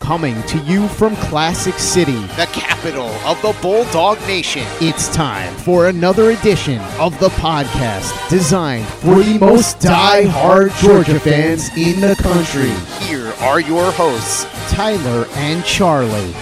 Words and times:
Coming 0.00 0.40
to 0.44 0.58
you 0.58 0.86
from 0.88 1.16
Classic 1.16 1.74
City, 1.74 2.20
the 2.36 2.46
capital 2.52 3.08
of 3.24 3.40
the 3.42 3.56
Bulldog 3.60 4.20
Nation. 4.28 4.62
it's 4.80 5.08
time 5.08 5.52
for 5.56 5.88
another 5.88 6.30
edition 6.30 6.78
of 7.00 7.18
the 7.18 7.30
podcast 7.30 8.28
designed 8.28 8.86
for 8.86 9.20
the 9.22 9.38
most 9.38 9.80
die-hard 9.80 10.70
Georgia 10.82 11.18
fans 11.18 11.70
in 11.76 12.00
the 12.00 12.14
country, 12.16 12.70
Here 13.06 13.32
are 13.40 13.58
your 13.58 13.90
hosts. 13.92 14.44
Tyler 14.70 15.26
and 15.36 15.64
Charlie. 15.64 16.32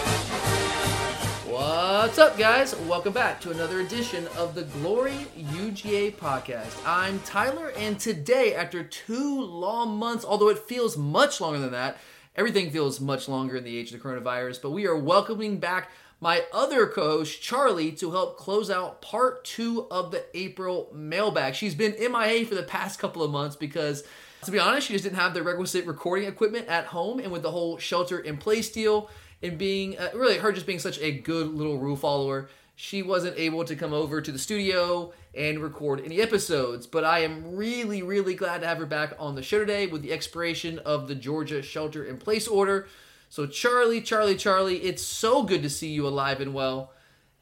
What's 1.49 2.19
up, 2.19 2.37
guys? 2.37 2.77
Welcome 2.81 3.15
back 3.15 3.41
to 3.43 3.51
another 3.51 3.81
edition 3.81 4.27
of 4.37 4.55
the 4.55 4.65
Glory 4.65 5.27
UGA 5.39 6.17
podcast. 6.17 6.77
I'm 6.85 7.19
Tyler, 7.21 7.73
and 7.79 7.99
today, 7.99 8.55
after 8.55 8.83
two 8.83 9.41
long 9.41 9.97
months, 9.97 10.23
although 10.25 10.51
it 10.51 10.59
feels 10.59 10.99
much 10.99 11.41
longer 11.41 11.61
than 11.61 11.73
that, 11.73 11.97
everything 12.37 12.71
feels 12.71 13.01
much 13.01 13.29
longer 13.29 13.57
in 13.57 13.65
the 13.65 13.77
age 13.77 13.93
of 13.93 14.03
the 14.03 14.09
coronavirus, 14.09 14.61
but 14.63 14.71
we 14.71 14.87
are 14.87 14.97
welcoming 14.97 15.59
back 15.59 15.91
my 16.21 16.43
other 16.53 16.87
co 16.87 17.19
host, 17.19 17.43
Charlie, 17.43 17.93
to 17.93 18.13
help 18.13 18.39
close 18.39 18.71
out 18.71 19.03
part 19.03 19.45
two 19.45 19.87
of 19.91 20.11
the 20.11 20.25
April 20.35 20.89
mailbag. 20.95 21.55
She's 21.55 21.75
been 21.75 21.95
MIA 21.99 22.47
for 22.47 22.55
the 22.55 22.63
past 22.63 22.99
couple 22.99 23.23
of 23.23 23.31
months 23.31 23.57
because. 23.57 24.05
To 24.45 24.51
be 24.51 24.59
honest, 24.59 24.89
she 24.89 24.93
just 24.93 25.05
didn't 25.05 25.17
have 25.17 25.33
the 25.33 25.43
requisite 25.43 25.87
recording 25.87 26.29
equipment 26.29 26.69
at 26.69 26.85
home, 26.85 27.19
and 27.19 27.33
with 27.33 27.41
the 27.41 27.51
whole 27.51 27.79
shelter 27.79 28.19
in 28.19 28.37
place 28.37 28.71
deal, 28.71 29.09
and 29.43 29.57
being 29.57 29.99
uh, 29.99 30.11
really 30.15 30.37
her 30.37 30.53
just 30.53 30.67
being 30.67 30.79
such 30.79 30.99
a 30.99 31.13
good 31.13 31.49
little 31.49 31.79
rule 31.79 31.97
follower 31.97 32.51
she 32.77 33.03
wasn't 33.03 33.39
able 33.39 33.65
to 33.65 33.77
come 33.77 33.93
over 33.93 34.21
to 34.21 34.33
the 34.33 34.39
studio 34.39 35.13
and 35.35 35.59
record 35.61 36.03
any 36.05 36.21
episodes 36.21 36.87
but 36.87 37.05
i 37.05 37.21
am 37.21 37.55
really 37.57 38.03
really 38.03 38.35
glad 38.35 38.61
to 38.61 38.67
have 38.67 38.79
her 38.79 38.87
back 38.87 39.15
on 39.19 39.35
the 39.35 39.43
show 39.43 39.59
today 39.59 39.87
with 39.87 40.03
the 40.03 40.13
expiration 40.13 40.79
of 40.81 41.09
the 41.09 41.15
georgia 41.15 41.63
shelter 41.63 42.05
in 42.05 42.17
place 42.17 42.49
order 42.49 42.89
so 43.29 43.47
charlie 43.47 44.01
charlie 44.01 44.37
charlie 44.37 44.79
it's 44.79 45.03
so 45.03 45.43
good 45.43 45.63
to 45.63 45.71
see 45.71 45.89
you 45.89 46.07
alive 46.07 46.41
and 46.41 46.53
well 46.53 46.93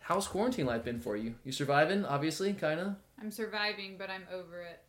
how's 0.00 0.26
quarantine 0.26 0.66
life 0.66 0.84
been 0.84 1.00
for 1.00 1.16
you 1.16 1.34
you 1.44 1.52
surviving 1.52 2.04
obviously 2.04 2.52
kind 2.52 2.80
of 2.80 2.96
I'm 3.22 3.30
surviving, 3.30 3.94
but 3.98 4.10
I'm 4.10 4.24
over 4.34 4.62
it. 4.62 4.80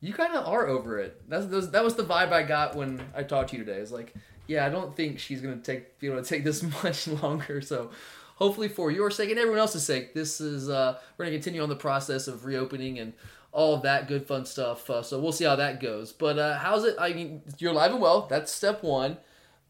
you 0.00 0.14
kind 0.14 0.34
of 0.34 0.46
are 0.46 0.66
over 0.66 0.98
it. 0.98 1.20
That's, 1.28 1.68
that 1.68 1.84
was 1.84 1.94
the 1.94 2.04
vibe 2.04 2.32
I 2.32 2.42
got 2.42 2.74
when 2.74 3.02
I 3.14 3.22
talked 3.22 3.50
to 3.50 3.58
you 3.58 3.64
today. 3.64 3.78
It's 3.78 3.92
like, 3.92 4.14
yeah, 4.46 4.64
I 4.64 4.70
don't 4.70 4.96
think 4.96 5.18
she's 5.18 5.42
gonna 5.42 5.58
take 5.58 5.98
be 5.98 6.06
able 6.06 6.22
to 6.22 6.28
take 6.28 6.42
this 6.42 6.62
much 6.82 7.06
longer. 7.06 7.60
So, 7.60 7.90
hopefully, 8.40 8.68
for 8.68 8.90
your 8.90 9.10
sake 9.10 9.30
and 9.30 9.38
everyone 9.38 9.60
else's 9.60 9.84
sake, 9.84 10.14
this 10.14 10.40
is 10.40 10.68
uh, 10.68 10.98
we're 11.16 11.26
gonna 11.26 11.36
continue 11.36 11.62
on 11.62 11.68
the 11.68 11.76
process 11.76 12.26
of 12.26 12.44
reopening 12.44 12.98
and 12.98 13.12
all 13.52 13.74
of 13.74 13.82
that 13.82 14.08
good 14.08 14.26
fun 14.26 14.46
stuff. 14.46 14.88
Uh, 14.88 15.02
so 15.02 15.20
we'll 15.20 15.32
see 15.32 15.44
how 15.44 15.56
that 15.56 15.80
goes. 15.80 16.12
But 16.12 16.38
uh, 16.38 16.58
how's 16.58 16.84
it? 16.84 16.96
I 16.98 17.12
mean, 17.12 17.42
you're 17.58 17.72
alive 17.72 17.92
and 17.92 18.00
well. 18.00 18.26
That's 18.28 18.52
step 18.52 18.82
one. 18.82 19.18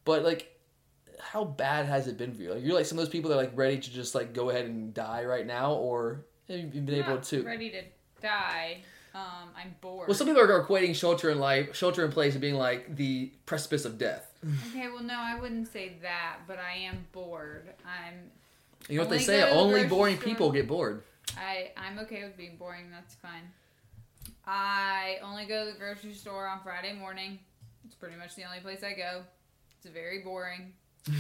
But 0.04 0.22
like, 0.22 0.54
how 1.19 1.44
bad 1.44 1.86
has 1.86 2.06
it 2.06 2.16
been 2.16 2.32
for 2.32 2.42
you? 2.42 2.54
Like, 2.54 2.64
you're 2.64 2.75
like 2.75 2.86
some 2.86 2.98
of 2.98 3.04
those 3.04 3.12
people 3.12 3.31
that 3.31 3.36
are 3.36 3.42
like 3.42 3.53
ready 3.54 3.78
to 3.78 3.91
just 3.91 4.14
like 4.14 4.32
go 4.32 4.50
ahead 4.50 4.66
and 4.66 4.94
die 4.94 5.25
right 5.25 5.47
now, 5.47 5.75
or 5.75 6.25
have 6.48 6.58
you 6.75 6.81
been 6.81 6.94
able 6.94 7.19
to? 7.19 7.42
ready 7.42 7.70
to 7.70 7.82
die. 8.22 8.82
Um, 9.12 9.50
I'm 9.56 9.75
bored. 9.81 10.06
Well, 10.06 10.16
some 10.16 10.28
people 10.28 10.41
are 10.41 10.64
equating 10.64 10.94
shelter 10.94 11.31
in 11.31 11.41
life, 11.41 11.75
shelter 11.75 12.04
in 12.04 12.12
place, 12.12 12.34
as 12.34 12.41
being 12.41 12.54
like 12.54 12.94
the 12.94 13.32
precipice 13.44 13.84
of 13.84 13.98
death. 13.98 14.32
okay, 14.69 14.88
well, 14.88 15.02
no, 15.02 15.16
I 15.19 15.38
wouldn't 15.38 15.66
say 15.72 15.97
that, 16.02 16.38
but 16.47 16.58
I 16.58 16.76
am 16.76 17.06
bored. 17.12 17.72
I'm. 17.84 18.31
You 18.89 18.97
know 18.97 19.03
what 19.03 19.11
they 19.11 19.19
say? 19.19 19.41
go 19.41 19.47
to 19.49 19.55
the 19.55 19.59
Only 19.61 19.85
boring 19.87 20.17
store. 20.17 20.29
people 20.29 20.53
get 20.53 20.67
bored. 20.67 21.03
I 21.37 21.71
I'm 21.77 21.99
okay 22.01 22.25
with 22.25 22.37
being 22.37 22.57
boring. 22.57 22.91
That's 22.91 23.15
fine. 23.15 23.51
I 24.47 25.19
only 25.23 25.45
go 25.45 25.67
to 25.67 25.73
the 25.73 25.79
grocery 25.79 26.15
store 26.15 26.47
on 26.49 26.61
Friday 26.61 26.93
morning. 26.93 27.39
It's 27.85 27.95
pretty 27.95 28.17
much 28.17 28.35
the 28.35 28.45
only 28.45 28.61
place 28.61 28.83
I 28.83 28.95
go. 28.95 29.23
It's 29.77 29.93
very 29.93 30.21
boring. 30.21 30.73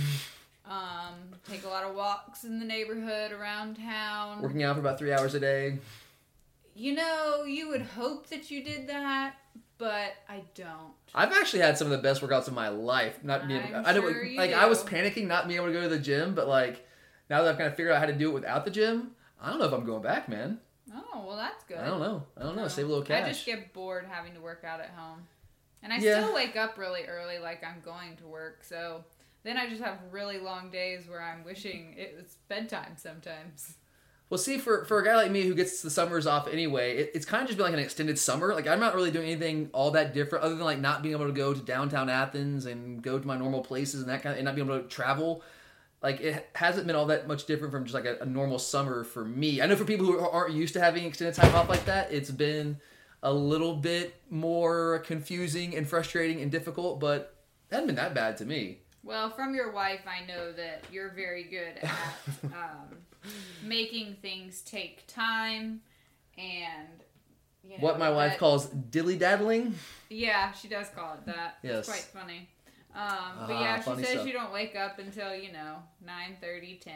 um, 0.66 1.14
take 1.48 1.64
a 1.64 1.68
lot 1.68 1.84
of 1.84 1.94
walks 1.94 2.44
in 2.44 2.58
the 2.58 2.64
neighborhood 2.64 3.32
around 3.32 3.76
town. 3.76 4.42
Working 4.42 4.62
out 4.62 4.74
for 4.74 4.80
about 4.80 4.98
three 4.98 5.12
hours 5.12 5.34
a 5.34 5.40
day. 5.40 5.78
You 6.74 6.94
know, 6.94 7.44
you 7.44 7.68
would 7.68 7.82
hope 7.82 8.28
that 8.28 8.50
you 8.50 8.62
did 8.64 8.88
that, 8.88 9.34
but 9.78 10.14
I 10.28 10.42
don't. 10.54 10.92
I've 11.14 11.32
actually 11.32 11.60
had 11.60 11.76
some 11.76 11.86
of 11.86 11.92
the 11.92 11.98
best 11.98 12.22
workouts 12.22 12.46
of 12.48 12.54
my 12.54 12.68
life. 12.68 13.22
Not 13.24 13.48
being, 13.48 13.62
I'm 13.74 13.84
I 13.86 13.92
sure 13.92 14.24
you 14.24 14.38
like 14.38 14.52
I 14.52 14.66
was 14.66 14.82
panicking 14.82 15.26
not 15.26 15.48
being 15.48 15.58
able 15.58 15.66
to 15.68 15.72
go 15.72 15.82
to 15.82 15.88
the 15.88 15.98
gym, 15.98 16.34
but 16.34 16.48
like 16.48 16.86
now 17.30 17.42
that 17.42 17.50
I've 17.52 17.56
kind 17.56 17.68
of 17.68 17.76
figured 17.76 17.94
out 17.94 18.00
how 18.00 18.06
to 18.06 18.12
do 18.12 18.30
it 18.30 18.34
without 18.34 18.64
the 18.64 18.70
gym, 18.70 19.12
I 19.40 19.48
don't 19.50 19.58
know 19.58 19.66
if 19.66 19.72
I'm 19.72 19.86
going 19.86 20.02
back, 20.02 20.28
man. 20.28 20.58
Oh, 20.94 21.24
well, 21.26 21.36
that's 21.36 21.64
good. 21.64 21.78
I 21.78 21.86
don't 21.86 22.00
know. 22.00 22.24
I 22.36 22.42
don't 22.42 22.56
know. 22.56 22.62
No. 22.62 22.68
Save 22.68 22.86
a 22.86 22.88
little 22.88 23.04
cash. 23.04 23.24
I 23.24 23.28
just 23.28 23.46
get 23.46 23.72
bored 23.72 24.06
having 24.10 24.34
to 24.34 24.40
work 24.40 24.64
out 24.64 24.80
at 24.80 24.90
home. 24.90 25.20
And 25.82 25.92
I 25.92 25.98
Yeah. 25.98 26.20
still 26.22 26.34
wake 26.34 26.56
up 26.56 26.76
really 26.76 27.04
early 27.04 27.38
like 27.38 27.64
I'm 27.64 27.80
going 27.84 28.16
to 28.16 28.24
work. 28.26 28.64
So 28.64 29.04
then 29.44 29.56
I 29.56 29.68
just 29.68 29.80
have 29.82 29.98
really 30.10 30.38
long 30.38 30.70
days 30.70 31.08
where 31.08 31.22
I'm 31.22 31.44
wishing 31.44 31.94
it 31.96 32.16
was 32.20 32.36
bedtime 32.48 32.96
sometimes. 32.96 33.76
Well, 34.28 34.38
see, 34.38 34.58
for, 34.58 34.84
for 34.84 35.00
a 35.00 35.04
guy 35.04 35.16
like 35.16 35.30
me 35.32 35.42
who 35.42 35.54
gets 35.54 35.82
the 35.82 35.90
summers 35.90 36.26
off 36.26 36.46
anyway, 36.46 36.96
it, 36.98 37.10
it's 37.14 37.26
kind 37.26 37.42
of 37.42 37.48
just 37.48 37.56
been 37.56 37.64
like 37.66 37.72
an 37.74 37.80
extended 37.80 38.16
summer. 38.18 38.54
Like, 38.54 38.66
I'm 38.68 38.78
not 38.78 38.94
really 38.94 39.10
doing 39.10 39.26
anything 39.28 39.70
all 39.72 39.90
that 39.92 40.12
different 40.14 40.44
other 40.44 40.54
than 40.54 40.64
like 40.64 40.78
not 40.78 41.02
being 41.02 41.14
able 41.14 41.26
to 41.26 41.32
go 41.32 41.52
to 41.54 41.60
downtown 41.60 42.08
Athens 42.08 42.66
and 42.66 43.02
go 43.02 43.18
to 43.18 43.26
my 43.26 43.36
normal 43.36 43.60
places 43.62 44.00
and 44.02 44.10
that 44.10 44.22
kind 44.22 44.32
of, 44.34 44.38
and 44.38 44.44
not 44.44 44.54
being 44.54 44.68
able 44.68 44.80
to 44.80 44.88
travel. 44.88 45.42
Like, 46.02 46.20
it 46.20 46.48
hasn't 46.54 46.86
been 46.86 46.96
all 46.96 47.06
that 47.06 47.28
much 47.28 47.44
different 47.44 47.72
from 47.72 47.84
just 47.84 47.94
like 47.94 48.06
a, 48.06 48.18
a 48.22 48.24
normal 48.26 48.58
summer 48.58 49.04
for 49.04 49.24
me. 49.24 49.60
I 49.60 49.66
know 49.66 49.76
for 49.76 49.84
people 49.84 50.06
who 50.06 50.18
aren't 50.18 50.54
used 50.54 50.72
to 50.74 50.80
having 50.80 51.04
extended 51.04 51.34
time 51.34 51.54
off 51.54 51.68
like 51.68 51.84
that, 51.84 52.10
it's 52.10 52.30
been 52.30 52.78
a 53.22 53.32
little 53.32 53.76
bit 53.76 54.14
more 54.30 55.00
confusing 55.00 55.76
and 55.76 55.86
frustrating 55.86 56.40
and 56.40 56.50
difficult, 56.50 57.00
but 57.00 57.36
it 57.70 57.74
hasn't 57.74 57.88
been 57.88 57.96
that 57.96 58.14
bad 58.14 58.38
to 58.38 58.46
me. 58.46 58.78
Well, 59.02 59.28
from 59.30 59.54
your 59.54 59.72
wife, 59.72 60.00
I 60.06 60.26
know 60.26 60.52
that 60.52 60.84
you're 60.90 61.10
very 61.10 61.44
good 61.44 61.76
at 61.82 61.92
um, 62.44 62.96
making 63.62 64.16
things 64.22 64.62
take 64.62 65.06
time 65.06 65.80
and. 66.38 66.88
You 67.62 67.72
know, 67.76 67.84
What 67.84 67.98
my 67.98 68.08
wife 68.08 68.32
that- 68.32 68.38
calls 68.38 68.66
dilly 68.68 69.18
daddling. 69.18 69.74
Yeah, 70.08 70.50
she 70.52 70.66
does 70.66 70.88
call 70.88 71.12
it 71.14 71.26
that. 71.26 71.58
Yes. 71.62 71.80
It's 71.80 71.88
quite 71.88 72.22
funny. 72.22 72.48
Um, 72.94 73.46
but 73.46 73.54
Ah, 73.54 73.60
yeah, 73.60 73.80
she 73.82 73.94
says 74.02 74.08
stuff. 74.10 74.26
you 74.26 74.32
don't 74.32 74.52
wake 74.52 74.74
up 74.76 74.98
until, 74.98 75.34
you 75.34 75.52
know, 75.52 75.76
9 76.04 76.36
30, 76.40 76.80
10. 76.82 76.92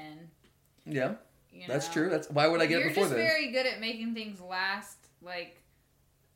Yeah, 0.87 1.15
You 1.53 1.63
that's 1.69 1.87
know? 1.89 1.93
true. 1.93 2.11
That's 2.11 2.29
why 2.31 2.47
would 2.49 2.61
I 2.61 2.67
get 2.67 2.81
You're 2.81 2.89
it 2.89 2.95
before 2.95 3.05
just 3.05 3.15
very 3.15 3.53
good 3.53 3.67
at 3.67 3.81
making 3.81 4.13
things 4.15 4.41
last. 4.41 4.99
Like, 5.23 5.61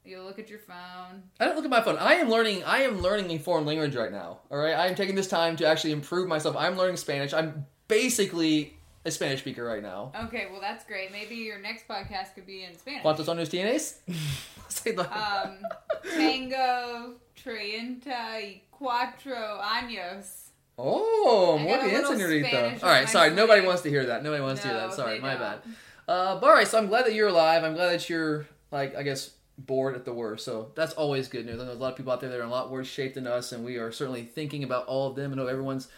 you 0.05 0.23
look 0.23 0.39
at 0.39 0.49
your 0.49 0.61
phone. 0.61 1.25
I 1.41 1.45
don't 1.45 1.57
look 1.57 1.65
at 1.65 1.71
my 1.71 1.83
phone. 1.83 1.97
I 1.99 2.15
am 2.15 2.31
learning. 2.31 2.65
I 2.65 2.83
am 2.83 3.01
learning 3.03 3.31
a 3.33 3.39
foreign 3.39 3.67
language 3.67 3.95
right 3.95 4.13
now. 4.13 4.39
All 4.51 4.57
right, 4.59 4.75
I 4.75 4.87
am 4.87 4.95
taking 4.95 5.15
this 5.17 5.29
time 5.29 5.57
to 5.57 5.67
actually 5.67 5.93
improve 5.93 6.29
myself. 6.29 6.57
I'm 6.57 6.77
learning 6.79 6.97
Spanish. 6.97 7.35
I'm 7.35 7.67
basically 7.89 8.75
a 9.05 9.11
Spanish 9.11 9.41
speaker 9.41 9.65
right 9.65 9.83
now. 9.83 10.13
Okay, 10.25 10.47
well, 10.51 10.61
that's 10.61 10.85
great. 10.87 11.13
Maybe 11.13 11.35
your 11.37 11.59
next 11.59 11.87
podcast 11.89 12.35
could 12.35 12.47
be 12.47 12.65
in 12.65 12.75
Spanish. 12.79 13.03
¿Cuántos 13.03 13.27
años 13.27 13.51
tienes? 13.51 13.97
Say 14.69 14.93
that. 14.93 15.13
Um, 15.13 15.59
tengo 16.17 17.15
treinta 17.37 18.39
y 18.41 18.63
cuatro 18.79 19.61
años. 19.61 20.51
oh, 20.79 21.59
I 21.59 21.63
muy 21.63 21.91
bien, 21.91 22.05
señorita. 22.05 22.83
All 22.83 22.89
on 22.89 23.09
sorry. 23.09 23.31
Nobody 23.31 23.67
wants 23.67 23.83
to 23.83 23.91
hear 23.91 24.07
that. 24.07 24.23
Nobody 24.23 24.43
wants 24.43 24.63
to 24.63 24.69
hear 24.69 24.77
that. 24.77 24.95
Sorry, 24.95 25.19
my 25.21 25.35
don't. 25.35 25.41
bad. 25.41 25.59
Uh, 26.07 26.41
but 26.41 26.47
all 26.47 26.55
right, 26.55 26.67
so 26.67 26.79
I'm 26.79 26.87
glad 26.87 27.05
that 27.05 27.15
you're 27.15 27.29
alive. 27.29 27.65
I'm 27.65 27.75
glad 27.75 27.93
that 27.93 28.09
you're 28.09 28.47
like, 28.71 28.97
I 28.97 29.03
guess, 29.03 29.33
bored 29.59 29.95
at 29.95 30.05
the 30.05 30.13
worst. 30.13 30.45
So 30.45 30.71
that's 30.75 30.95
always 30.95 31.29
good 31.29 31.45
news. 31.45 31.57
I 31.57 31.59
know 31.59 31.67
there's 31.67 31.79
a 31.79 31.83
lot 31.83 31.91
of 31.91 31.97
people 31.97 32.13
out 32.13 32.21
there 32.21 32.31
that 32.31 32.39
are 32.39 32.43
in 32.43 32.49
a 32.49 32.53
lot 32.53 32.71
worse 32.71 32.87
shape 32.87 33.15
than 33.15 33.27
us, 33.27 33.53
and 33.53 33.65
we 33.65 33.77
are 33.77 33.93
certainly 33.93 34.23
thinking 34.23 34.65
about 34.65 34.87
all 34.87 35.09
of 35.09 35.17
them. 35.17 35.33
I 35.33 35.37
know 35.37 35.47
everyone's 35.47 35.89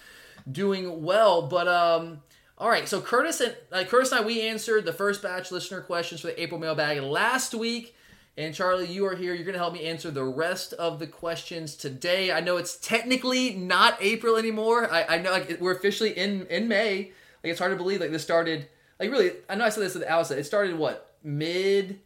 doing 0.50 1.02
well. 1.02 1.42
But 1.42 1.68
um, 1.68 2.22
all 2.58 2.68
right. 2.68 2.88
So 2.88 3.00
Curtis 3.00 3.40
and 3.40 3.54
uh, 3.70 3.84
Curtis 3.84 4.12
and 4.12 4.22
I 4.22 4.24
we 4.24 4.42
answered 4.42 4.84
the 4.84 4.92
first 4.92 5.22
batch 5.22 5.52
listener 5.52 5.80
questions 5.80 6.22
for 6.22 6.28
the 6.28 6.42
April 6.42 6.58
mailbag 6.58 7.00
last 7.02 7.54
week. 7.54 7.94
And 8.36 8.54
Charlie, 8.54 8.86
you 8.86 9.04
are 9.06 9.16
here. 9.16 9.34
You're 9.34 9.44
going 9.44 9.54
to 9.54 9.58
help 9.58 9.74
me 9.74 9.84
answer 9.84 10.10
the 10.10 10.24
rest 10.24 10.72
of 10.74 10.98
the 10.98 11.06
questions 11.06 11.74
today. 11.74 12.32
I 12.32 12.40
know 12.40 12.56
it's 12.56 12.76
technically 12.76 13.54
not 13.54 13.98
April 14.00 14.36
anymore. 14.36 14.90
I, 14.90 15.04
I 15.04 15.18
know 15.18 15.32
like, 15.32 15.60
we're 15.60 15.74
officially 15.76 16.10
in 16.10 16.46
in 16.46 16.68
May. 16.68 17.12
Like 17.42 17.50
it's 17.50 17.58
hard 17.58 17.72
to 17.72 17.76
believe 17.76 18.00
like 18.00 18.12
this 18.12 18.22
started 18.22 18.68
like 18.98 19.10
really. 19.10 19.32
I 19.48 19.54
know 19.56 19.64
I 19.64 19.68
said 19.68 19.82
this 19.82 19.96
at 19.96 20.02
the 20.02 20.10
outset. 20.10 20.38
It 20.38 20.44
started 20.44 20.78
what 20.78 21.14
mid 21.22 22.00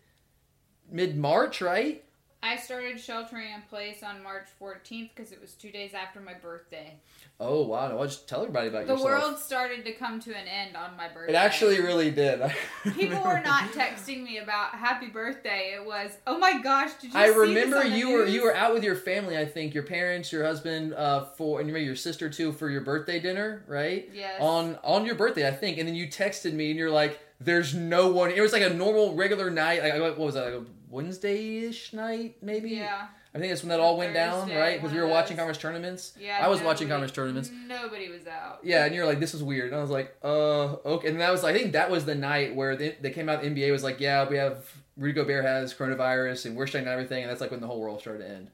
mid 0.91 1.17
March, 1.17 1.61
right? 1.61 2.04
I 2.45 2.57
started 2.57 3.01
sheltering 3.01 3.55
in 3.55 3.63
place 3.71 4.03
on 4.03 4.23
March 4.23 4.49
14th 4.61 5.09
because 5.17 5.33
it 5.33 5.41
was 5.41 5.53
two 5.55 5.71
days 5.71 5.95
after 5.95 6.21
my 6.21 6.35
birthday. 6.35 6.93
Oh 7.41 7.63
wow! 7.63 7.89
No, 7.89 7.99
I'll 7.99 8.05
just 8.05 8.29
tell 8.29 8.43
everybody 8.43 8.69
about 8.69 8.87
The 8.87 8.93
yourself. 8.93 9.11
world 9.11 9.39
started 9.39 9.83
to 9.87 9.93
come 9.93 10.21
to 10.21 10.31
an 10.37 10.47
end 10.47 10.77
on 10.77 10.95
my 10.95 11.09
birthday. 11.09 11.33
It 11.33 11.37
actually 11.37 11.81
really 11.81 12.11
did. 12.11 12.43
People 12.95 13.23
were 13.23 13.41
not 13.41 13.73
texting 13.73 14.23
me 14.23 14.39
about 14.39 14.73
happy 14.75 15.07
birthday. 15.07 15.75
It 15.75 15.87
was, 15.87 16.11
oh 16.27 16.37
my 16.39 16.61
gosh, 16.61 16.93
did 17.01 17.15
you 17.15 17.19
I 17.19 17.29
remember 17.29 17.83
you 17.83 18.11
were 18.11 18.25
news?" 18.27 18.35
you 18.35 18.45
were 18.45 18.55
out 18.55 18.75
with 18.75 18.85
your 18.85 18.95
family. 18.95 19.39
I 19.39 19.47
think 19.47 19.73
your 19.73 19.83
parents, 19.83 20.31
your 20.31 20.45
husband, 20.45 20.93
uh, 20.93 21.25
for 21.25 21.61
and 21.61 21.73
maybe 21.73 21.87
your 21.87 21.97
sister 21.97 22.29
too 22.29 22.53
for 22.53 22.69
your 22.69 22.83
birthday 22.83 23.21
dinner, 23.21 23.65
right? 23.67 24.09
Yes. 24.13 24.39
On 24.39 24.79
on 24.85 25.07
your 25.07 25.15
birthday, 25.15 25.49
I 25.49 25.53
think, 25.53 25.79
and 25.79 25.89
then 25.89 25.95
you 25.95 26.09
texted 26.09 26.53
me 26.53 26.69
and 26.71 26.79
you're 26.79 26.91
like, 26.91 27.19
"There's 27.41 27.75
no 27.75 28.13
one." 28.13 28.31
It 28.31 28.43
was 28.43 28.53
like 28.53 28.63
a 28.63 28.71
normal 28.71 29.15
regular 29.15 29.51
night. 29.51 29.83
Like 29.83 29.99
what 29.99 30.19
was 30.19 30.35
that? 30.35 30.45
Like 30.45 30.63
a 30.63 30.65
Wednesday-ish 30.95 31.93
night, 31.93 32.37
maybe. 32.41 32.71
Yeah. 32.71 33.09
I 33.35 33.39
think 33.39 33.51
that's 33.51 33.63
when 33.63 33.71
that 33.71 33.81
all 33.81 33.97
went 33.97 34.15
down, 34.15 34.49
right? 34.51 34.81
Because 34.81 34.95
we 34.95 35.01
were 35.01 35.09
watching 35.09 35.37
conference 35.37 35.59
tournaments. 35.59 36.13
Yeah, 36.21 36.39
I 36.41 36.47
was 36.47 36.61
watching 36.63 36.87
nobody- 36.89 37.11
conference 37.11 37.13
tournaments. 37.13 37.51
Nobody 37.67 38.09
was 38.09 38.27
out. 38.29 38.61
Yeah, 38.63 38.85
and 38.85 38.95
you're 38.95 39.05
like, 39.05 39.19
this 39.19 39.35
is 39.35 39.43
weird. 39.43 39.67
And 39.73 39.77
I 39.77 39.81
was 39.81 39.91
like, 39.91 40.17
uh, 40.23 40.75
okay. 40.87 41.09
And 41.09 41.21
that 41.21 41.33
was, 41.33 41.43
I 41.43 41.53
think 41.53 41.73
that 41.73 41.91
was 41.91 42.05
the 42.05 42.15
night 42.15 42.55
where 42.55 42.77
they, 42.77 42.97
they 43.01 43.11
came 43.11 43.29
out, 43.29 43.43
the 43.43 43.49
NBA 43.51 43.73
was 43.73 43.83
like, 43.83 43.99
yeah, 43.99 44.29
we 44.29 44.37
have, 44.37 44.65
Rudy 44.97 45.15
Gobert 45.15 45.45
has 45.45 45.75
coronavirus 45.75 46.47
and 46.47 46.57
we're 46.57 46.69
shutting 46.69 46.85
down 46.85 46.93
everything. 46.95 47.23
And 47.25 47.31
that's 47.31 47.41
like 47.41 47.51
when 47.51 47.61
the 47.61 47.67
whole 47.67 47.81
world 47.81 48.01
started 48.01 48.21
to 48.21 48.29
end. 48.31 48.51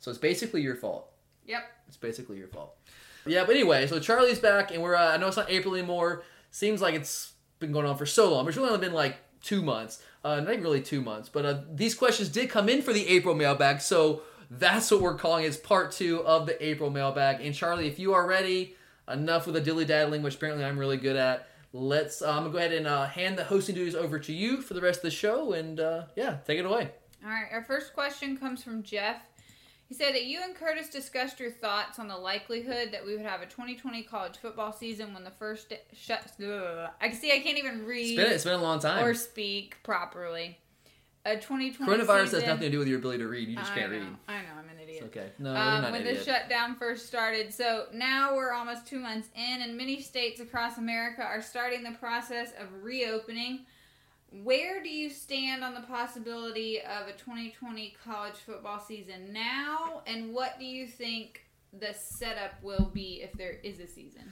So 0.00 0.10
it's 0.10 0.18
basically 0.18 0.62
your 0.62 0.74
fault. 0.74 1.08
Yep. 1.46 1.62
It's 1.86 1.96
basically 1.96 2.36
your 2.38 2.48
fault. 2.48 2.74
Yeah, 3.26 3.44
but 3.44 3.54
anyway, 3.54 3.86
so 3.86 4.00
Charlie's 4.00 4.40
back 4.40 4.72
and 4.72 4.82
we're, 4.82 4.96
uh, 4.96 5.12
I 5.14 5.16
know 5.18 5.28
it's 5.28 5.36
not 5.36 5.50
April 5.50 5.74
anymore. 5.74 6.24
Seems 6.50 6.80
like 6.82 6.94
it's 6.94 7.32
been 7.60 7.70
going 7.70 7.86
on 7.86 7.96
for 7.96 8.06
so 8.06 8.32
long. 8.32 8.48
It's 8.48 8.56
really 8.56 8.70
only 8.70 8.84
been 8.84 8.94
like 8.94 9.18
two 9.40 9.62
months. 9.62 10.02
Uh, 10.26 10.40
not 10.40 10.54
even 10.54 10.64
really 10.64 10.82
two 10.82 11.00
months. 11.00 11.28
But 11.28 11.46
uh, 11.46 11.60
these 11.72 11.94
questions 11.94 12.28
did 12.28 12.50
come 12.50 12.68
in 12.68 12.82
for 12.82 12.92
the 12.92 13.06
April 13.06 13.32
mailbag. 13.32 13.80
So 13.80 14.22
that's 14.50 14.90
what 14.90 15.00
we're 15.00 15.14
calling 15.14 15.44
is 15.44 15.56
part 15.56 15.92
two 15.92 16.26
of 16.26 16.46
the 16.46 16.66
April 16.66 16.90
mailbag. 16.90 17.40
And 17.40 17.54
Charlie, 17.54 17.86
if 17.86 18.00
you 18.00 18.12
are 18.12 18.26
ready, 18.26 18.74
enough 19.08 19.46
with 19.46 19.54
the 19.54 19.60
dilly 19.60 19.84
daddling, 19.84 20.22
which 20.22 20.34
apparently 20.34 20.64
I'm 20.64 20.78
really 20.78 20.96
good 20.96 21.14
at. 21.14 21.48
Let's. 21.72 22.22
Uh, 22.22 22.30
I'm 22.30 22.38
gonna 22.38 22.50
go 22.50 22.58
ahead 22.58 22.72
and 22.72 22.88
uh, 22.88 23.06
hand 23.06 23.38
the 23.38 23.44
hosting 23.44 23.76
duties 23.76 23.94
over 23.94 24.18
to 24.18 24.32
you 24.32 24.62
for 24.62 24.74
the 24.74 24.80
rest 24.80 24.98
of 24.98 25.02
the 25.02 25.10
show, 25.12 25.52
and 25.52 25.78
uh, 25.78 26.06
yeah, 26.16 26.38
take 26.44 26.58
it 26.58 26.66
away. 26.66 26.90
All 27.24 27.30
right, 27.30 27.46
our 27.52 27.62
first 27.62 27.94
question 27.94 28.36
comes 28.36 28.64
from 28.64 28.82
Jeff. 28.82 29.18
He 29.88 29.94
said 29.94 30.14
that 30.14 30.24
you 30.24 30.40
and 30.42 30.54
Curtis 30.54 30.88
discussed 30.88 31.38
your 31.38 31.50
thoughts 31.50 31.98
on 32.00 32.08
the 32.08 32.16
likelihood 32.16 32.90
that 32.90 33.06
we 33.06 33.16
would 33.16 33.24
have 33.24 33.40
a 33.40 33.46
2020 33.46 34.02
college 34.02 34.36
football 34.36 34.72
season 34.72 35.14
when 35.14 35.22
the 35.22 35.30
first 35.30 35.72
shut. 35.92 36.32
I 37.00 37.08
can 37.08 37.16
see 37.16 37.32
I 37.32 37.38
can't 37.38 37.58
even 37.58 37.86
read 37.86 38.18
It's 38.18 38.22
been, 38.22 38.32
it's 38.32 38.44
been 38.44 38.54
a 38.54 38.62
long 38.62 38.80
time. 38.80 39.04
or 39.04 39.14
speak 39.14 39.76
properly. 39.84 40.58
A 41.24 41.34
2020 41.34 41.74
Coronavirus 42.04 42.24
season, 42.24 42.40
has 42.40 42.48
nothing 42.48 42.62
to 42.62 42.70
do 42.70 42.78
with 42.78 42.86
your 42.88 42.98
ability 42.98 43.18
to 43.18 43.28
read. 43.28 43.48
You 43.48 43.56
just 43.56 43.72
I 43.72 43.74
can't 43.74 43.92
know, 43.92 43.98
read. 43.98 44.16
I 44.28 44.42
know, 44.42 44.48
I'm 44.58 44.68
an 44.68 44.80
idiot. 44.80 45.02
It's 45.04 45.16
okay. 45.16 45.30
No, 45.40 45.52
you're 45.52 45.60
um, 45.60 45.82
not 45.82 45.92
when 45.92 46.04
the 46.04 46.22
shutdown 46.22 46.76
first 46.76 47.06
started. 47.06 47.52
So 47.52 47.86
now 47.92 48.36
we're 48.36 48.52
almost 48.52 48.86
two 48.86 49.00
months 49.00 49.28
in, 49.34 49.62
and 49.62 49.76
many 49.76 50.00
states 50.00 50.40
across 50.40 50.78
America 50.78 51.22
are 51.22 51.42
starting 51.42 51.82
the 51.82 51.92
process 51.92 52.52
of 52.60 52.84
reopening. 52.84 53.66
Where 54.30 54.82
do 54.82 54.88
you 54.88 55.08
stand 55.10 55.62
on 55.62 55.74
the 55.74 55.82
possibility 55.82 56.80
of 56.80 57.08
a 57.08 57.12
2020 57.12 57.94
college 58.04 58.34
football 58.34 58.80
season 58.80 59.32
now, 59.32 60.02
and 60.06 60.34
what 60.34 60.58
do 60.58 60.64
you 60.64 60.86
think 60.86 61.46
the 61.78 61.94
setup 61.94 62.62
will 62.62 62.90
be 62.92 63.22
if 63.22 63.32
there 63.34 63.58
is 63.62 63.78
a 63.78 63.86
season? 63.86 64.22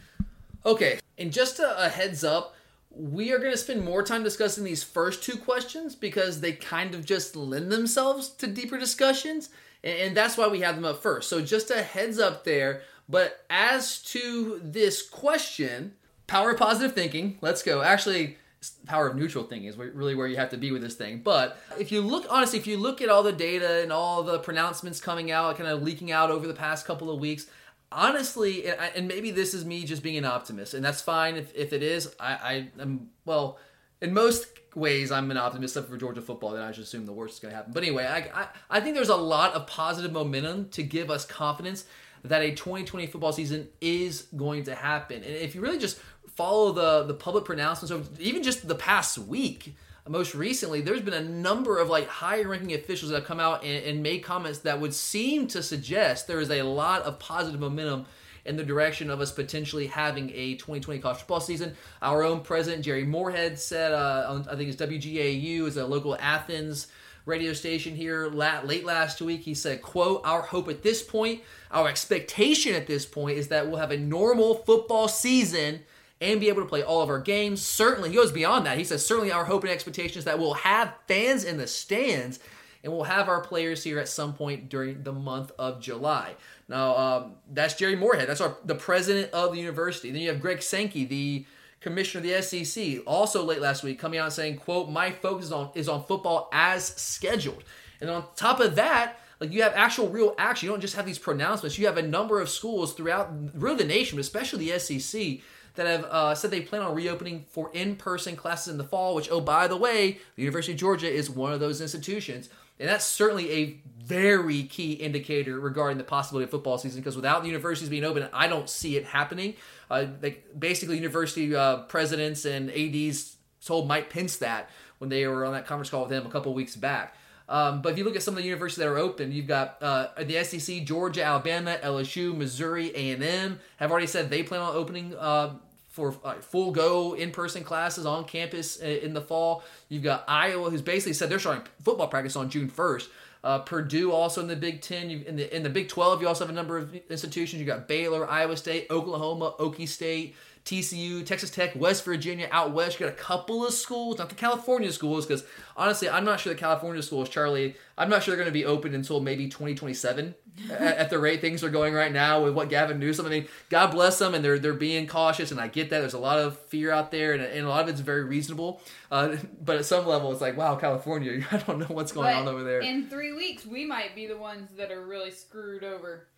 Okay, 0.67 0.99
and 1.19 1.33
just 1.33 1.61
a, 1.61 1.87
a 1.87 1.89
heads 1.89 2.25
up, 2.25 2.57
we 2.91 3.33
are 3.33 3.39
going 3.39 3.53
to 3.53 3.57
spend 3.59 3.85
more 3.85 4.03
time 4.03 4.23
discussing 4.23 4.65
these 4.65 4.83
first 4.83 5.23
two 5.23 5.37
questions 5.37 5.95
because 5.95 6.41
they 6.41 6.53
kind 6.53 6.95
of 6.95 7.05
just 7.05 7.37
lend 7.37 7.71
themselves 7.71 8.29
to 8.29 8.47
deeper 8.47 8.79
discussions, 8.79 9.51
and, 9.83 9.99
and 9.99 10.17
that's 10.17 10.37
why 10.37 10.49
we 10.49 10.61
have 10.61 10.75
them 10.75 10.85
up 10.85 11.03
first. 11.03 11.29
So 11.29 11.41
just 11.41 11.71
a 11.71 11.83
heads 11.83 12.19
up 12.19 12.45
there. 12.45 12.83
But 13.09 13.45
as 13.51 14.03
to 14.05 14.61
this 14.63 15.07
question, 15.07 15.93
power 16.27 16.53
of 16.53 16.59
positive 16.59 16.95
thinking, 16.95 17.39
let's 17.43 17.63
go. 17.63 17.83
Actually, 17.83 18.39
power 18.87 19.07
of 19.07 19.17
neutral 19.17 19.45
thing 19.45 19.65
is 19.65 19.77
really 19.77 20.15
where 20.15 20.27
you 20.27 20.37
have 20.37 20.51
to 20.51 20.57
be 20.57 20.71
with 20.71 20.83
this 20.83 20.95
thing. 20.95 21.21
But 21.23 21.59
if 21.79 21.91
you 21.93 22.01
look, 22.01 22.27
honestly, 22.31 22.59
if 22.59 22.67
you 22.67 22.77
look 22.77 23.01
at 23.01 23.09
all 23.09 23.23
the 23.23 23.33
data 23.33 23.83
and 23.83 23.93
all 23.93 24.23
the 24.23 24.39
pronouncements 24.39 25.01
coming 25.01 25.31
out, 25.31 25.57
kind 25.57 25.69
of 25.69 25.83
leaking 25.83 26.13
out 26.13 26.31
over 26.31 26.47
the 26.47 26.55
past 26.55 26.87
couple 26.87 27.11
of 27.11 27.21
weeks, 27.21 27.47
honestly, 27.91 28.67
and, 28.69 29.09
maybe 29.09 29.31
this 29.31 29.55
is 29.55 29.65
me 29.65 29.85
just 29.85 30.03
being 30.03 30.17
an 30.17 30.25
optimist, 30.25 30.75
and 30.75 30.85
that's 30.85 31.01
fine 31.01 31.37
if, 31.37 31.55
if 31.55 31.73
it 31.73 31.83
is. 31.83 32.15
I, 32.19 32.33
I 32.33 32.69
am, 32.81 33.11
well, 33.25 33.59
in 34.01 34.13
most 34.13 34.47
ways, 34.75 35.13
I'm 35.13 35.31
an 35.31 35.37
optimist, 35.37 35.77
except 35.77 35.91
for 35.91 35.97
Georgia 35.97 36.21
football, 36.21 36.53
then 36.53 36.63
I 36.63 36.69
just 36.69 36.89
assume 36.89 37.07
the 37.07 37.13
worst 37.13 37.35
is 37.35 37.41
going 37.41 37.53
to 37.53 37.57
happen. 37.57 37.73
But 37.73 37.83
anyway, 37.83 38.05
I, 38.05 38.43
I, 38.43 38.49
I 38.71 38.81
think 38.81 38.95
there's 38.97 39.09
a 39.09 39.17
lot 39.17 39.55
of 39.55 39.67
positive 39.67 40.13
momentum 40.13 40.69
to 40.71 40.83
give 40.83 41.11
us 41.11 41.25
confidence 41.25 41.85
that 42.25 42.43
a 42.43 42.51
2020 42.51 43.07
football 43.07 43.33
season 43.33 43.69
is 43.81 44.23
going 44.37 44.65
to 44.65 44.75
happen. 44.75 45.17
And 45.17 45.35
if 45.35 45.55
you 45.55 45.61
really 45.61 45.79
just 45.79 46.01
follow 46.37 46.73
the 46.73 47.05
the 47.05 47.15
public 47.15 47.45
pronouncements 47.45 47.91
over 47.91 48.09
even 48.21 48.43
just 48.43 48.67
the 48.67 48.75
past 48.75 49.19
week, 49.19 49.75
most 50.09 50.35
recently, 50.35 50.83
there's 50.83 51.01
been 51.01 51.15
a 51.15 51.25
number 51.25 51.79
of 51.79 51.89
like 51.89 52.07
higher 52.07 52.47
ranking 52.47 52.75
officials 52.75 53.11
that 53.11 53.21
have 53.21 53.25
come 53.25 53.41
out 53.41 53.65
and, 53.65 53.85
and 53.85 54.03
made 54.03 54.23
comments 54.23 54.59
that 54.61 54.81
would 54.81 54.93
seem 54.93 55.47
to 55.49 55.63
suggest 55.63 56.27
there 56.27 56.41
is 56.41 56.51
a 56.51 56.63
lot 56.63 57.03
of 57.03 57.19
positive 57.19 57.61
momentum 57.61 58.05
in 58.45 58.57
the 58.57 58.65
direction 58.65 59.09
of 59.09 59.21
us 59.23 59.33
potentially 59.33 59.87
having 59.87 60.31
a 60.35 60.55
2020 60.57 61.01
college 61.01 61.19
football 61.19 61.41
season. 61.41 61.75
Our 62.03 62.23
own 62.23 62.41
president 62.41 62.85
Jere 62.85 63.05
Morehead 63.05 63.59
said, 63.59 63.93
uh, 63.93 64.27
on, 64.29 64.49
I 64.51 64.57
think 64.57 64.71
it's 64.71 64.81
WGAU 64.81 65.67
is 65.67 65.79
a 65.79 65.87
local 65.87 66.17
Athens 66.21 66.89
radio 67.27 67.55
station 67.55 67.97
here 67.97 68.27
late 68.27 68.85
last 68.85 69.23
week 69.23 69.41
he 69.41 69.55
said 69.55 69.81
quote 69.81 70.21
our 70.27 70.43
hope 70.43 70.69
at 70.69 70.83
this 70.83 71.03
point 71.03 71.41
our 71.71 71.89
expectation 71.89 72.75
at 72.75 72.87
this 72.87 73.07
point 73.07 73.39
is 73.39 73.49
that 73.49 73.67
we'll 73.67 73.79
have 73.79 73.91
a 73.91 73.97
normal 73.97 74.57
football 74.57 75.09
season 75.09 75.81
and 76.21 76.41
be 76.41 76.49
able 76.49 76.63
to 76.63 76.69
play 76.69 76.83
all 76.83 77.03
of 77.03 77.09
our 77.09 77.21
games 77.21 77.63
certainly 77.63 78.11
he 78.11 78.17
goes 78.17 78.33
beyond 78.33 78.67
that 78.67 78.79
he 78.79 78.85
says 78.85 79.05
certainly 79.05 79.33
our 79.33 79.45
hope 79.45 79.63
and 79.63 79.73
expectation 79.73 80.19
is 80.19 80.25
that 80.25 80.39
we'll 80.39 80.55
have 80.55 80.93
fans 81.07 81.45
in 81.45 81.57
the 81.57 81.67
stands 81.67 82.39
and 82.83 82.93
we'll 82.93 83.05
have 83.05 83.29
our 83.29 83.41
players 83.41 83.83
here 83.83 83.99
at 83.99 84.09
some 84.09 84.35
point 84.35 84.69
during 84.69 85.03
the 85.03 85.13
month 85.13 85.53
of 85.59 85.81
july 85.81 86.35
now 86.69 86.97
um, 86.97 87.33
that's 87.53 87.75
jere 87.75 87.97
morehead 87.97 88.29
that's 88.29 88.41
our 88.41 88.57
the 88.65 88.75
president 88.75 89.33
of 89.33 89.53
the 89.53 89.59
university 89.59 90.11
then 90.11 90.21
you 90.21 90.29
have 90.29 90.41
greg 90.41 90.63
sankey 90.63 91.05
the 91.05 91.47
commissioner 91.85 92.27
of 92.27 92.51
the 92.51 92.65
SEC, 92.65 93.03
also 93.07 93.45
late 93.45 93.61
last 93.61 93.83
week, 93.83 93.99
coming 93.99 94.19
out 94.19 94.33
saying, 94.33 94.57
"quote 94.57 94.89
My 94.89 95.11
focus 95.11 95.47
is 95.47 95.53
on 95.53 95.71
is 95.75 95.89
on 95.89 96.03
football 96.05 96.49
as 96.51 96.83
scheduled." 96.83 97.63
And 98.01 98.11
on 98.11 98.25
top 98.35 98.59
of 98.59 98.75
that, 98.77 99.21
like 99.39 99.53
you 99.53 99.63
have 99.63 99.75
actual 99.77 100.09
real 100.09 100.35
action. 100.39 100.67
You 100.67 100.73
don't 100.73 100.81
just 100.81 100.97
have 100.97 101.07
these 101.07 101.19
pronouncements. 101.19 101.79
You 101.79 101.87
have 101.87 101.99
a 101.99 102.03
number 102.03 102.41
of 102.41 102.49
schools 102.49 102.95
throughout 102.95 103.31
really 103.55 103.77
the 103.77 103.85
nation, 103.85 104.17
but 104.17 104.23
especially 104.23 104.71
the 104.71 104.79
SEC, 104.79 105.41
that 105.75 105.87
have 105.87 106.05
uh, 106.05 106.35
said 106.35 106.51
they 106.51 106.61
plan 106.61 106.83
on 106.83 106.95
reopening 106.95 107.45
for 107.51 107.71
in-person 107.73 108.37
classes 108.37 108.71
in 108.73 108.79
the 108.79 108.85
fall. 108.85 109.15
Which, 109.15 109.31
oh 109.31 109.41
by 109.41 109.67
the 109.67 109.77
way, 109.77 110.19
the 110.37 110.43
University 110.43 110.73
of 110.73 110.79
Georgia 110.79 111.11
is 111.11 111.29
one 111.31 111.53
of 111.53 111.61
those 111.61 111.81
institutions. 111.81 112.49
And 112.79 112.89
that's 112.89 113.05
certainly 113.05 113.53
a 113.53 113.81
very 114.05 114.65
key 114.65 114.95
indicator 114.95 115.61
regarding 115.61 115.97
the 115.97 116.05
possibility 116.05 116.45
of 116.45 116.51
football 116.51 116.77
season 116.77 117.01
because 117.01 117.17
without 117.17 117.43
the 117.43 117.47
universities 117.47 117.89
being 117.89 118.05
open, 118.05 118.29
I 118.33 118.49
don't 118.49 118.69
see 118.69 118.97
it 118.97 119.05
happening. 119.05 119.55
Uh, 119.91 120.07
like 120.21 120.45
basically, 120.59 120.97
university 120.97 121.55
uh, 121.55 121.79
presidents 121.83 122.45
and 122.45 122.71
ads 122.71 123.37
told 123.65 123.87
Mike 123.87 124.11
Pence 124.11 124.37
that 124.39 124.71
when 124.99 125.09
they 125.09 125.27
were 125.27 125.45
on 125.45 125.53
that 125.53 125.67
conference 125.67 125.91
call 125.91 126.03
with 126.03 126.13
him 126.13 126.27
a 126.27 126.31
couple 126.31 126.53
weeks 126.53 126.77
back. 126.77 127.17
Um, 127.49 127.83
but 127.83 127.93
if 127.93 127.99
you 127.99 128.05
look 128.05 128.17
at 128.17 128.23
some 128.23 128.35
of 128.35 128.39
the 128.39 128.45
universities 128.45 128.83
that 128.83 128.89
are 128.89 128.99
open, 128.99 129.31
you've 129.31 129.47
got 129.47 129.77
uh, 129.83 130.09
the 130.19 130.43
SEC, 130.45 130.85
Georgia, 130.85 131.23
Alabama, 131.23 131.79
LSU, 131.83 132.35
Missouri, 132.35 132.91
A 132.95 133.11
and 133.11 133.23
M 133.23 133.61
have 133.77 133.91
already 133.91 134.07
said 134.07 134.31
they 134.31 134.43
plan 134.43 134.63
on 134.63 134.75
opening 134.75 135.15
uh, 135.19 135.55
for 135.89 136.17
uh, 136.25 136.35
full 136.35 136.73
go 136.73 137.15
in 137.15 137.31
person 137.31 137.63
classes 137.63 138.07
on 138.07 138.25
campus 138.25 138.77
in 138.77 139.13
the 139.13 139.21
fall. 139.21 139.63
You've 139.89 140.03
got 140.03 140.25
Iowa, 140.27 140.71
who's 140.71 140.83
basically 140.83 141.13
said 141.13 141.29
they're 141.29 141.39
starting 141.39 141.65
football 141.83 142.09
practice 142.09 142.35
on 142.35 142.49
June 142.49 142.69
first. 142.69 143.11
Uh, 143.45 143.59
Purdue 143.59 144.11
also 144.11 144.41
in 144.41 144.49
the 144.49 144.57
Big 144.57 144.81
Ten. 144.81 145.11
You, 145.11 145.23
in 145.27 145.37
the 145.37 145.55
in 145.55 145.63
the 145.63 145.69
Big 145.69 145.89
Twelve, 145.89 146.23
you 146.23 146.27
also 146.27 146.45
have 146.45 146.51
a 146.51 146.57
number 146.57 146.79
of 146.79 146.95
institutions. 147.11 147.61
You've 147.61 147.69
got 147.69 147.87
Baylor, 147.87 148.29
Iowa 148.29 148.57
State, 148.57 148.87
Oklahoma, 148.91 149.55
Okie 149.61 149.87
State, 149.87 150.35
TCU, 150.65 151.25
Texas 151.27 151.51
Tech, 151.51 151.77
West 151.77 152.05
Virginia, 152.05 152.49
out 152.51 152.73
west. 152.73 152.99
You 152.99 153.07
got 153.07 153.13
a 153.13 153.17
couple 153.17 153.67
of 153.67 153.75
schools, 153.75 154.19
not 154.19 154.31
the 154.31 154.35
California 154.35 154.91
schools, 154.93 155.27
because 155.27 155.45
honestly, 155.77 156.09
I'm 156.09 156.25
not 156.25 156.41
sure 156.41 156.55
the 156.55 156.59
California 156.59 157.03
schools, 157.03 157.29
Charlie, 157.29 157.77
I'm 157.99 158.09
not 158.09 158.23
sure 158.23 158.35
they're 158.35 158.43
going 158.43 158.53
to 158.53 158.59
be 158.59 158.65
open 158.65 158.95
until 158.95 159.21
maybe 159.21 159.47
2027 159.49 160.35
at, 160.71 160.81
at, 160.81 161.11
the 161.11 161.19
rate 161.19 161.41
things 161.41 161.63
are 161.63 161.69
going 161.69 161.95
right 161.95 162.13
now 162.13 162.43
with 162.43 162.55
what 162.55 162.69
Gavin 162.69 162.99
Newsom. 162.99 163.27
I 163.27 163.29
mean, 163.29 163.49
God 163.69 163.89
bless 163.89 164.19
them, 164.19 164.35
and 164.35 164.45
they're 164.45 164.59
they're 164.59 164.73
being 164.73 165.07
cautious, 165.07 165.51
and 165.51 165.61
I 165.61 165.69
get 165.69 165.91
that. 165.91 166.01
There's 166.01 166.15
a 166.15 166.19
lot 166.19 166.39
of 166.39 166.59
fear 166.59 166.91
out 166.91 167.11
there, 167.11 167.33
and, 167.33 167.43
and 167.43 167.67
a 167.67 167.69
lot 167.69 167.83
of 167.83 167.89
it's 167.89 168.01
very 168.01 168.25
reasonable. 168.25 168.81
Uh, 169.11 169.37
but 169.61 169.77
at 169.77 169.85
some 169.85 170.07
level, 170.07 170.33
it's 170.33 170.41
like, 170.41 170.57
wow, 170.57 170.77
California, 170.77 171.45
I 171.53 171.59
don't 171.59 171.79
know 171.79 171.87
what's 171.87 172.13
going 172.13 172.35
but 172.35 172.41
on 172.41 172.49
over 172.49 172.65
there. 172.65 172.81
In 172.81 173.09
three 173.09 173.33
weeks, 173.33 173.67
we 173.67 173.85
might 173.85 174.15
be 174.15 174.27
the 174.27 174.39
ones 174.39 174.71
that 174.77 174.91
are 174.91 175.05
really 175.05 175.31
screwed 175.31 175.85
over. 175.85 176.29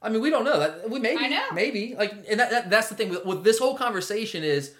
I 0.00 0.08
mean, 0.08 0.22
we 0.22 0.30
don't 0.30 0.44
know 0.44 0.60
that. 0.60 0.88
We 0.88 1.00
maybe, 1.00 1.24
I 1.24 1.28
know. 1.28 1.46
maybe 1.52 1.94
like, 1.96 2.12
and 2.30 2.38
that, 2.38 2.50
that 2.50 2.70
that's 2.70 2.88
the 2.88 2.94
thing 2.94 3.10
with, 3.10 3.24
with 3.24 3.44
this 3.44 3.58
whole 3.58 3.76
conversation 3.76 4.44
is 4.44 4.74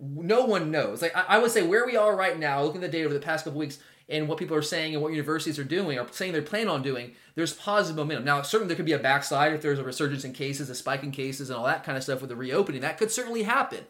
no 0.00 0.44
one 0.44 0.70
knows. 0.70 1.02
Like, 1.02 1.16
I, 1.16 1.24
I, 1.28 1.38
would 1.38 1.50
say 1.50 1.62
where 1.66 1.86
we 1.86 1.96
are 1.96 2.14
right 2.14 2.38
now, 2.38 2.62
looking 2.62 2.82
at 2.82 2.90
the 2.90 2.96
data 2.96 3.06
over 3.06 3.14
the 3.14 3.20
past 3.20 3.44
couple 3.44 3.58
weeks, 3.58 3.78
and 4.08 4.28
what 4.28 4.38
people 4.38 4.56
are 4.56 4.62
saying 4.62 4.94
and 4.94 5.02
what 5.02 5.12
universities 5.12 5.58
are 5.58 5.64
doing 5.64 5.98
or 5.98 6.06
saying 6.10 6.32
they're 6.32 6.42
planning 6.42 6.68
on 6.68 6.82
doing, 6.82 7.12
there's 7.34 7.54
positive 7.54 7.96
momentum. 7.96 8.24
Now, 8.24 8.42
certainly 8.42 8.68
there 8.68 8.76
could 8.76 8.86
be 8.86 8.92
a 8.92 8.98
backslide 8.98 9.52
if 9.52 9.62
there's 9.62 9.78
a 9.78 9.84
resurgence 9.84 10.24
in 10.24 10.32
cases, 10.32 10.68
a 10.68 10.74
spike 10.74 11.02
in 11.02 11.12
cases, 11.12 11.50
and 11.50 11.58
all 11.58 11.66
that 11.66 11.84
kind 11.84 11.96
of 11.96 12.04
stuff 12.04 12.20
with 12.20 12.30
the 12.30 12.36
reopening. 12.36 12.82
That 12.82 12.98
could 12.98 13.10
certainly 13.10 13.44
happen. 13.44 13.86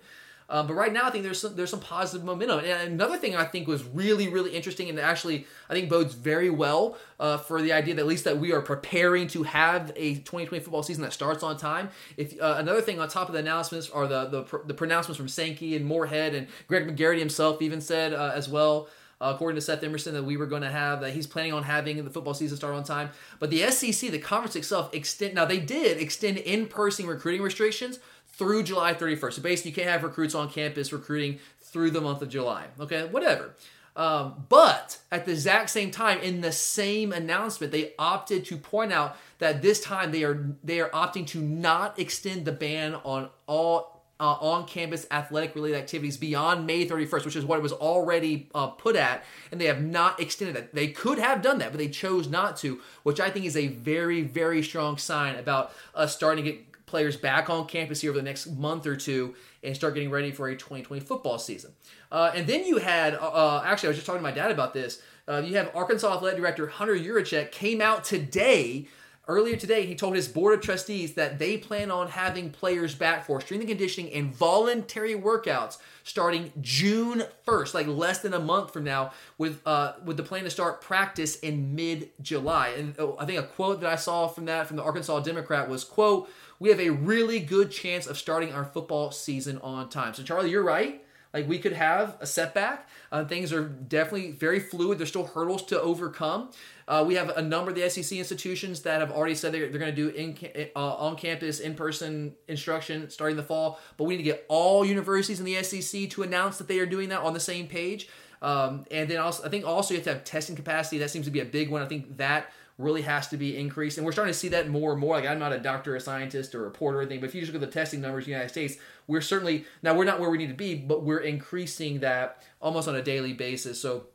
Um, 0.53 0.67
but 0.67 0.75
right 0.75 0.93
now, 0.93 1.07
I 1.07 1.11
think 1.11 1.25
there's 1.25 1.41
some, 1.41 1.57
there's 1.57 1.71
some 1.71 1.81
positive 1.81 2.27
momentum. 2.27 2.59
And 2.59 2.93
another 2.93 3.17
thing 3.17 3.35
I 3.35 3.45
think 3.45 3.67
was 3.67 3.83
really 3.85 4.29
really 4.29 4.55
interesting, 4.55 4.91
and 4.91 5.01
actually 5.01 5.47
I 5.71 5.73
think 5.73 5.89
bodes 5.89 6.15
very 6.15 6.51
well 6.51 6.99
uh, 7.19 7.39
for 7.39 7.63
the 7.63 7.73
idea 7.73 7.95
that 7.95 8.03
at 8.03 8.07
least 8.07 8.25
that 8.25 8.39
we 8.39 8.53
are 8.53 8.61
preparing 8.61 9.29
to 9.29 9.45
have 9.45 9.93
a 9.97 10.17
2020 10.17 10.63
football 10.63 10.83
season 10.83 11.03
that 11.05 11.15
starts 11.15 11.43
on 11.43 11.57
time. 11.57 11.89
If 12.19 12.39
uh, 12.41 12.57
another 12.59 12.83
thing 12.83 13.01
on 13.01 13.09
top 13.09 13.29
of 13.29 13.33
the 13.33 13.41
announcements 13.41 13.89
are 13.89 14.07
the 14.07 14.27
the, 14.27 14.61
the 14.67 14.75
pronouncements 14.75 15.17
from 15.17 15.29
Sankey 15.29 15.75
and 15.75 15.87
Morehead 15.87 16.35
and 16.35 16.47
Greg 16.69 16.87
McGarity 16.87 17.19
himself 17.19 17.63
even 17.63 17.81
said 17.81 18.13
uh, 18.13 18.33
as 18.35 18.49
well. 18.49 18.89
Uh, 19.23 19.31
according 19.33 19.55
to 19.55 19.61
Seth 19.61 19.85
Emerson, 19.85 20.15
that 20.15 20.25
we 20.25 20.37
were 20.37 20.47
going 20.47 20.63
to 20.63 20.71
have 20.71 21.01
that 21.01 21.13
he's 21.13 21.29
planning 21.29 21.53
on 21.53 21.63
having 21.63 22.05
the 22.05 22.11
football 22.11 22.35
season 22.35 22.57
start 22.57 22.75
on 22.75 22.83
time. 22.83 23.09
But 23.39 23.51
the 23.51 23.71
SEC, 23.71 24.11
the 24.11 24.19
conference 24.19 24.57
itself, 24.57 24.93
extend 24.93 25.35
now 25.35 25.45
they 25.45 25.61
did 25.61 25.99
extend 25.99 26.39
in-person 26.39 27.07
recruiting 27.07 27.41
restrictions 27.41 28.01
through 28.43 28.65
July 28.65 28.93
31st. 28.93 29.35
So 29.35 29.43
basically, 29.43 29.71
you 29.71 29.75
can't 29.77 29.89
have 29.89 30.03
recruits 30.03 30.35
on 30.35 30.51
campus 30.51 30.93
recruiting 30.93 31.39
through 31.61 31.93
the 31.93 32.01
month 32.01 32.23
of 32.23 32.29
July. 32.29 32.67
Okay, 32.81 33.05
whatever. 33.05 33.55
Um, 33.95 34.47
but 34.49 34.99
at 35.13 35.27
the 35.27 35.33
exact 35.33 35.71
same 35.71 35.93
time, 35.93 36.19
in 36.19 36.41
the 36.41 36.51
same 36.51 37.13
announcement, 37.13 37.73
they 37.73 37.93
opted 38.01 38.45
to 38.47 38.57
point 38.57 38.93
out 38.93 39.17
that 39.39 39.63
this 39.63 39.81
time 39.81 40.11
they 40.11 40.25
are 40.25 40.57
they 40.65 40.81
are 40.81 40.89
opting 40.89 41.25
to 41.29 41.41
not 41.41 42.01
extend 42.01 42.45
the 42.45 42.51
ban 42.51 42.97
on 43.05 43.29
all 43.47 44.03
uh, 44.19 44.37
on-campus 44.41 45.07
athletic-related 45.11 45.77
activities 45.77 46.17
beyond 46.17 46.67
May 46.67 46.87
31st, 46.87 47.25
which 47.25 47.37
is 47.37 47.45
what 47.45 47.59
it 47.59 47.63
was 47.63 47.73
already 47.73 48.49
uh, 48.55 48.69
put 48.69 48.97
at, 48.97 49.25
and 49.51 49.61
they 49.61 49.67
have 49.67 49.83
not 49.83 50.19
extended 50.19 50.57
that. 50.57 50.75
They 50.75 50.89
could 50.89 51.19
have 51.19 51.43
done 51.43 51.59
that, 51.59 51.71
but 51.71 51.79
they 51.79 51.89
chose 51.89 52.29
not 52.29 52.57
to, 52.59 52.81
which 53.03 53.21
I 53.21 53.31
think 53.31 53.47
is 53.47 53.57
a 53.57 53.69
very, 53.69 54.23
very 54.23 54.63
strong 54.63 54.97
sign 54.97 55.37
about 55.37 55.73
us 55.95 56.15
starting 56.15 56.45
to 56.45 56.53
get 56.53 56.72
players 56.93 57.17
back 57.17 57.49
on 57.49 57.67
campus 57.67 58.03
here 58.03 58.11
over 58.11 58.19
the 58.19 58.23
next 58.23 58.49
month 58.49 58.87
or 58.87 58.95
two 58.95 59.35
and 59.63 59.75
start 59.75 59.95
getting 59.95 60.11
ready 60.11 60.31
for 60.31 60.47
a 60.49 60.55
2020 60.55 61.01
football 61.01 61.39
season. 61.39 61.73
Uh, 62.11 62.31
and 62.35 62.47
then 62.47 62.67
you 62.67 62.77
had, 62.77 63.15
uh, 63.15 63.19
uh, 63.19 63.63
actually, 63.65 63.87
I 63.87 63.91
was 63.91 63.97
just 63.97 64.07
talking 64.07 64.19
to 64.19 64.23
my 64.23 64.31
dad 64.31 64.51
about 64.51 64.75
this. 64.75 65.01
Uh, 65.27 65.43
you 65.43 65.57
have 65.57 65.75
Arkansas 65.75 66.15
Athletic 66.15 66.39
Director 66.39 66.67
Hunter 66.67 66.95
Yurachek 66.95 67.51
came 67.51 67.81
out 67.81 68.05
today 68.05 68.89
Earlier 69.29 69.55
today, 69.55 69.87
he 69.87 69.95
told 69.95 70.17
his 70.17 70.27
board 70.27 70.59
of 70.59 70.65
trustees 70.65 71.15
that 71.15 71.39
they 71.39 71.57
plan 71.57 71.93
on 71.93 72.09
having 72.09 72.51
players 72.51 72.97
back 72.97 73.25
for 73.25 73.41
strength 73.41 73.61
and 73.61 73.69
conditioning 73.69 74.13
and 74.13 74.35
voluntary 74.35 75.15
workouts 75.15 75.79
starting 76.03 76.53
June 76.61 77.23
1st, 77.47 77.73
like 77.73 77.87
less 77.87 78.19
than 78.19 78.35
a 78.35 78.41
month 78.41 78.73
from 78.73 78.83
now, 78.83 79.13
with 79.39 79.65
uh, 79.65 79.93
with 80.05 80.17
the 80.17 80.25
plan 80.25 80.43
to 80.43 80.51
start 80.51 80.81
practice 80.81 81.37
in 81.37 81.77
mid 81.77 82.11
July. 82.21 82.71
And 82.71 82.97
oh, 82.99 83.17
I 83.17 83.25
think 83.25 83.39
a 83.39 83.45
quote 83.45 83.81
that 83.83 83.93
I 83.93 83.95
saw 83.95 84.27
from 84.27 84.47
that 84.47 84.67
from 84.67 84.77
the 84.77 84.83
Arkansas 84.83 85.21
Democrat 85.21 85.69
was 85.69 85.85
quote 85.85 86.29
we 86.62 86.69
have 86.69 86.78
a 86.78 86.90
really 86.90 87.40
good 87.40 87.73
chance 87.73 88.07
of 88.07 88.16
starting 88.16 88.52
our 88.52 88.64
football 88.64 89.11
season 89.11 89.59
on 89.64 89.88
time. 89.88 90.14
So, 90.14 90.23
Charlie, 90.23 90.49
you're 90.49 90.62
right. 90.62 91.04
Like, 91.35 91.49
we 91.49 91.59
could 91.59 91.73
have 91.73 92.16
a 92.21 92.26
setback. 92.26 92.88
Uh, 93.11 93.25
things 93.25 93.52
are 93.52 93.64
definitely 93.64 94.31
very 94.31 94.61
fluid. 94.61 94.99
There's 94.99 95.09
still 95.09 95.26
hurdles 95.26 95.64
to 95.66 95.81
overcome. 95.81 96.50
Uh, 96.87 97.02
we 97.04 97.16
have 97.16 97.31
a 97.31 97.42
number 97.42 97.73
of 97.73 97.76
the 97.76 97.90
SEC 97.90 98.16
institutions 98.16 98.83
that 98.83 99.00
have 99.00 99.11
already 99.11 99.35
said 99.35 99.52
they're, 99.52 99.71
they're 99.71 99.81
going 99.81 99.92
to 99.92 100.11
do 100.11 100.11
in, 100.11 100.37
uh, 100.76 100.95
on 100.95 101.16
campus, 101.16 101.59
in 101.59 101.75
person 101.75 102.33
instruction 102.47 103.11
starting 103.11 103.37
the 103.37 103.42
fall. 103.42 103.81
But 103.97 104.04
we 104.04 104.14
need 104.14 104.23
to 104.23 104.31
get 104.31 104.47
all 104.47 104.85
universities 104.85 105.40
in 105.40 105.45
the 105.45 105.61
SEC 105.64 106.11
to 106.11 106.23
announce 106.23 106.59
that 106.59 106.69
they 106.69 106.78
are 106.78 106.87
doing 106.87 107.09
that 107.09 107.23
on 107.23 107.33
the 107.35 107.40
same 107.40 107.66
page. 107.66 108.09
Um, 108.40 108.85
and 108.92 109.09
then 109.09 109.19
also, 109.19 109.45
I 109.45 109.49
think 109.49 109.66
also 109.66 109.95
you 109.95 109.99
have 109.99 110.04
to 110.04 110.12
have 110.14 110.25
testing 110.25 110.54
capacity. 110.54 110.99
That 110.99 111.11
seems 111.11 111.25
to 111.25 111.33
be 111.33 111.40
a 111.40 111.45
big 111.45 111.71
one. 111.71 111.83
I 111.83 111.87
think 111.87 112.19
that 112.19 112.52
really 112.79 113.02
has 113.02 113.29
to 113.29 113.37
be 113.37 113.57
increased. 113.57 113.99
And 113.99 114.05
we're 114.05 114.12
starting 114.12 114.33
to 114.33 114.38
see 114.38 114.49
that 114.49 114.69
more 114.69 114.93
and 114.93 115.00
more. 115.00 115.17
Like 115.17 115.26
I'm 115.26 115.38
not 115.38 115.52
a 115.52 115.59
doctor, 115.59 115.95
a 115.95 116.00
scientist, 116.00 116.55
or 116.55 116.61
a 116.61 116.64
reporter 116.64 116.99
or 116.99 117.02
anything, 117.02 117.21
but 117.21 117.29
if 117.29 117.35
you 117.35 117.41
just 117.41 117.52
look 117.52 117.62
at 117.62 117.67
the 117.67 117.73
testing 117.73 118.00
numbers 118.00 118.25
in 118.25 118.31
the 118.31 118.33
United 118.33 118.50
States, 118.50 118.76
we're 119.07 119.21
certainly 119.21 119.64
now 119.83 119.95
we're 119.95 120.05
not 120.05 120.21
where 120.21 120.31
we 120.31 120.38
need 120.38 120.49
to 120.49 120.55
be, 120.55 120.75
but 120.75 121.02
we're 121.02 121.19
increasing 121.19 122.00
that 122.00 122.43
almost 122.61 122.88
on 122.88 122.95
a 122.95 123.02
daily 123.02 123.33
basis. 123.33 123.81
So 123.81 124.07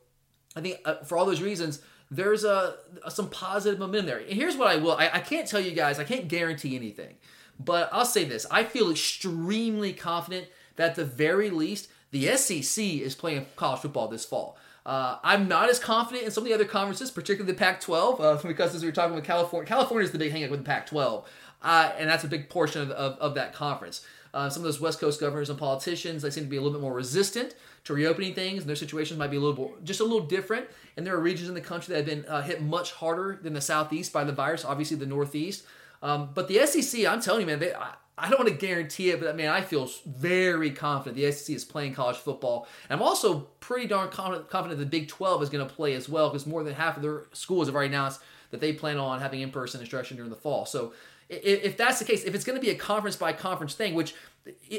I 0.56 0.60
think 0.60 0.78
uh, 0.84 0.96
for 1.04 1.16
all 1.16 1.26
those 1.26 1.42
reasons, 1.42 1.80
there's 2.10 2.44
a, 2.44 2.76
a, 3.04 3.10
some 3.10 3.28
positive 3.28 3.78
momentum 3.78 4.06
there. 4.06 4.18
And 4.18 4.32
here's 4.32 4.56
what 4.56 4.68
I 4.68 4.76
will 4.76 4.92
I, 4.92 5.10
I 5.12 5.20
can't 5.20 5.46
tell 5.46 5.60
you 5.60 5.72
guys, 5.72 5.98
I 5.98 6.04
can't 6.04 6.28
guarantee 6.28 6.76
anything, 6.76 7.16
but 7.58 7.88
I'll 7.92 8.04
say 8.04 8.24
this: 8.24 8.46
I 8.50 8.64
feel 8.64 8.90
extremely 8.90 9.92
confident 9.92 10.48
that 10.76 10.90
at 10.90 10.96
the 10.96 11.04
very 11.04 11.50
least 11.50 11.88
the 12.10 12.36
SEC 12.36 12.82
is 12.82 13.14
playing 13.14 13.46
college 13.56 13.80
football 13.80 14.08
this 14.08 14.24
fall. 14.24 14.56
Uh, 14.86 15.18
I'm 15.22 15.48
not 15.48 15.68
as 15.68 15.78
confident 15.78 16.24
in 16.24 16.30
some 16.30 16.44
of 16.44 16.48
the 16.48 16.54
other 16.54 16.64
conferences, 16.64 17.10
particularly 17.10 17.52
the 17.52 17.58
Pac-12, 17.58 18.20
uh, 18.20 18.36
because 18.48 18.74
as 18.74 18.82
we 18.82 18.88
were 18.88 18.94
talking 18.94 19.14
with 19.14 19.24
California, 19.24 19.66
California 19.66 20.04
is 20.04 20.12
the 20.12 20.18
big 20.18 20.32
hangup 20.32 20.50
with 20.50 20.60
the 20.60 20.66
Pac-12, 20.66 21.24
uh, 21.62 21.92
and 21.98 22.08
that's 22.08 22.24
a 22.24 22.28
big 22.28 22.48
portion 22.48 22.82
of, 22.82 22.90
of, 22.90 23.18
of 23.18 23.34
that 23.34 23.52
conference. 23.52 24.04
Uh, 24.34 24.48
some 24.48 24.60
of 24.60 24.64
those 24.64 24.80
West 24.80 25.00
Coast 25.00 25.20
governors 25.20 25.50
and 25.50 25.58
politicians, 25.58 26.22
they 26.22 26.30
seem 26.30 26.44
to 26.44 26.50
be 26.50 26.56
a 26.56 26.60
little 26.60 26.78
bit 26.78 26.82
more 26.82 26.94
resistant 26.94 27.54
to 27.84 27.94
reopening 27.94 28.34
things, 28.34 28.60
and 28.60 28.68
their 28.68 28.76
situations 28.76 29.18
might 29.18 29.30
be 29.30 29.36
a 29.36 29.40
little 29.40 29.56
more, 29.56 29.74
just 29.84 30.00
a 30.00 30.04
little 30.04 30.26
different. 30.26 30.66
And 30.96 31.06
there 31.06 31.14
are 31.14 31.20
regions 31.20 31.48
in 31.48 31.54
the 31.54 31.60
country 31.60 31.94
that 31.94 32.06
have 32.06 32.06
been 32.06 32.30
uh, 32.30 32.42
hit 32.42 32.62
much 32.62 32.92
harder 32.92 33.38
than 33.42 33.54
the 33.54 33.60
Southeast 33.60 34.12
by 34.12 34.24
the 34.24 34.32
virus, 34.32 34.64
obviously 34.64 34.96
the 34.96 35.06
Northeast. 35.06 35.64
Um, 36.02 36.30
but 36.34 36.48
the 36.48 36.64
SEC, 36.66 37.06
I'm 37.06 37.20
telling 37.20 37.40
you, 37.42 37.46
man, 37.46 37.58
they, 37.58 37.74
I, 37.74 37.94
I 38.18 38.28
don't 38.28 38.38
want 38.38 38.50
to 38.50 38.66
guarantee 38.66 39.10
it, 39.10 39.20
but 39.20 39.28
I 39.28 39.32
mean, 39.32 39.46
I 39.48 39.60
feel 39.60 39.88
very 40.06 40.70
confident 40.70 41.16
the 41.16 41.30
SEC 41.30 41.54
is 41.54 41.64
playing 41.64 41.94
college 41.94 42.16
football. 42.16 42.66
And 42.88 42.98
I'm 43.00 43.06
also 43.06 43.48
pretty 43.60 43.86
darn 43.86 44.08
confident, 44.10 44.78
the 44.78 44.86
Big 44.86 45.08
12 45.08 45.42
is 45.42 45.48
going 45.48 45.66
to 45.66 45.72
play 45.72 45.94
as 45.94 46.08
well 46.08 46.28
because 46.28 46.46
more 46.46 46.64
than 46.64 46.74
half 46.74 46.96
of 46.96 47.02
their 47.02 47.24
schools 47.32 47.68
have 47.68 47.74
already 47.74 47.94
announced 47.94 48.20
that 48.50 48.60
they 48.60 48.72
plan 48.72 48.98
on 48.98 49.20
having 49.20 49.40
in 49.40 49.50
person 49.50 49.80
instruction 49.80 50.16
during 50.16 50.30
the 50.30 50.36
fall. 50.36 50.66
So 50.66 50.92
if 51.28 51.76
that's 51.76 51.98
the 51.98 52.04
case, 52.04 52.24
if 52.24 52.34
it's 52.34 52.44
going 52.44 52.58
to 52.58 52.64
be 52.64 52.70
a 52.70 52.74
conference 52.74 53.16
by 53.16 53.32
conference 53.32 53.74
thing, 53.74 53.94
which 53.94 54.14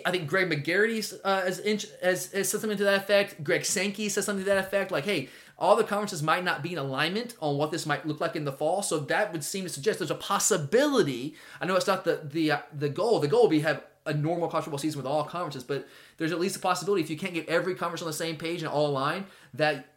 I 0.06 0.12
think 0.12 0.28
Greg 0.28 0.50
McGarity 0.50 1.20
uh, 1.24 1.42
has, 1.42 1.60
has, 2.02 2.32
has 2.32 2.50
said 2.50 2.62
something 2.62 2.78
to 2.78 2.84
that 2.86 3.04
effect, 3.04 3.44
Greg 3.44 3.64
Sankey 3.64 4.10
says 4.10 4.26
something 4.26 4.44
to 4.44 4.50
that 4.50 4.66
effect, 4.66 4.92
like, 4.92 5.06
hey, 5.06 5.30
all 5.60 5.76
the 5.76 5.84
conferences 5.84 6.24
might 6.24 6.44
not 6.44 6.64
be 6.64 6.72
in 6.72 6.78
alignment 6.78 7.36
on 7.42 7.58
what 7.58 7.70
this 7.70 7.86
might 7.86 8.08
look 8.08 8.22
like 8.22 8.36
in 8.36 8.46
the 8.46 8.52
fall. 8.52 8.82
So 8.82 8.98
that 8.98 9.34
would 9.34 9.44
seem 9.44 9.66
to 9.66 9.70
suggest 9.70 10.00
there's 10.00 10.10
a 10.10 10.16
possibility. 10.16 11.36
I 11.60 11.66
know 11.66 11.76
it's 11.76 11.86
not 11.86 12.06
the 12.06 12.22
the 12.24 12.52
uh, 12.52 12.60
the 12.74 12.90
goal. 12.90 13.20
The 13.20 13.28
goal 13.28 13.44
would 13.44 13.52
be 13.52 13.60
have 13.60 13.84
a 14.06 14.14
normal 14.14 14.48
college 14.48 14.64
football 14.64 14.80
season 14.80 14.98
with 14.98 15.06
all 15.06 15.24
conferences, 15.26 15.64
but 15.64 15.88
there's 16.18 16.32
at 16.32 16.40
least 16.40 16.56
a 16.56 16.60
possibility 16.60 17.04
if 17.04 17.10
you 17.10 17.18
can't 17.18 17.34
get 17.34 17.48
every 17.48 17.76
conference 17.76 18.02
on 18.02 18.08
the 18.08 18.14
same 18.14 18.38
page 18.38 18.62
and 18.62 18.72
all 18.72 18.88
aligned, 18.88 19.26
that 19.54 19.94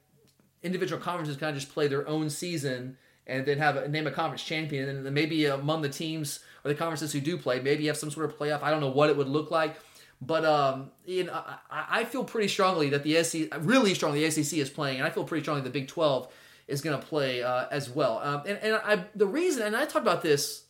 individual 0.63 1.01
conferences 1.01 1.37
kind 1.37 1.57
of 1.57 1.63
just 1.63 1.73
play 1.73 1.87
their 1.87 2.07
own 2.07 2.29
season 2.29 2.99
and 3.27 3.47
then 3.47 3.59
have 3.59 3.77
a, 3.77 3.89
name 3.89 4.07
a 4.07 4.11
conference 4.11 4.43
champion, 4.43 4.89
and 4.89 5.07
then 5.07 5.15
maybe 5.15 5.47
among 5.47 5.81
the 5.83 5.89
teams 5.89 6.41
or 6.65 6.69
the 6.69 6.75
conferences 6.75 7.13
who 7.13 7.21
do 7.21 7.39
play, 7.39 7.61
maybe 7.61 7.87
have 7.87 7.97
some 7.97 8.11
sort 8.11 8.29
of 8.29 8.37
playoff. 8.37 8.63
I 8.63 8.71
don't 8.71 8.81
know 8.81 8.91
what 8.91 9.09
it 9.09 9.17
would 9.17 9.29
look 9.29 9.51
like. 9.51 9.77
But 10.25 10.45
um, 10.45 10.93
you 11.05 11.25
know, 11.25 11.33
I, 11.35 11.87
I, 11.91 12.05
feel 12.05 12.23
pretty 12.23 12.47
strongly 12.47 12.91
that 12.91 13.03
the 13.03 13.25
SEC, 13.25 13.49
really 13.59 13.93
strongly, 13.93 14.25
the 14.25 14.31
SEC 14.31 14.57
is 14.57 14.71
playing, 14.71 14.99
and 14.99 15.07
I 15.07 15.11
feel 15.11 15.25
pretty 15.25 15.43
strongly 15.43 15.63
the 15.63 15.71
Big 15.71 15.89
12 15.89 16.33
is 16.69 16.81
going 16.81 16.99
to 16.99 17.05
play 17.05 17.43
uh, 17.43 17.67
as 17.73 17.91
well. 17.91 18.19
Um, 18.19 18.43
and 18.47 18.57
and 18.59 18.77
I, 18.77 19.05
the 19.17 19.27
reason, 19.27 19.67
and 19.67 19.77
I 19.77 19.85
talked 19.85 20.07
about 20.07 20.23
this 20.23 20.67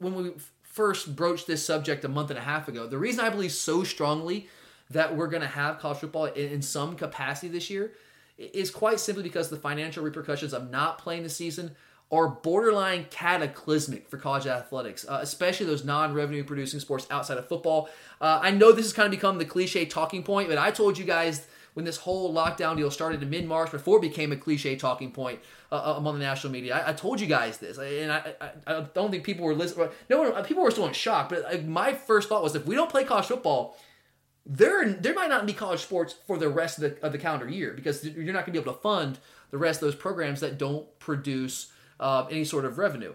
when 0.00 0.14
we 0.14 0.32
first 0.62 1.16
broached 1.16 1.46
this 1.46 1.64
subject 1.64 2.04
a 2.04 2.08
month 2.08 2.28
and 2.28 2.38
a 2.38 2.42
half 2.42 2.68
ago. 2.68 2.86
The 2.86 2.98
reason 2.98 3.24
I 3.24 3.30
believe 3.30 3.52
so 3.52 3.84
strongly 3.84 4.48
that 4.90 5.16
we're 5.16 5.28
going 5.28 5.42
to 5.42 5.48
have 5.48 5.78
college 5.78 5.98
football 5.98 6.26
in, 6.26 6.50
in 6.50 6.62
some 6.62 6.94
capacity 6.94 7.48
this 7.48 7.70
year 7.70 7.92
is 8.36 8.70
quite 8.70 9.00
simply 9.00 9.22
because 9.22 9.48
the 9.48 9.56
financial 9.56 10.04
repercussions 10.04 10.52
of 10.52 10.70
not 10.70 10.98
playing 10.98 11.22
the 11.22 11.30
season 11.30 11.74
are 12.12 12.28
borderline 12.28 13.06
cataclysmic 13.10 14.08
for 14.08 14.18
college 14.18 14.46
athletics, 14.46 15.06
uh, 15.08 15.20
especially 15.22 15.66
those 15.66 15.84
non 15.84 16.12
revenue 16.12 16.42
producing 16.42 16.80
sports 16.80 17.06
outside 17.10 17.38
of 17.38 17.46
football. 17.46 17.88
Uh, 18.20 18.40
I 18.42 18.50
know 18.50 18.72
this 18.72 18.86
has 18.86 18.92
kind 18.92 19.06
of 19.06 19.12
become 19.12 19.38
the 19.38 19.44
cliche 19.44 19.84
talking 19.84 20.22
point, 20.22 20.48
but 20.48 20.58
I 20.58 20.70
told 20.70 20.98
you 20.98 21.04
guys 21.04 21.46
when 21.74 21.84
this 21.84 21.98
whole 21.98 22.34
lockdown 22.34 22.76
deal 22.76 22.90
started 22.90 23.22
in 23.22 23.30
mid 23.30 23.46
March, 23.46 23.70
before 23.70 23.98
it 23.98 24.02
became 24.02 24.32
a 24.32 24.36
cliche 24.36 24.76
talking 24.76 25.12
point 25.12 25.38
uh, 25.70 25.76
uh, 25.76 25.94
among 25.96 26.18
the 26.18 26.24
national 26.24 26.52
media. 26.52 26.76
I, 26.76 26.90
I, 26.90 26.92
told 26.92 27.20
you 27.20 27.28
guys 27.28 27.58
this, 27.58 27.78
and 27.78 28.10
I, 28.10 28.34
I, 28.40 28.50
I, 28.66 28.80
don't 28.92 29.10
think 29.10 29.22
people 29.22 29.44
were 29.44 29.54
listening. 29.54 29.88
No 30.08 30.22
one, 30.22 30.44
people 30.44 30.64
were 30.64 30.70
still 30.72 30.86
in 30.86 30.92
shock. 30.92 31.28
But 31.28 31.64
my 31.64 31.92
first 31.92 32.28
thought 32.28 32.42
was, 32.42 32.56
if 32.56 32.66
we 32.66 32.74
don't 32.74 32.90
play 32.90 33.04
college 33.04 33.26
football, 33.26 33.78
there 34.44 34.92
there 34.94 35.14
might 35.14 35.28
not 35.28 35.46
be 35.46 35.52
college 35.52 35.80
sports 35.80 36.14
for 36.26 36.38
the 36.38 36.48
rest 36.48 36.78
of 36.78 36.82
the, 36.82 37.06
of 37.06 37.12
the 37.12 37.18
calendar 37.18 37.48
year 37.48 37.72
because 37.72 38.04
you're 38.04 38.32
not 38.32 38.46
going 38.46 38.46
to 38.46 38.52
be 38.52 38.58
able 38.58 38.72
to 38.72 38.80
fund 38.80 39.18
the 39.50 39.58
rest 39.58 39.80
of 39.80 39.86
those 39.86 39.94
programs 39.94 40.40
that 40.40 40.58
don't 40.58 40.98
produce 40.98 41.72
uh, 42.00 42.26
any 42.30 42.44
sort 42.44 42.64
of 42.64 42.78
revenue. 42.78 43.14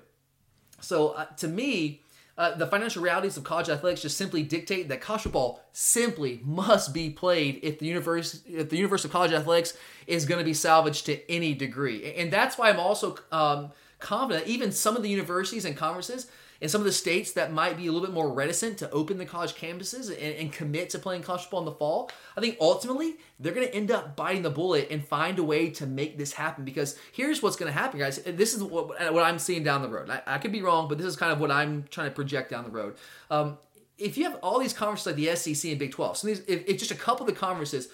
So 0.80 1.10
uh, 1.10 1.26
to 1.38 1.48
me, 1.48 2.02
uh, 2.38 2.56
the 2.56 2.68
financial 2.68 3.02
realities 3.02 3.38
of 3.38 3.44
college 3.44 3.70
athletics 3.70 4.02
just 4.02 4.18
simply 4.18 4.44
dictate 4.44 4.90
that 4.90 5.02
college 5.02 5.22
football 5.24 5.62
simply 5.72 6.42
must 6.44 6.94
be 6.94 7.10
played 7.10 7.60
if 7.64 7.80
the 7.80 7.86
universe 7.86 8.42
if 8.48 8.70
the 8.70 8.78
universe 8.78 9.06
of 9.06 9.12
college 9.12 9.32
athletics 9.32 9.78
is 10.06 10.26
going 10.26 10.40
to 10.40 10.46
be 10.46 10.54
salvaged 10.54 11.06
to 11.06 11.32
any 11.32 11.54
degree, 11.54 12.14
and 12.14 12.32
that's 12.32 12.58
why 12.58 12.70
I'm 12.70 12.80
also 12.80 13.18
um, 13.32 13.72
confident 14.00 14.48
even 14.48 14.72
some 14.72 14.96
of 14.96 15.04
the 15.04 15.10
universities 15.10 15.66
and 15.66 15.78
conferences 15.78 16.28
in 16.62 16.70
some 16.70 16.82
of 16.82 16.86
the 16.86 16.92
states 16.92 17.34
that 17.34 17.52
might 17.52 17.78
be 17.78 17.88
a 17.88 17.92
little 17.92 18.06
bit 18.06 18.14
more 18.14 18.32
reticent 18.32 18.78
to 18.80 18.90
open 18.92 19.18
the 19.18 19.26
college 19.26 19.56
campuses 19.56 20.10
and, 20.10 20.36
and 20.36 20.52
commit 20.52 20.90
to 20.92 21.00
playing 21.00 21.22
college 21.22 21.42
football 21.42 21.60
in 21.60 21.66
the 21.66 21.72
fall, 21.72 22.10
I 22.38 22.42
think 22.42 22.58
ultimately 22.60 23.16
they're 23.40 23.54
going 23.54 23.68
to 23.68 23.76
end 23.76 23.92
up 23.92 24.16
biting 24.16 24.42
the 24.42 24.50
bullet 24.50 24.88
and 24.90 25.06
find 25.06 25.38
a 25.40 25.44
way 25.44 25.70
to 25.72 25.86
make 25.86 26.18
this 26.18 26.34
happen. 26.34 26.66
Because 26.66 26.98
here's 27.12 27.44
what's 27.44 27.56
going 27.56 27.72
to 27.72 27.78
happen, 27.78 28.00
guys. 28.00 28.18
This 28.26 28.54
is 28.54 28.64
what, 28.64 28.88
what 29.14 29.24
I'm 29.24 29.40
seeing 29.40 29.64
down 29.64 29.82
the 29.82 29.90
road. 29.90 30.10
I, 30.10 30.22
I, 30.26 30.38
could 30.38 30.52
be 30.52 30.62
wrong, 30.62 30.88
but 30.88 30.98
this 30.98 31.08
is 31.08 31.16
kind 31.16 31.32
of 31.32 31.40
what 31.40 31.52
I'm 31.52 31.86
trying 31.90 32.10
to 32.10 32.16
project 32.16 32.52
down 32.52 32.64
the 32.64 32.70
road. 32.70 32.96
Um, 33.30 33.58
if 33.98 34.18
you 34.18 34.26
have 34.26 34.36
all 34.44 34.60
these 34.60 34.74
conferences 34.74 35.08
like 35.08 35.16
the 35.16 35.36
SEC 35.36 35.70
and 35.70 35.80
Big 35.80 35.92
12, 35.92 36.18
so 36.18 36.28
these, 36.28 36.40
if, 36.48 36.68
if 36.68 36.78
just 36.78 36.92
a 36.92 36.96
couple 36.96 37.26
of 37.26 37.34
the 37.34 37.40
conferences 37.40 37.90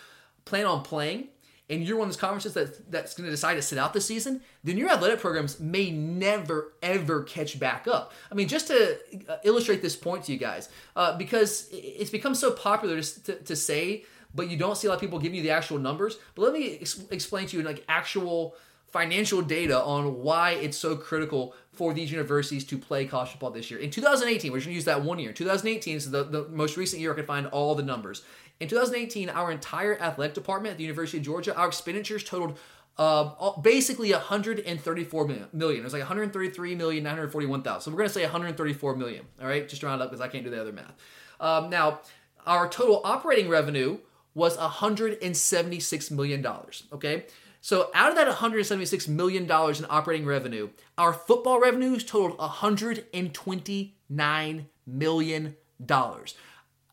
plan 0.46 0.66
on 0.66 0.84
playing 0.84 1.28
and 1.72 1.88
you're 1.88 1.98
one 1.98 2.08
of 2.08 2.14
those 2.14 2.20
conferences 2.20 2.54
that 2.54 2.92
that's 2.92 3.16
going 3.16 3.26
to 3.26 3.32
decide 3.32 3.56
to 3.56 3.62
sit 3.62 3.78
out 3.78 3.94
the 3.94 4.02
season, 4.02 4.42
then 4.64 4.78
your 4.78 4.90
athletic 4.90 5.20
programs 5.20 5.60
may 5.60 5.90
never 5.90 6.74
ever 6.84 7.24
catch 7.24 7.58
back 7.60 7.88
up. 7.88 8.12
I 8.30 8.36
mean, 8.36 8.50
just 8.50 8.68
to 8.68 9.00
uh, 9.30 9.38
illustrate 9.44 9.82
this 9.82 9.96
point 9.96 10.26
to 10.26 10.34
you 10.34 10.38
guys, 10.38 10.70
uh, 10.96 11.18
because 11.18 11.70
it's 11.72 12.10
become 12.10 12.36
so 12.36 12.52
popular 12.52 13.02
to, 13.02 13.36
to, 13.36 13.56
say, 13.56 14.04
but 14.36 14.50
you 14.50 14.58
don't 14.58 14.78
see 14.78 14.88
a 14.88 14.90
lot 14.90 14.96
of 14.96 15.02
people 15.02 15.18
giving 15.18 15.38
you 15.38 15.44
the 15.44 15.52
actual 15.52 15.80
numbers. 15.80 16.18
But 16.36 16.44
let 16.44 16.54
me 16.54 16.78
ex- 16.82 17.02
explain 17.10 17.48
to 17.48 17.58
you 17.58 17.64
like 17.64 17.86
actual 17.88 18.56
financial 18.92 19.42
data 19.42 19.82
on 19.82 20.22
why 20.22 20.52
it's 20.52 20.78
so 20.78 20.98
critical 20.98 21.56
for 21.72 21.94
these 21.94 22.12
universities 22.12 22.66
to 22.66 22.78
play 22.78 23.06
college 23.06 23.30
football 23.30 23.52
this 23.52 23.72
year. 23.72 23.80
In 23.80 23.90
2018, 23.90 24.52
we're 24.52 24.58
going 24.58 24.68
to 24.68 24.74
use 24.74 24.86
that 24.86 25.02
one 25.02 25.18
year. 25.18 25.32
2018 25.32 25.96
is 25.96 26.12
the, 26.12 26.26
the 26.26 26.48
most 26.50 26.76
recent 26.76 27.02
year 27.02 27.14
I 27.14 27.16
can 27.16 27.26
find 27.26 27.48
all 27.48 27.74
the 27.76 27.84
numbers. 27.84 28.24
In 28.62 28.68
2018, 28.68 29.30
our 29.30 29.52
entire 29.52 30.00
athletic 30.00 30.36
department 30.36 30.74
at 30.74 30.78
the 30.78 30.84
University 30.84 31.18
of 31.18 31.24
Georgia, 31.24 31.56
our 31.56 31.68
expenditures 31.68 32.24
totaled 32.24 32.60
uh, 33.00 33.60
basically 33.60 34.12
134 34.12 35.28
million. 35.52 35.80
It 35.80 35.84
was 35.84 35.94
like 35.94 36.02
133 36.02 36.76
million 36.76 37.04
941,000. 37.04 37.82
So 37.82 37.90
we're 37.90 38.04
to 38.04 38.10
say 38.10 38.22
134 38.22 38.96
million. 38.96 39.26
All 39.42 39.48
right, 39.48 39.68
just 39.68 39.82
round 39.82 40.00
it 40.00 40.04
up 40.04 40.12
because 40.12 40.22
I 40.22 40.28
can't 40.28 40.44
do 40.44 40.52
the 40.52 40.62
other 40.62 40.72
math. 40.72 40.94
Um, 41.40 41.72
now, 41.72 42.02
our 42.46 42.70
total 42.70 43.02
operating 43.04 43.50
revenue 43.50 43.98
was 44.36 44.60
176 44.60 46.12
million 46.12 46.44
dollars. 46.44 46.84
Okay. 46.94 47.26
So 47.62 47.90
out 47.96 48.10
of 48.10 48.16
that 48.16 48.28
176 48.28 49.08
million 49.08 49.48
dollars 49.48 49.80
in 49.80 49.88
operating 49.90 50.28
revenue, 50.28 50.70
our 51.00 51.14
football 51.14 51.60
revenues 51.60 52.04
totaled 52.04 52.38
129 52.40 54.68
million 54.86 55.56
dollars 55.84 56.36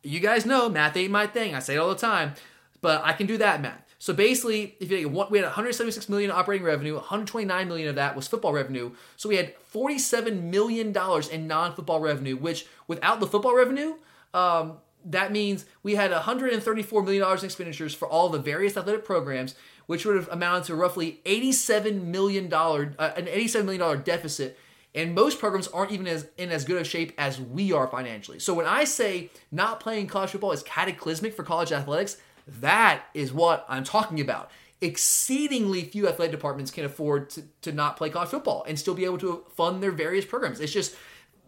you 0.09 0.21
guys 0.21 0.47
know 0.47 0.69
math 0.69 0.97
ain't 0.97 1.11
my 1.11 1.27
thing. 1.27 1.55
I 1.55 1.59
say 1.59 1.75
it 1.75 1.79
all 1.79 1.91
the 1.91 1.95
time, 1.95 2.35
but 2.81 3.03
I 3.05 3.13
can 3.13 3.27
do 3.27 3.37
that 3.39 3.61
math. 3.61 3.85
So 3.99 4.15
basically, 4.15 4.77
if 4.81 4.91
you 4.91 5.09
we 5.09 5.39
had 5.39 5.45
176 5.45 6.09
million 6.09 6.31
operating 6.31 6.65
revenue, 6.65 6.95
129 6.95 7.69
million 7.69 7.89
of 7.89 7.97
that 7.97 8.17
was 8.17 8.29
football 8.29 8.53
revenue. 8.53 8.93
So 9.17 9.29
we 9.29 9.37
had 9.37 9.55
47 9.57 10.51
million 10.51 10.93
dollars 10.93 11.29
in 11.29 11.47
non-football 11.47 12.01
revenue, 12.01 12.37
which 12.37 12.67
without 12.87 13.21
the 13.21 13.27
football 13.27 13.55
revenue, 13.55 13.95
um, 14.33 14.79
that 15.05 15.33
means 15.33 15.67
we 15.83 15.97
had 15.97 16.11
134 16.11 17.03
million 17.03 17.23
dollars 17.23 17.43
in 17.43 17.47
expenditures 17.47 17.93
for 17.93 18.09
all 18.09 18.29
the 18.29 18.39
various 18.39 18.77
athletic 18.77 19.05
programs, 19.05 19.57
which 19.87 20.07
would 20.07 20.17
have 20.17 20.29
amounted 20.31 20.65
to 20.65 20.75
roughly 20.75 21.21
87 21.27 22.11
million 22.11 22.49
dollar 22.49 22.95
uh, 22.99 23.11
an 23.17 23.29
87 23.29 23.67
million 23.67 23.81
dollar 23.81 23.97
deficit 23.97 24.59
and 24.95 25.15
most 25.15 25.39
programs 25.39 25.69
aren't 25.69 25.93
even 25.93 26.07
as 26.07 26.29
in 26.37 26.51
as 26.51 26.65
good 26.65 26.81
of 26.81 26.87
shape 26.87 27.13
as 27.19 27.41
we 27.41 27.73
are 27.73 27.87
financially. 27.87 28.39
So 28.39 28.55
when 28.55 28.67
I 28.67 28.85
say 28.85 29.31
not 29.53 29.81
playing 29.81 30.07
college 30.07 30.31
football 30.31 30.53
is 30.53 30.63
cataclysmic 30.63 31.35
for 31.35 31.43
college 31.43 31.73
athletics, 31.73 32.17
that 32.47 33.03
is 33.15 33.33
what 33.33 33.67
I'm 33.69 33.85
talking 33.85 34.21
about. 34.21 34.51
Exceedingly 34.81 35.83
few 35.83 36.09
athletic 36.09 36.33
departments 36.33 36.71
can 36.71 36.85
afford 36.85 37.31
to, 37.31 37.43
to 37.63 37.73
not 37.73 37.97
play 37.97 38.11
college 38.11 38.31
football 38.31 38.65
and 38.67 38.79
still 38.79 38.95
be 38.95 39.05
able 39.05 39.19
to 39.19 39.45
fund 39.55 39.83
their 39.83 39.91
various 39.91 40.25
programs. 40.25 40.61
It's 40.61 40.73
just 40.73 40.95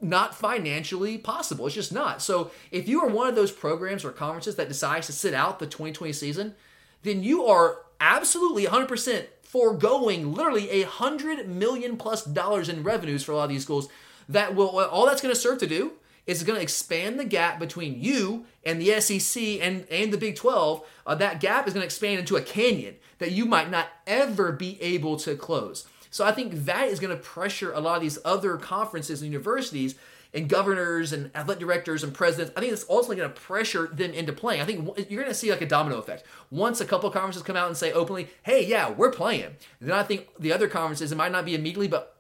not 0.03 0.35
financially 0.35 1.19
possible. 1.19 1.67
It's 1.67 1.75
just 1.75 1.93
not. 1.93 2.23
So 2.23 2.51
if 2.71 2.89
you 2.89 3.03
are 3.03 3.09
one 3.09 3.29
of 3.29 3.35
those 3.35 3.53
programs 3.53 4.05
or 4.05 4.11
conferences 4.11 4.57
that 4.57 4.69
decides 4.69 5.07
to 5.07 5.13
sit 5.13 5.35
out 5.35 5.59
the 5.59 5.67
2020 5.67 6.13
season, 6.13 6.55
then 7.03 7.23
you 7.23 7.47
are 7.47 7.79
absolutely 8.01 8.65
100% 8.65 9.27
foregoing 9.43 10.33
literally 10.33 10.71
a 10.71 10.83
hundred 10.83 11.49
million 11.49 11.97
plus 11.97 12.25
dollars 12.25 12.69
in 12.69 12.83
revenues 12.83 13.25
for 13.25 13.33
a 13.33 13.37
lot 13.37 13.45
of 13.45 13.51
these 13.51 13.63
schools. 13.63 13.89
That 14.29 14.55
will 14.55 14.79
all 14.79 15.07
that's 15.07 15.21
going 15.21 15.35
to 15.35 15.41
serve 15.41 15.59
to 15.59 15.67
do 15.67 15.93
is 16.27 16.45
going 16.45 16.57
to 16.57 16.63
expand 16.63 17.19
the 17.19 17.25
gap 17.25 17.59
between 17.59 18.01
you 18.01 18.47
and 18.65 18.81
the 18.81 19.01
SEC 19.01 19.43
and 19.61 19.87
and 19.91 20.13
the 20.13 20.19
Big 20.19 20.37
12. 20.37 20.87
Uh, 21.05 21.15
that 21.17 21.41
gap 21.41 21.67
is 21.67 21.75
going 21.75 21.83
to 21.83 21.87
expand 21.87 22.21
into 22.21 22.37
a 22.37 22.43
canyon 22.43 22.95
that 23.19 23.33
you 23.33 23.45
might 23.45 23.71
not 23.71 23.89
ever 24.07 24.53
be 24.53 24.81
able 24.81 25.17
to 25.17 25.35
close. 25.35 25.87
So 26.11 26.25
I 26.25 26.33
think 26.33 26.65
that 26.67 26.89
is 26.89 27.01
going 27.01 27.17
to 27.17 27.23
pressure 27.23 27.73
a 27.73 27.81
lot 27.81 27.97
of 27.97 28.03
these 28.03 28.19
other 28.25 28.57
conferences 28.57 29.23
and 29.23 29.33
universities 29.33 29.97
and 30.33 30.49
governors 30.49 31.13
and 31.13 31.31
athletic 31.35 31.61
directors 31.61 32.05
and 32.05 32.15
presidents, 32.15 32.53
I 32.57 32.61
think 32.61 32.73
it's 32.73 32.87
ultimately 32.89 33.17
going 33.17 33.33
to 33.33 33.41
pressure 33.41 33.89
them 33.89 34.13
into 34.13 34.33
playing. 34.33 34.61
I 34.61 34.65
think 34.65 34.87
you're 35.11 35.23
going 35.23 35.33
to 35.33 35.35
see 35.35 35.51
like 35.51 35.61
a 35.61 35.67
domino 35.67 35.99
effect. 35.99 36.25
Once 36.51 36.81
a 36.81 36.85
couple 36.85 37.09
of 37.09 37.15
conferences 37.15 37.43
come 37.43 37.57
out 37.57 37.67
and 37.67 37.77
say 37.77 37.93
openly, 37.93 38.29
"Hey, 38.43 38.65
yeah, 38.65 38.91
we're 38.91 39.11
playing," 39.11 39.57
then 39.81 39.93
I 39.93 40.03
think 40.03 40.29
the 40.39 40.53
other 40.53 40.69
conferences, 40.69 41.11
it 41.11 41.17
might 41.17 41.33
not 41.33 41.45
be 41.45 41.55
immediately, 41.55 41.89
but 41.89 42.17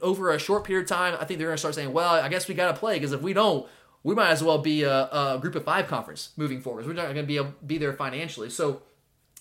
over 0.00 0.30
a 0.30 0.38
short 0.38 0.64
period 0.64 0.84
of 0.84 0.88
time, 0.88 1.16
I 1.20 1.24
think 1.24 1.38
they're 1.38 1.48
going 1.48 1.56
to 1.56 1.60
start 1.60 1.74
saying, 1.74 1.92
"Well, 1.92 2.14
I 2.14 2.28
guess 2.28 2.48
we 2.48 2.54
got 2.54 2.72
to 2.72 2.78
play 2.78 2.94
because 2.94 3.12
if 3.12 3.20
we 3.20 3.32
don't, 3.32 3.66
we 4.02 4.14
might 4.14 4.30
as 4.30 4.42
well 4.42 4.58
be 4.58 4.84
a, 4.84 5.08
a 5.08 5.38
group 5.40 5.54
of 5.54 5.64
five 5.64 5.86
conference 5.86 6.30
moving 6.36 6.60
forward. 6.60 6.86
We're 6.86 6.94
not 6.94 7.04
going 7.04 7.16
to 7.16 7.22
be 7.24 7.36
able, 7.36 7.54
be 7.66 7.78
there 7.78 7.92
financially." 7.92 8.48
So, 8.48 8.82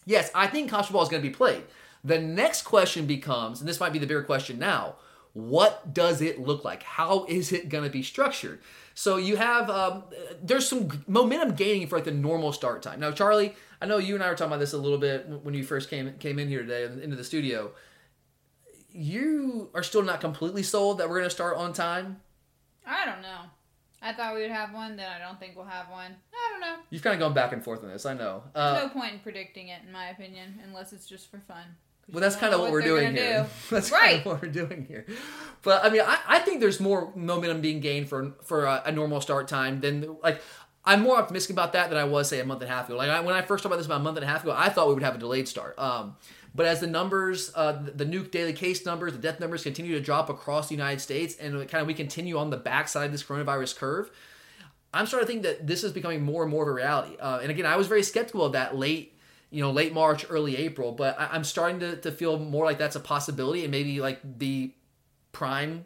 yes, 0.05 0.29
I 0.35 0.47
think 0.47 0.69
college 0.69 0.87
football 0.87 1.03
is 1.03 1.09
going 1.09 1.23
to 1.23 1.29
be 1.29 1.33
played. 1.33 1.63
The 2.03 2.19
next 2.19 2.63
question 2.63 3.05
becomes, 3.05 3.59
and 3.59 3.67
this 3.67 3.79
might 3.79 3.93
be 3.93 3.99
the 3.99 4.07
bigger 4.07 4.23
question 4.23 4.59
now 4.59 4.95
what 5.33 5.93
does 5.93 6.21
it 6.21 6.39
look 6.39 6.63
like? 6.65 6.83
How 6.83 7.25
is 7.25 7.51
it 7.51 7.69
going 7.69 7.83
to 7.83 7.89
be 7.89 8.03
structured? 8.03 8.59
So 8.93 9.17
you 9.17 9.35
have 9.35 9.69
um, 9.69 10.03
there's 10.41 10.67
some 10.67 11.03
momentum 11.07 11.55
gaining 11.55 11.87
for 11.87 11.97
like 11.97 12.05
the 12.05 12.11
normal 12.11 12.51
start 12.51 12.81
time. 12.81 12.99
Now, 12.99 13.11
Charlie, 13.11 13.55
I 13.81 13.85
know 13.85 13.97
you 13.97 14.15
and 14.15 14.23
I 14.23 14.29
were 14.29 14.35
talking 14.35 14.47
about 14.51 14.59
this 14.59 14.73
a 14.73 14.77
little 14.77 14.97
bit 14.97 15.27
when 15.43 15.53
you 15.53 15.63
first 15.63 15.89
came 15.89 16.13
came 16.17 16.39
in 16.39 16.47
here 16.47 16.63
today 16.63 16.85
into 17.03 17.15
the 17.15 17.23
studio. 17.23 17.71
You 18.91 19.69
are 19.75 19.83
still 19.83 20.01
not 20.01 20.21
completely 20.21 20.63
sold 20.63 20.97
that 20.97 21.09
we're 21.09 21.19
going 21.19 21.29
to 21.29 21.35
start 21.35 21.57
on 21.57 21.73
time. 21.73 22.21
I 22.85 23.05
don't 23.05 23.21
know. 23.21 23.41
I 24.01 24.13
thought 24.13 24.35
we 24.35 24.41
would 24.41 24.51
have 24.51 24.73
one, 24.73 24.95
then 24.95 25.09
I 25.11 25.19
don't 25.19 25.39
think 25.39 25.55
we'll 25.55 25.65
have 25.65 25.89
one. 25.89 26.15
I 26.33 26.51
don't 26.51 26.61
know. 26.61 26.75
You've 26.89 27.01
kind 27.01 27.13
of 27.13 27.19
gone 27.19 27.33
back 27.33 27.51
and 27.51 27.63
forth 27.63 27.83
on 27.83 27.89
this. 27.89 28.05
I 28.05 28.13
know. 28.13 28.43
Uh, 28.55 28.73
There's 28.73 28.87
no 28.87 28.99
point 28.99 29.13
in 29.13 29.19
predicting 29.19 29.69
it, 29.69 29.81
in 29.85 29.91
my 29.91 30.09
opinion, 30.09 30.59
unless 30.63 30.93
it's 30.93 31.07
just 31.07 31.29
for 31.29 31.39
fun. 31.39 31.65
Well, 32.11 32.21
that's 32.21 32.35
kind 32.37 32.53
of 32.53 32.61
what, 32.61 32.67
what 32.67 32.73
we're 32.73 32.81
doing 32.81 33.15
here. 33.15 33.43
Do. 33.43 33.49
That's 33.75 33.91
right. 33.91 34.01
kind 34.01 34.19
of 34.19 34.25
what 34.25 34.41
we're 34.41 34.47
doing 34.47 34.85
here. 34.85 35.05
But 35.61 35.83
I 35.83 35.89
mean, 35.89 36.01
I, 36.01 36.17
I 36.25 36.39
think 36.39 36.61
there's 36.61 36.79
more 36.79 37.11
momentum 37.15 37.59
being 37.59 37.81
gained 37.81 38.07
for 38.07 38.33
for 38.43 38.65
a, 38.65 38.83
a, 38.85 38.91
normal 38.91 39.19
start 39.21 39.47
time 39.47 39.81
than 39.81 40.17
like. 40.23 40.41
I'm 40.85 41.01
more 41.01 41.17
optimistic 41.17 41.53
about 41.53 41.73
that 41.73 41.89
than 41.89 41.97
I 41.97 42.05
was 42.05 42.29
say 42.29 42.39
a 42.39 42.45
month 42.45 42.61
and 42.61 42.71
a 42.71 42.73
half 42.73 42.87
ago. 42.87 42.97
Like 42.97 43.09
I, 43.09 43.19
when 43.19 43.35
I 43.35 43.41
first 43.41 43.61
talked 43.61 43.73
about 43.73 43.77
this 43.77 43.87
about 43.87 43.99
a 43.99 44.03
month 44.03 44.15
and 44.15 44.23
a 44.23 44.27
half 44.27 44.43
ago, 44.43 44.53
I 44.55 44.69
thought 44.69 44.87
we 44.87 44.93
would 44.93 45.03
have 45.03 45.15
a 45.15 45.17
delayed 45.17 45.49
start. 45.49 45.77
Um, 45.77 46.15
but 46.55 46.65
as 46.65 46.79
the 46.79 46.87
numbers, 46.87 47.51
uh, 47.55 47.73
the, 47.73 47.91
the 47.91 48.05
new 48.05 48.23
daily 48.23 48.53
case 48.53 48.85
numbers, 48.85 49.11
the 49.11 49.19
death 49.19 49.41
numbers 49.41 49.63
continue 49.63 49.91
to 49.95 49.99
drop 49.99 50.29
across 50.29 50.69
the 50.69 50.75
United 50.75 51.01
States, 51.01 51.35
and 51.35 51.53
kind 51.67 51.81
of 51.81 51.87
we 51.87 51.93
continue 51.93 52.37
on 52.37 52.51
the 52.51 52.57
backside 52.57 53.07
of 53.07 53.11
this 53.11 53.21
coronavirus 53.21 53.75
curve, 53.75 54.09
I'm 54.93 55.07
starting 55.07 55.27
to 55.27 55.33
think 55.33 55.43
that 55.43 55.67
this 55.67 55.83
is 55.83 55.91
becoming 55.91 56.23
more 56.23 56.43
and 56.43 56.51
more 56.51 56.63
of 56.63 56.69
a 56.69 56.71
reality. 56.71 57.17
Uh, 57.19 57.39
and 57.41 57.51
again, 57.51 57.65
I 57.65 57.75
was 57.75 57.87
very 57.87 58.01
skeptical 58.01 58.45
of 58.45 58.53
that 58.53 58.77
late 58.77 59.16
you 59.49 59.61
know, 59.61 59.71
late 59.71 59.93
March, 59.93 60.25
early 60.29 60.57
April. 60.57 60.91
But 60.91 61.19
I, 61.19 61.35
am 61.35 61.43
starting 61.43 61.79
to, 61.79 61.95
to 61.97 62.11
feel 62.11 62.37
more 62.37 62.65
like 62.65 62.77
that's 62.77 62.95
a 62.95 62.99
possibility 62.99 63.63
and 63.63 63.71
maybe 63.71 63.99
like 64.01 64.19
the 64.39 64.73
prime 65.31 65.85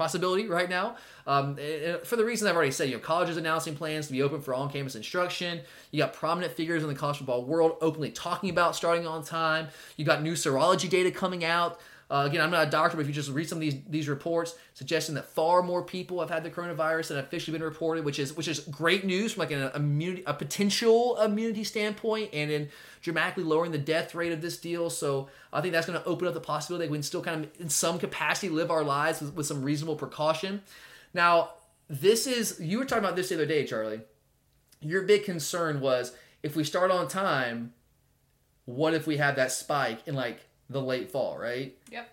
possibility 0.00 0.46
right 0.48 0.70
now. 0.70 0.96
Um, 1.26 1.56
for 2.04 2.16
the 2.16 2.24
reasons 2.24 2.48
I've 2.48 2.56
already 2.56 2.70
said, 2.70 2.88
you 2.88 2.94
know, 2.94 3.00
colleges 3.00 3.36
announcing 3.36 3.76
plans 3.76 4.06
to 4.06 4.12
be 4.12 4.22
open 4.22 4.40
for 4.40 4.54
on-campus 4.54 4.94
instruction. 4.94 5.60
You 5.90 5.98
got 5.98 6.14
prominent 6.14 6.54
figures 6.54 6.82
in 6.82 6.88
the 6.88 6.94
college 6.94 7.18
football 7.18 7.44
world 7.44 7.76
openly 7.82 8.10
talking 8.10 8.48
about 8.48 8.74
starting 8.74 9.06
on 9.06 9.22
time. 9.22 9.68
You 9.96 10.06
got 10.06 10.22
new 10.22 10.32
serology 10.32 10.88
data 10.88 11.10
coming 11.10 11.44
out. 11.44 11.78
Uh, 12.10 12.24
again, 12.26 12.40
I'm 12.40 12.50
not 12.50 12.66
a 12.66 12.70
doctor, 12.70 12.96
but 12.96 13.02
if 13.02 13.06
you 13.06 13.14
just 13.14 13.30
read 13.30 13.48
some 13.48 13.58
of 13.58 13.60
these 13.60 13.76
these 13.88 14.08
reports 14.08 14.56
suggesting 14.74 15.14
that 15.14 15.26
far 15.26 15.62
more 15.62 15.82
people 15.82 16.18
have 16.18 16.28
had 16.28 16.42
the 16.42 16.50
coronavirus 16.50 17.08
than 17.08 17.18
officially 17.18 17.56
been 17.56 17.64
reported, 17.64 18.04
which 18.04 18.18
is 18.18 18.36
which 18.36 18.48
is 18.48 18.58
great 18.60 19.04
news 19.04 19.34
from 19.34 19.42
like 19.42 19.52
an 19.52 19.70
immunity, 19.76 20.24
a 20.26 20.34
potential 20.34 21.20
immunity 21.22 21.62
standpoint, 21.62 22.30
and 22.32 22.50
in 22.50 22.68
dramatically 23.00 23.44
lowering 23.44 23.70
the 23.70 23.78
death 23.78 24.12
rate 24.14 24.32
of 24.32 24.42
this 24.42 24.58
deal. 24.58 24.90
So 24.90 25.28
I 25.52 25.60
think 25.60 25.72
that's 25.72 25.86
going 25.86 26.00
to 26.00 26.04
open 26.04 26.26
up 26.26 26.34
the 26.34 26.40
possibility 26.40 26.86
that 26.86 26.90
we 26.90 26.98
can 26.98 27.04
still 27.04 27.22
kind 27.22 27.44
of, 27.44 27.60
in 27.60 27.68
some 27.68 27.98
capacity, 28.00 28.48
live 28.48 28.72
our 28.72 28.82
lives 28.82 29.20
with, 29.20 29.34
with 29.34 29.46
some 29.46 29.62
reasonable 29.62 29.94
precaution. 29.94 30.62
Now, 31.14 31.50
this 31.88 32.26
is 32.26 32.58
you 32.60 32.78
were 32.78 32.84
talking 32.84 33.04
about 33.04 33.14
this 33.14 33.28
the 33.28 33.36
other 33.36 33.46
day, 33.46 33.64
Charlie. 33.64 34.00
your 34.80 35.02
big 35.02 35.24
concern 35.24 35.80
was 35.80 36.12
if 36.42 36.56
we 36.56 36.64
start 36.64 36.90
on 36.90 37.06
time, 37.08 37.72
what 38.64 38.94
if 38.94 39.06
we 39.06 39.18
have 39.18 39.36
that 39.36 39.52
spike 39.52 40.00
in 40.06 40.14
like 40.14 40.40
the 40.70 40.80
late 40.80 41.10
fall, 41.10 41.36
right? 41.36 41.76
Yep. 41.90 42.08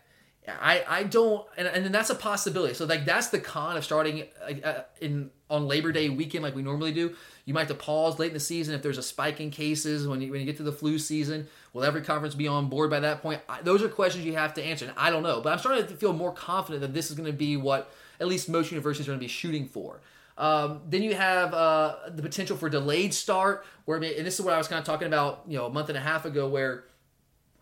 I, 0.48 0.84
I 0.88 1.04
don't 1.04 1.46
and, 1.58 1.68
and 1.68 1.84
then 1.84 1.92
that's 1.92 2.10
a 2.10 2.16
possibility. 2.16 2.74
So 2.74 2.86
like 2.86 3.06
that's 3.06 3.28
the 3.28 3.40
con 3.40 3.76
of 3.76 3.84
starting 3.84 4.24
uh, 4.64 4.82
in 5.02 5.30
on 5.50 5.68
labor 5.68 5.92
day 5.92 6.10
weekend 6.10 6.44
like 6.44 6.56
we 6.56 6.62
normally 6.62 6.94
do. 6.94 7.16
You 7.46 7.54
might 7.54 7.62
have 7.62 7.70
to 7.70 7.84
pause 7.84 8.20
late 8.20 8.30
in 8.30 8.34
the 8.34 8.40
season 8.40 8.74
if 8.74 8.82
there's 8.82 8.98
a 8.98 9.04
spike 9.04 9.40
in 9.40 9.52
cases 9.52 10.08
when 10.08 10.22
you, 10.22 10.32
when 10.32 10.40
you 10.42 10.46
get 10.46 10.58
to 10.58 10.64
the 10.64 10.72
flu 10.72 11.00
season. 11.00 11.48
Will 11.74 11.84
every 11.84 12.02
conference 12.02 12.36
be 12.36 12.48
on 12.48 12.70
board 12.70 12.90
by 12.90 13.02
that 13.02 13.22
point? 13.22 13.42
I, 13.48 13.62
those 13.62 13.84
are 13.84 13.90
questions 13.90 14.26
you 14.26 14.34
have 14.34 14.54
to 14.56 14.64
answer 14.64 14.86
and 14.86 14.94
i 14.98 15.10
don't 15.10 15.24
know. 15.24 15.42
But 15.42 15.54
i'm 15.54 15.60
starting 15.60 15.86
to 15.86 15.94
feel 15.96 16.14
more 16.14 16.32
confident 16.32 16.82
that 16.82 16.94
this 16.94 17.10
is 17.10 17.18
going 17.18 17.28
to 17.28 17.38
be 17.38 17.58
what 17.58 17.92
at 18.20 18.28
least 18.28 18.50
most 18.50 18.72
universities 18.72 19.08
are 19.08 19.12
going 19.12 19.20
to 19.20 19.24
be 19.24 19.30
shooting 19.30 19.68
for. 19.68 20.00
Um, 20.38 20.82
then 20.88 21.02
you 21.02 21.16
have 21.16 21.54
uh, 21.54 21.96
the 22.10 22.22
potential 22.22 22.58
for 22.58 22.70
delayed 22.70 23.14
start 23.14 23.66
where 23.86 23.98
and 23.98 24.26
this 24.26 24.40
is 24.40 24.42
what 24.42 24.54
i 24.54 24.58
was 24.58 24.68
kind 24.68 24.78
of 24.78 24.86
talking 24.86 25.08
about 25.08 25.42
you 25.48 25.58
know 25.58 25.66
a 25.66 25.70
month 25.70 25.90
and 25.90 25.98
a 25.98 26.02
half 26.02 26.26
ago 26.26 26.48
where 26.48 26.84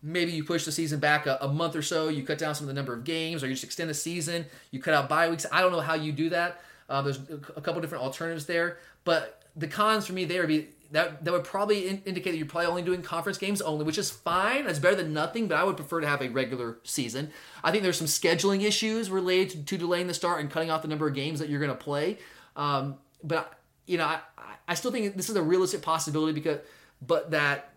maybe 0.06 0.30
you 0.30 0.44
push 0.44 0.64
the 0.64 0.72
season 0.72 1.00
back 1.00 1.26
a, 1.26 1.36
a, 1.40 1.48
month 1.48 1.74
or 1.74 1.82
so, 1.82 2.08
you 2.08 2.22
cut 2.22 2.38
down 2.38 2.54
some 2.54 2.64
of 2.64 2.68
the 2.68 2.74
number 2.74 2.94
of 2.94 3.04
games, 3.04 3.42
or 3.42 3.48
you 3.48 3.54
just 3.54 3.64
extend 3.64 3.90
the 3.90 3.94
season, 3.94 4.46
you 4.70 4.80
cut 4.80 4.94
out 4.94 5.08
bye 5.08 5.28
weeks. 5.28 5.44
I 5.50 5.60
don't 5.60 5.72
know 5.72 5.80
how 5.80 5.94
you 5.94 6.12
do 6.12 6.30
that. 6.30 6.60
Uh, 6.88 7.02
there's 7.02 7.18
a 7.56 7.60
couple 7.60 7.80
different 7.80 8.04
alternatives 8.04 8.46
there, 8.46 8.78
but 9.04 9.42
the 9.56 9.66
cons 9.66 10.06
for 10.06 10.12
me 10.12 10.24
there 10.24 10.42
would 10.42 10.48
be 10.48 10.68
that 10.92 11.24
that 11.24 11.32
would 11.32 11.42
probably 11.42 11.88
in, 11.88 12.02
indicate 12.06 12.30
that 12.30 12.36
you're 12.36 12.46
probably 12.46 12.68
only 12.68 12.82
doing 12.82 13.02
conference 13.02 13.38
games 13.38 13.60
only, 13.60 13.84
which 13.84 13.98
is 13.98 14.08
fine. 14.08 14.66
That's 14.66 14.78
better 14.78 14.94
than 14.94 15.12
nothing, 15.12 15.48
but 15.48 15.58
I 15.58 15.64
would 15.64 15.76
prefer 15.76 16.00
to 16.00 16.06
have 16.06 16.22
a 16.22 16.28
regular 16.28 16.78
season. 16.84 17.32
I 17.64 17.72
think 17.72 17.82
there's 17.82 17.98
some 17.98 18.06
scheduling 18.06 18.62
issues 18.62 19.10
related 19.10 19.50
to, 19.50 19.64
to 19.64 19.78
delaying 19.78 20.06
the 20.06 20.14
start 20.14 20.40
and 20.40 20.48
cutting 20.48 20.70
off 20.70 20.82
the 20.82 20.88
number 20.88 21.08
of 21.08 21.14
games 21.14 21.40
that 21.40 21.48
you're 21.48 21.58
going 21.58 21.76
to 21.76 21.76
play. 21.76 22.18
Um, 22.54 22.98
but 23.24 23.58
you 23.86 23.98
know, 23.98 24.04
I, 24.04 24.20
I 24.68 24.74
still 24.74 24.92
think 24.92 25.16
this 25.16 25.28
is 25.28 25.34
a 25.34 25.42
realistic 25.42 25.82
possibility 25.82 26.32
because, 26.32 26.60
but 27.04 27.32
that 27.32 27.72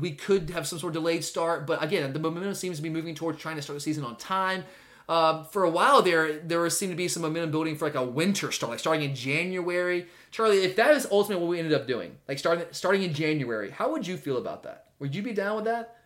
we 0.00 0.12
could 0.12 0.50
have 0.50 0.66
some 0.66 0.78
sort 0.78 0.96
of 0.96 1.02
delayed 1.02 1.24
start. 1.24 1.66
But 1.66 1.82
again, 1.82 2.12
the 2.12 2.18
momentum 2.18 2.54
seems 2.54 2.76
to 2.76 2.82
be 2.82 2.90
moving 2.90 3.14
towards 3.14 3.40
trying 3.40 3.56
to 3.56 3.62
start 3.62 3.76
the 3.76 3.80
season 3.80 4.04
on 4.04 4.16
time. 4.16 4.64
Uh, 5.08 5.44
for 5.44 5.64
a 5.64 5.70
while 5.70 6.02
there, 6.02 6.38
there 6.40 6.68
seemed 6.68 6.92
to 6.92 6.96
be 6.96 7.08
some 7.08 7.22
momentum 7.22 7.50
building 7.50 7.76
for 7.76 7.86
like 7.86 7.94
a 7.94 8.04
winter 8.04 8.52
start, 8.52 8.70
like 8.70 8.78
starting 8.78 9.08
in 9.08 9.14
January. 9.14 10.06
Charlie, 10.30 10.64
if 10.64 10.76
that 10.76 10.90
is 10.90 11.06
ultimately 11.10 11.42
what 11.42 11.50
we 11.50 11.58
ended 11.58 11.72
up 11.72 11.86
doing, 11.86 12.16
like 12.28 12.38
starting 12.38 12.66
starting 12.72 13.02
in 13.02 13.14
January, 13.14 13.70
how 13.70 13.90
would 13.90 14.06
you 14.06 14.18
feel 14.18 14.36
about 14.36 14.64
that? 14.64 14.88
Would 14.98 15.14
you 15.14 15.22
be 15.22 15.32
down 15.32 15.56
with 15.56 15.64
that? 15.64 15.96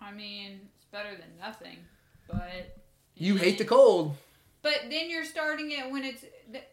I 0.00 0.10
mean, 0.12 0.60
it's 0.76 0.86
better 0.86 1.10
than 1.10 1.28
nothing, 1.38 1.76
but 2.26 2.78
you 3.14 3.36
hate 3.36 3.58
the 3.58 3.64
cold. 3.66 4.16
But 4.62 4.84
then 4.90 5.10
you're 5.10 5.24
starting 5.24 5.70
it 5.72 5.90
when 5.90 6.04
it's. 6.04 6.24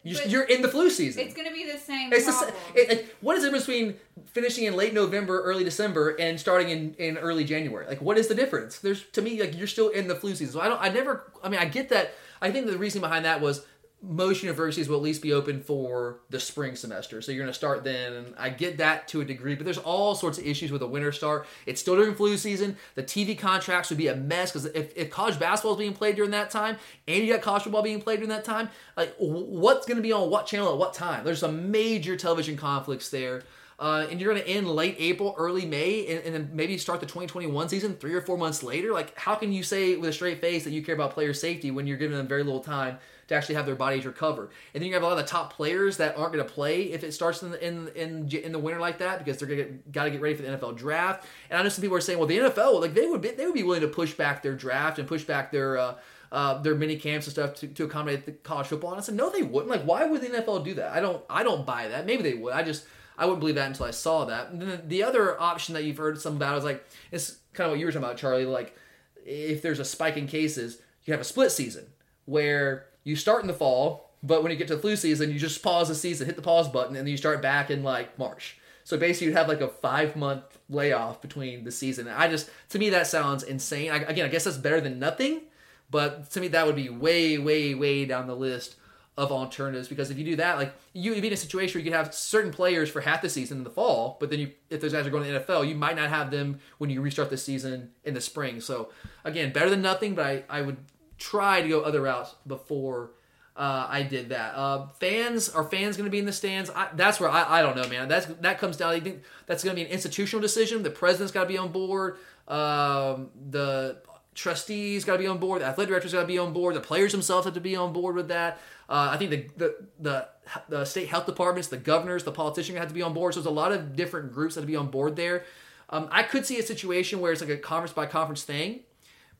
You're, 0.02 0.22
you're 0.22 0.44
in 0.44 0.62
the 0.62 0.68
flu 0.68 0.88
season. 0.88 1.22
It's 1.22 1.34
going 1.34 1.48
to 1.48 1.52
be 1.52 1.70
the 1.70 1.78
same. 1.78 2.12
It's 2.12 2.24
problem. 2.24 2.54
the, 2.74 2.92
it, 2.92 3.16
what 3.20 3.36
is 3.36 3.42
the 3.42 3.48
difference 3.48 3.66
between 3.66 3.96
finishing 4.26 4.64
in 4.64 4.74
late 4.74 4.94
November, 4.94 5.42
early 5.42 5.64
December, 5.64 6.10
and 6.16 6.40
starting 6.40 6.70
in, 6.70 6.94
in 6.94 7.18
early 7.18 7.44
January? 7.44 7.86
Like, 7.86 8.00
what 8.00 8.16
is 8.16 8.28
the 8.28 8.34
difference? 8.34 8.78
There's 8.78 9.02
to 9.10 9.20
me 9.20 9.38
like 9.40 9.56
you're 9.56 9.66
still 9.66 9.88
in 9.88 10.08
the 10.08 10.14
flu 10.14 10.34
season. 10.34 10.54
So 10.54 10.60
I 10.60 10.68
don't. 10.68 10.80
I 10.80 10.88
never. 10.88 11.30
I 11.42 11.48
mean, 11.50 11.60
I 11.60 11.66
get 11.66 11.90
that. 11.90 12.14
I 12.40 12.50
think 12.50 12.66
the 12.66 12.78
reason 12.78 13.00
behind 13.00 13.24
that 13.24 13.40
was 13.40 13.66
most 14.02 14.42
universities 14.42 14.88
will 14.88 14.96
at 14.96 15.02
least 15.02 15.22
be 15.22 15.32
open 15.32 15.60
for 15.60 16.20
the 16.28 16.38
spring 16.38 16.76
semester. 16.76 17.22
So 17.22 17.32
you're 17.32 17.42
going 17.42 17.52
to 17.52 17.58
start 17.58 17.82
then. 17.82 18.34
I 18.38 18.50
get 18.50 18.78
that 18.78 19.08
to 19.08 19.20
a 19.20 19.24
degree, 19.24 19.54
but 19.54 19.64
there's 19.64 19.78
all 19.78 20.14
sorts 20.14 20.38
of 20.38 20.46
issues 20.46 20.70
with 20.70 20.82
a 20.82 20.86
winter 20.86 21.12
start. 21.12 21.46
It's 21.64 21.80
still 21.80 21.96
during 21.96 22.14
flu 22.14 22.36
season. 22.36 22.76
The 22.94 23.02
TV 23.02 23.38
contracts 23.38 23.88
would 23.88 23.98
be 23.98 24.08
a 24.08 24.14
mess 24.14 24.52
because 24.52 24.66
if, 24.66 24.96
if 24.96 25.10
college 25.10 25.38
basketball 25.38 25.72
is 25.72 25.78
being 25.78 25.94
played 25.94 26.16
during 26.16 26.30
that 26.32 26.50
time 26.50 26.76
and 27.08 27.24
you 27.24 27.32
got 27.32 27.42
college 27.42 27.62
football 27.62 27.82
being 27.82 28.00
played 28.00 28.16
during 28.16 28.28
that 28.28 28.44
time, 28.44 28.68
like 28.96 29.14
what's 29.18 29.86
going 29.86 29.96
to 29.96 30.02
be 30.02 30.12
on 30.12 30.30
what 30.30 30.46
channel 30.46 30.70
at 30.70 30.78
what 30.78 30.92
time? 30.92 31.24
There's 31.24 31.40
some 31.40 31.70
major 31.70 32.16
television 32.16 32.56
conflicts 32.56 33.08
there. 33.08 33.42
Uh, 33.78 34.06
and 34.10 34.20
you're 34.20 34.32
going 34.32 34.42
to 34.42 34.50
end 34.50 34.66
late 34.66 34.96
April, 34.98 35.34
early 35.36 35.66
May, 35.66 36.06
and, 36.06 36.24
and, 36.24 36.34
then 36.34 36.50
maybe 36.54 36.78
start 36.78 36.98
the 36.98 37.04
2021 37.04 37.68
season 37.68 37.94
three 37.96 38.14
or 38.14 38.22
four 38.22 38.38
months 38.38 38.62
later. 38.62 38.90
Like, 38.90 39.14
how 39.18 39.34
can 39.34 39.52
you 39.52 39.62
say 39.62 39.96
with 39.96 40.08
a 40.08 40.12
straight 40.14 40.40
face 40.40 40.64
that 40.64 40.70
you 40.70 40.82
care 40.82 40.94
about 40.94 41.10
player 41.10 41.34
safety 41.34 41.70
when 41.70 41.86
you're 41.86 41.98
giving 41.98 42.16
them 42.16 42.26
very 42.26 42.42
little 42.42 42.62
time 42.62 42.98
to 43.28 43.34
actually 43.34 43.54
have 43.54 43.66
their 43.66 43.74
bodies 43.74 44.06
recover? 44.06 44.50
And 44.74 44.82
then 44.82 44.88
you 44.88 44.94
have 44.94 45.02
a 45.02 45.06
lot 45.06 45.18
of 45.18 45.24
the 45.24 45.30
top 45.30 45.52
players 45.52 45.96
that 45.98 46.16
aren't 46.16 46.32
going 46.32 46.46
to 46.46 46.52
play 46.52 46.84
if 46.92 47.04
it 47.04 47.12
starts 47.12 47.42
in 47.42 47.50
the, 47.50 47.66
in, 47.66 47.88
in 47.88 48.28
in 48.28 48.52
the 48.52 48.58
winter 48.58 48.80
like 48.80 48.98
that 48.98 49.18
because 49.18 49.38
they're 49.38 49.48
going 49.48 49.60
to 49.60 49.90
got 49.90 50.04
to 50.04 50.10
get 50.10 50.20
ready 50.20 50.34
for 50.34 50.42
the 50.42 50.48
NFL 50.48 50.76
draft. 50.76 51.26
And 51.50 51.58
I 51.58 51.62
know 51.62 51.68
some 51.68 51.82
people 51.82 51.96
are 51.96 52.00
saying, 52.00 52.18
well, 52.18 52.28
the 52.28 52.38
NFL, 52.38 52.80
like 52.80 52.94
they 52.94 53.06
would 53.06 53.20
be, 53.20 53.30
they 53.30 53.44
would 53.44 53.54
be 53.54 53.62
willing 53.62 53.82
to 53.82 53.88
push 53.88 54.14
back 54.14 54.42
their 54.42 54.54
draft 54.54 54.98
and 54.98 55.08
push 55.08 55.24
back 55.24 55.52
their. 55.52 55.78
Uh, 55.78 55.94
uh, 56.32 56.60
their 56.60 56.74
mini 56.74 56.96
camps 56.96 57.28
and 57.28 57.32
stuff 57.32 57.54
to, 57.54 57.68
to 57.68 57.84
accommodate 57.84 58.26
the 58.26 58.32
college 58.32 58.66
football. 58.66 58.90
And 58.90 58.98
I 59.00 59.02
said, 59.02 59.14
no, 59.14 59.30
they 59.30 59.42
wouldn't. 59.42 59.70
Like, 59.70 59.84
why 59.84 60.04
would 60.04 60.20
the 60.20 60.26
NFL 60.26 60.64
do 60.64 60.74
that? 60.74 60.92
I 60.92 60.98
don't, 60.98 61.24
I 61.30 61.44
don't 61.44 61.64
buy 61.64 61.86
that. 61.86 62.04
Maybe 62.04 62.24
they 62.24 62.34
would. 62.34 62.52
I 62.52 62.64
just, 62.64 62.84
I 63.18 63.24
wouldn't 63.24 63.40
believe 63.40 63.54
that 63.54 63.68
until 63.68 63.86
I 63.86 63.90
saw 63.90 64.24
that. 64.26 64.50
And 64.50 64.60
then 64.60 64.82
the 64.86 65.02
other 65.02 65.40
option 65.40 65.74
that 65.74 65.84
you've 65.84 65.96
heard 65.96 66.20
some 66.20 66.36
about 66.36 66.58
is 66.58 66.64
like 66.64 66.84
it's 67.10 67.38
kind 67.52 67.66
of 67.66 67.72
what 67.72 67.80
you 67.80 67.86
were 67.86 67.92
talking 67.92 68.04
about, 68.04 68.16
Charlie. 68.16 68.44
Like 68.44 68.76
if 69.24 69.62
there's 69.62 69.78
a 69.78 69.84
spike 69.84 70.16
in 70.16 70.26
cases, 70.26 70.80
you 71.04 71.12
have 71.12 71.20
a 71.20 71.24
split 71.24 71.52
season 71.52 71.86
where 72.26 72.86
you 73.06 73.14
start 73.14 73.42
in 73.42 73.46
the 73.46 73.54
fall, 73.54 74.10
but 74.20 74.42
when 74.42 74.50
you 74.50 74.58
get 74.58 74.66
to 74.66 74.74
the 74.74 74.82
flu 74.82 74.96
season, 74.96 75.30
you 75.30 75.38
just 75.38 75.62
pause 75.62 75.86
the 75.86 75.94
season, 75.94 76.26
hit 76.26 76.34
the 76.34 76.42
pause 76.42 76.68
button, 76.68 76.96
and 76.96 77.06
then 77.06 77.10
you 77.12 77.16
start 77.16 77.40
back 77.40 77.70
in 77.70 77.84
like 77.84 78.18
March. 78.18 78.58
So 78.82 78.98
basically, 78.98 79.28
you'd 79.28 79.36
have 79.36 79.46
like 79.46 79.60
a 79.60 79.68
five 79.68 80.16
month 80.16 80.58
layoff 80.68 81.22
between 81.22 81.62
the 81.62 81.70
season. 81.70 82.08
And 82.08 82.16
I 82.16 82.28
just, 82.28 82.50
to 82.70 82.80
me, 82.80 82.90
that 82.90 83.06
sounds 83.06 83.44
insane. 83.44 83.92
I, 83.92 83.98
again, 83.98 84.26
I 84.26 84.28
guess 84.28 84.42
that's 84.42 84.56
better 84.56 84.80
than 84.80 84.98
nothing, 84.98 85.42
but 85.88 86.32
to 86.32 86.40
me, 86.40 86.48
that 86.48 86.66
would 86.66 86.74
be 86.74 86.88
way, 86.88 87.38
way, 87.38 87.74
way 87.74 88.06
down 88.06 88.26
the 88.26 88.34
list 88.34 88.74
of 89.16 89.32
alternatives 89.32 89.88
because 89.88 90.10
if 90.10 90.18
you 90.18 90.24
do 90.24 90.36
that, 90.36 90.58
like 90.58 90.74
you 90.92 91.12
would 91.12 91.22
be 91.22 91.28
in 91.28 91.32
a 91.32 91.36
situation 91.36 91.78
where 91.78 91.84
you 91.84 91.90
could 91.90 91.96
have 91.96 92.12
certain 92.12 92.52
players 92.52 92.90
for 92.90 93.00
half 93.00 93.22
the 93.22 93.30
season 93.30 93.58
in 93.58 93.64
the 93.64 93.70
fall, 93.70 94.18
but 94.20 94.30
then 94.30 94.40
you 94.40 94.50
if 94.68 94.80
those 94.80 94.92
guys 94.92 95.06
are 95.06 95.10
going 95.10 95.24
to 95.24 95.32
the 95.32 95.40
NFL, 95.40 95.66
you 95.66 95.74
might 95.74 95.96
not 95.96 96.10
have 96.10 96.30
them 96.30 96.58
when 96.78 96.90
you 96.90 97.00
restart 97.00 97.30
the 97.30 97.36
season 97.38 97.92
in 98.04 98.12
the 98.12 98.20
spring. 98.20 98.60
So 98.60 98.90
again, 99.24 99.52
better 99.52 99.70
than 99.70 99.80
nothing, 99.80 100.14
but 100.14 100.26
I, 100.26 100.44
I 100.50 100.60
would 100.62 100.76
try 101.18 101.62
to 101.62 101.68
go 101.68 101.80
other 101.82 102.02
routes 102.02 102.34
before 102.46 103.12
uh, 103.56 103.86
I 103.88 104.02
did 104.02 104.28
that. 104.28 104.54
Uh, 104.54 104.88
fans 105.00 105.48
are 105.48 105.64
fans 105.64 105.96
going 105.96 106.04
to 106.04 106.10
be 106.10 106.18
in 106.18 106.26
the 106.26 106.32
stands? 106.32 106.70
I, 106.70 106.88
that's 106.94 107.18
where 107.18 107.30
I, 107.30 107.60
I 107.60 107.62
don't 107.62 107.76
know, 107.76 107.88
man. 107.88 108.06
That's 108.08 108.26
that 108.26 108.58
comes 108.58 108.76
down. 108.76 108.92
I 108.92 109.00
think 109.00 109.22
that's 109.46 109.64
going 109.64 109.74
to 109.74 109.82
be 109.82 109.86
an 109.86 109.92
institutional 109.92 110.42
decision. 110.42 110.82
The 110.82 110.90
president's 110.90 111.32
got 111.32 111.42
to 111.42 111.48
be 111.48 111.56
on 111.56 111.72
board. 111.72 112.18
Um, 112.48 113.30
the 113.50 113.98
trustees 114.34 115.04
got 115.04 115.14
to 115.14 115.18
be 115.18 115.26
on 115.26 115.38
board. 115.38 115.62
The 115.62 115.66
athletic 115.66 115.88
directors 115.88 116.12
got 116.12 116.20
to 116.20 116.26
be 116.26 116.38
on 116.38 116.52
board. 116.52 116.76
The 116.76 116.80
players 116.80 117.12
themselves 117.12 117.46
have 117.46 117.54
to 117.54 117.60
be 117.60 117.74
on 117.74 117.94
board 117.94 118.14
with 118.14 118.28
that. 118.28 118.58
Uh, 118.88 119.08
I 119.12 119.16
think 119.16 119.30
the, 119.30 119.46
the, 119.56 119.76
the 119.98 120.28
the 120.68 120.84
state 120.84 121.08
health 121.08 121.26
departments, 121.26 121.68
the 121.68 121.76
governors, 121.78 122.24
the 122.24 122.32
politicians 122.32 122.78
have 122.78 122.88
to 122.88 122.94
be 122.94 123.02
on 123.02 123.14
board. 123.14 123.34
So 123.34 123.40
there's 123.40 123.46
a 123.46 123.50
lot 123.50 123.72
of 123.72 123.96
different 123.96 124.32
groups 124.32 124.54
that 124.54 124.60
have 124.60 124.66
to 124.68 124.72
be 124.72 124.76
on 124.76 124.90
board 124.90 125.16
there. 125.16 125.44
Um, 125.88 126.08
I 126.10 126.22
could 126.22 126.44
see 126.44 126.58
a 126.58 126.62
situation 126.62 127.20
where 127.20 127.32
it's 127.32 127.40
like 127.40 127.50
a 127.50 127.56
conference 127.56 127.92
by 127.92 128.06
conference 128.06 128.44
thing, 128.44 128.80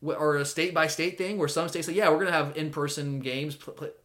or 0.02 0.36
a 0.36 0.44
state 0.44 0.74
by 0.74 0.86
state 0.86 1.18
thing, 1.18 1.38
where 1.38 1.48
some 1.48 1.68
states 1.68 1.86
say, 1.86 1.94
"Yeah, 1.94 2.08
we're 2.08 2.16
going 2.16 2.26
to 2.26 2.32
have 2.32 2.56
in 2.56 2.70
person 2.70 3.20
games, 3.20 3.56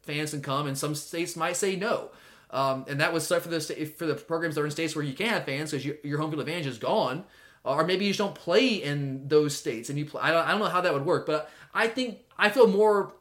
fans 0.03 0.31
can 0.31 0.41
come," 0.41 0.67
and 0.67 0.77
some 0.77 0.95
states 0.95 1.35
might 1.35 1.55
say 1.55 1.75
no. 1.75 2.11
Um, 2.51 2.85
and 2.89 2.99
that 2.99 3.13
was 3.13 3.25
set 3.25 3.41
for 3.41 3.49
the 3.49 3.59
for 3.97 4.05
the 4.05 4.15
programs 4.15 4.55
that 4.55 4.61
are 4.61 4.65
in 4.65 4.71
states 4.71 4.95
where 4.95 5.05
you 5.05 5.13
can't 5.13 5.31
have 5.31 5.45
fans 5.45 5.71
because 5.71 5.85
your 5.85 6.19
home 6.19 6.29
field 6.31 6.41
advantage 6.41 6.67
is 6.67 6.77
gone, 6.77 7.23
or 7.63 7.85
maybe 7.85 8.05
you 8.05 8.11
just 8.11 8.19
don't 8.19 8.35
play 8.35 8.67
in 8.67 9.27
those 9.27 9.55
states 9.55 9.89
and 9.89 9.97
you 9.97 10.05
play. 10.05 10.21
I 10.21 10.31
don't, 10.31 10.45
I 10.45 10.51
don't 10.51 10.59
know 10.59 10.65
how 10.65 10.81
that 10.81 10.93
would 10.93 11.05
work, 11.05 11.25
but 11.25 11.49
I 11.73 11.87
think 11.87 12.19
I 12.37 12.49
feel 12.49 12.67
more 12.67 13.13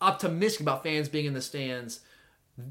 optimistic 0.00 0.60
about 0.60 0.82
fans 0.82 1.08
being 1.08 1.26
in 1.26 1.34
the 1.34 1.42
stands 1.42 2.00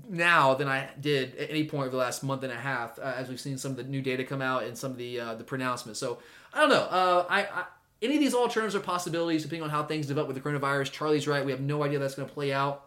now 0.10 0.54
than 0.54 0.68
I 0.68 0.90
did 1.00 1.36
at 1.36 1.50
any 1.50 1.66
point 1.66 1.88
over 1.88 1.92
the 1.92 1.98
last 1.98 2.24
month 2.24 2.44
and 2.44 2.52
a 2.52 2.58
half, 2.58 3.00
uh, 3.00 3.14
as 3.16 3.30
we've 3.30 3.40
seen 3.40 3.58
some 3.58 3.72
of 3.72 3.78
the 3.78 3.84
new 3.84 4.02
data 4.02 4.24
come 4.24 4.42
out 4.42 4.64
and 4.64 4.78
some 4.78 4.92
of 4.92 4.98
the 4.98 5.20
uh, 5.20 5.36
the 5.36 5.44
pronouncements. 5.44 6.00
So 6.00 6.20
I 6.54 6.62
don't 6.62 6.70
know. 6.70 6.84
Uh, 6.84 7.26
I, 7.30 7.42
I, 7.42 7.64
any 8.02 8.16
of 8.16 8.20
these 8.20 8.34
alternatives 8.34 8.76
are 8.76 8.80
possibilities 8.80 9.44
depending 9.44 9.64
on 9.64 9.70
how 9.70 9.84
things 9.84 10.08
develop 10.08 10.28
with 10.28 10.42
the 10.42 10.50
coronavirus. 10.50 10.92
Charlie's 10.92 11.28
right. 11.28 11.44
We 11.44 11.52
have 11.52 11.62
no 11.62 11.84
idea 11.84 12.00
that's 12.00 12.16
going 12.16 12.28
to 12.28 12.34
play 12.34 12.54
out. 12.54 12.84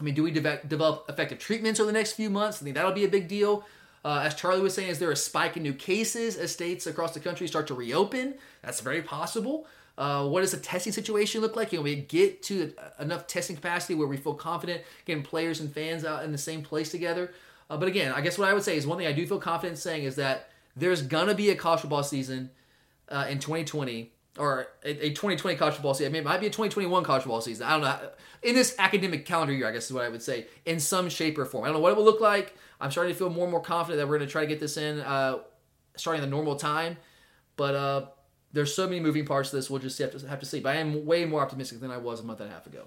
I 0.00 0.02
mean, 0.02 0.14
do 0.14 0.22
we 0.22 0.30
de- 0.30 0.60
develop 0.66 1.06
effective 1.08 1.38
treatments 1.38 1.80
over 1.80 1.86
the 1.86 1.92
next 1.92 2.12
few 2.12 2.30
months? 2.30 2.60
I 2.60 2.64
think 2.64 2.76
that'll 2.76 2.92
be 2.92 3.04
a 3.04 3.08
big 3.08 3.28
deal. 3.28 3.64
Uh, 4.04 4.22
as 4.24 4.34
Charlie 4.34 4.60
was 4.60 4.74
saying, 4.74 4.88
is 4.88 4.98
there 4.98 5.12
a 5.12 5.16
spike 5.16 5.56
in 5.56 5.62
new 5.62 5.72
cases 5.72 6.36
as 6.36 6.50
states 6.50 6.86
across 6.86 7.14
the 7.14 7.20
country 7.20 7.46
start 7.46 7.66
to 7.68 7.74
reopen? 7.74 8.34
That's 8.62 8.80
very 8.80 9.00
possible. 9.00 9.66
Uh, 9.96 10.26
what 10.26 10.40
does 10.40 10.50
the 10.50 10.56
testing 10.56 10.92
situation 10.92 11.40
look 11.40 11.54
like? 11.54 11.70
Can 11.70 11.82
we 11.82 11.96
get 11.96 12.42
to 12.44 12.72
enough 12.98 13.26
testing 13.26 13.56
capacity 13.56 13.94
where 13.94 14.08
we 14.08 14.16
feel 14.16 14.34
confident 14.34 14.82
getting 15.04 15.22
players 15.22 15.60
and 15.60 15.72
fans 15.72 16.04
out 16.04 16.24
in 16.24 16.32
the 16.32 16.38
same 16.38 16.62
place 16.62 16.90
together? 16.90 17.30
Uh, 17.70 17.76
but 17.76 17.88
again, 17.88 18.12
I 18.12 18.22
guess 18.22 18.38
what 18.38 18.48
I 18.48 18.54
would 18.54 18.64
say 18.64 18.76
is 18.76 18.86
one 18.86 18.98
thing 18.98 19.06
I 19.06 19.12
do 19.12 19.26
feel 19.26 19.38
confident 19.38 19.78
saying 19.78 20.04
is 20.04 20.16
that 20.16 20.48
there's 20.74 21.02
gonna 21.02 21.34
be 21.34 21.50
a 21.50 21.54
college 21.54 21.80
football 21.80 22.02
season 22.02 22.50
uh, 23.08 23.26
in 23.28 23.38
2020 23.38 24.10
or 24.38 24.68
a, 24.84 25.06
a 25.06 25.10
2020 25.10 25.56
college 25.56 25.74
football 25.74 25.94
season. 25.94 26.10
I 26.10 26.12
mean, 26.12 26.22
it 26.22 26.24
might 26.24 26.40
be 26.40 26.46
a 26.46 26.50
2021 26.50 27.04
college 27.04 27.22
football 27.22 27.40
season. 27.40 27.66
I 27.66 27.72
don't 27.72 27.82
know. 27.82 28.10
In 28.42 28.54
this 28.54 28.74
academic 28.78 29.26
calendar 29.26 29.52
year, 29.52 29.68
I 29.68 29.72
guess 29.72 29.86
is 29.86 29.92
what 29.92 30.04
I 30.04 30.08
would 30.08 30.22
say, 30.22 30.46
in 30.64 30.80
some 30.80 31.08
shape 31.08 31.38
or 31.38 31.44
form. 31.44 31.64
I 31.64 31.68
don't 31.68 31.76
know 31.76 31.80
what 31.80 31.92
it 31.92 31.96
will 31.96 32.04
look 32.04 32.20
like. 32.20 32.56
I'm 32.80 32.90
starting 32.90 33.12
to 33.12 33.18
feel 33.18 33.30
more 33.30 33.44
and 33.44 33.52
more 33.52 33.60
confident 33.60 33.98
that 33.98 34.08
we're 34.08 34.18
going 34.18 34.28
to 34.28 34.32
try 34.32 34.42
to 34.42 34.48
get 34.48 34.58
this 34.58 34.76
in 34.76 35.00
uh, 35.00 35.38
starting 35.96 36.22
the 36.22 36.28
normal 36.28 36.56
time. 36.56 36.96
But 37.56 37.74
uh, 37.74 38.06
there's 38.52 38.74
so 38.74 38.86
many 38.86 39.00
moving 39.00 39.24
parts 39.24 39.50
to 39.50 39.56
this. 39.56 39.70
We'll 39.70 39.80
just 39.80 39.98
have 39.98 40.18
to 40.18 40.28
have 40.28 40.40
to 40.40 40.46
see. 40.46 40.60
But 40.60 40.76
I 40.76 40.80
am 40.80 41.06
way 41.06 41.24
more 41.24 41.40
optimistic 41.40 41.80
than 41.80 41.90
I 41.90 41.98
was 41.98 42.20
a 42.20 42.24
month 42.24 42.40
and 42.40 42.50
a 42.50 42.52
half 42.52 42.66
ago. 42.66 42.86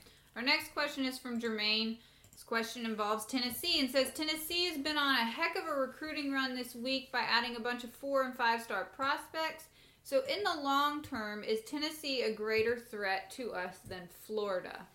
Our 0.41 0.47
next 0.47 0.73
question 0.73 1.05
is 1.05 1.19
from 1.19 1.39
Jermaine. 1.39 1.97
This 2.31 2.41
question 2.41 2.83
involves 2.83 3.27
Tennessee 3.27 3.79
and 3.79 3.87
says 3.87 4.09
Tennessee 4.09 4.65
has 4.65 4.77
been 4.79 4.97
on 4.97 5.15
a 5.15 5.23
heck 5.23 5.55
of 5.55 5.67
a 5.67 5.79
recruiting 5.79 6.31
run 6.31 6.55
this 6.55 6.73
week 6.73 7.11
by 7.11 7.19
adding 7.19 7.55
a 7.55 7.59
bunch 7.59 7.83
of 7.83 7.91
four 7.91 8.23
and 8.23 8.35
five 8.35 8.63
star 8.63 8.85
prospects. 8.85 9.65
So, 10.03 10.23
in 10.27 10.43
the 10.43 10.63
long 10.63 11.03
term, 11.03 11.43
is 11.43 11.61
Tennessee 11.61 12.23
a 12.23 12.33
greater 12.33 12.79
threat 12.79 13.29
to 13.33 13.51
us 13.51 13.77
than 13.87 14.09
Florida? 14.25 14.87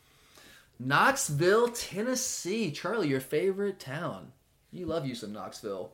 Knoxville, 0.81 1.69
Tennessee. 1.69 2.73
Charlie, 2.73 3.07
your 3.07 3.21
favorite 3.21 3.79
town. 3.79 4.33
You 4.73 4.87
love 4.87 5.07
you 5.07 5.15
some 5.15 5.33
Knoxville. 5.33 5.93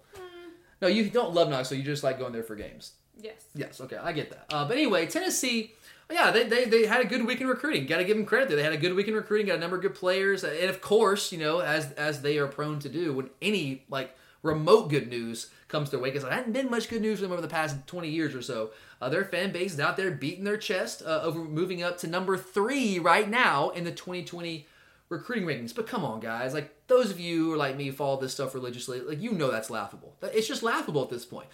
No, 0.81 0.89
you 0.89 1.11
don't 1.11 1.35
love 1.35 1.51
Knoxville. 1.51 1.77
You 1.77 1.85
just 1.85 2.03
like 2.03 2.19
going 2.19 2.33
there 2.33 2.43
for 2.43 2.57
games. 2.57 2.93
Yes. 3.21 3.45
Yes, 3.55 3.83
okay, 3.83 3.97
I 3.97 4.13
get 4.13 4.31
that. 4.31 4.47
Uh, 4.51 4.67
but 4.67 4.79
anyway, 4.79 5.05
Tennessee, 5.05 5.75
yeah, 6.11 6.31
they, 6.31 6.45
they, 6.45 6.65
they 6.65 6.87
had 6.87 7.01
a 7.01 7.07
good 7.07 7.27
week 7.27 7.41
in 7.41 7.47
recruiting. 7.47 7.87
Got 7.87 7.99
to 7.99 8.05
give 8.05 8.17
them 8.17 8.27
credit 8.27 8.49
there. 8.49 8.57
They 8.57 8.63
had 8.63 8.73
a 8.73 8.79
good 8.79 8.95
week 8.95 9.09
in 9.09 9.15
recruiting, 9.15 9.47
got 9.47 9.57
a 9.57 9.61
number 9.61 9.77
of 9.77 9.83
good 9.83 9.95
players. 9.95 10.45
And 10.45 10.69
of 10.69 10.81
course, 10.81 11.33
you 11.33 11.39
know, 11.39 11.61
as 11.61 11.93
as 11.93 12.23
they 12.23 12.39
are 12.39 12.47
prone 12.47 12.79
to 12.81 12.89
do, 12.89 13.15
when 13.15 13.31
any 13.41 13.85
like 13.89 14.15
remote 14.43 14.91
good 14.91 15.09
news 15.09 15.51
comes 15.69 15.91
their 15.91 16.01
way, 16.01 16.11
because 16.11 16.25
there 16.25 16.33
hadn't 16.33 16.53
been 16.53 16.71
much 16.71 16.89
good 16.89 17.01
news 17.01 17.19
for 17.19 17.23
them 17.23 17.33
over 17.33 17.41
the 17.41 17.49
past 17.49 17.87
20 17.87 18.09
years 18.09 18.35
or 18.35 18.43
so. 18.43 18.71
Uh, 19.01 19.09
their 19.09 19.25
fan 19.25 19.53
base 19.53 19.75
is 19.75 19.81
out 19.81 19.97
there 19.97 20.11
beating 20.11 20.45
their 20.45 20.57
chest 20.57 21.03
uh, 21.05 21.21
over 21.23 21.41
moving 21.41 21.83
up 21.83 21.99
to 21.99 22.07
number 22.07 22.37
three 22.37 22.99
right 22.99 23.29
now 23.29 23.71
in 23.71 23.85
the 23.85 23.91
2020 23.91 24.67
recruiting 25.09 25.47
rankings. 25.47 25.75
But 25.75 25.87
come 25.87 26.05
on, 26.05 26.21
guys, 26.21 26.55
like 26.55 26.75
those 26.89 27.11
of 27.11 27.21
you 27.21 27.47
who 27.47 27.53
are 27.55 27.57
like 27.57 27.77
me 27.77 27.91
follow 27.91 28.21
this 28.21 28.33
stuff 28.33 28.55
religiously, 28.55 29.01
like 29.01 29.21
you 29.21 29.33
know 29.33 29.51
that's 29.51 29.71
laughable. 29.71 30.15
It's 30.23 30.49
just 30.49 30.63
laughable 30.63 31.03
at 31.03 31.11
this 31.11 31.25
point. 31.25 31.49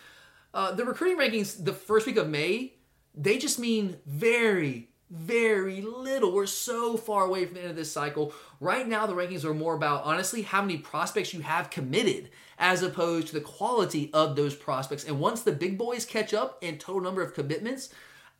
Uh, 0.54 0.72
the 0.72 0.84
recruiting 0.84 1.18
rankings 1.18 1.62
the 1.62 1.72
first 1.72 2.06
week 2.06 2.16
of 2.16 2.28
May, 2.28 2.72
they 3.18 3.36
just 3.36 3.58
mean 3.58 3.96
very, 4.06 4.88
very 5.10 5.80
little. 5.80 6.32
We're 6.32 6.46
so 6.46 6.96
far 6.96 7.24
away 7.24 7.44
from 7.44 7.54
the 7.54 7.62
end 7.62 7.70
of 7.70 7.76
this 7.76 7.90
cycle. 7.90 8.32
Right 8.60 8.86
now, 8.86 9.06
the 9.06 9.14
rankings 9.14 9.44
are 9.44 9.54
more 9.54 9.74
about 9.74 10.04
honestly 10.04 10.42
how 10.42 10.62
many 10.62 10.78
prospects 10.78 11.34
you 11.34 11.40
have 11.40 11.70
committed 11.70 12.30
as 12.58 12.82
opposed 12.82 13.28
to 13.28 13.34
the 13.34 13.40
quality 13.40 14.10
of 14.12 14.36
those 14.36 14.54
prospects. 14.54 15.04
And 15.04 15.20
once 15.20 15.42
the 15.42 15.52
big 15.52 15.76
boys 15.78 16.04
catch 16.04 16.32
up 16.32 16.58
in 16.62 16.78
total 16.78 17.02
number 17.02 17.22
of 17.22 17.34
commitments, 17.34 17.90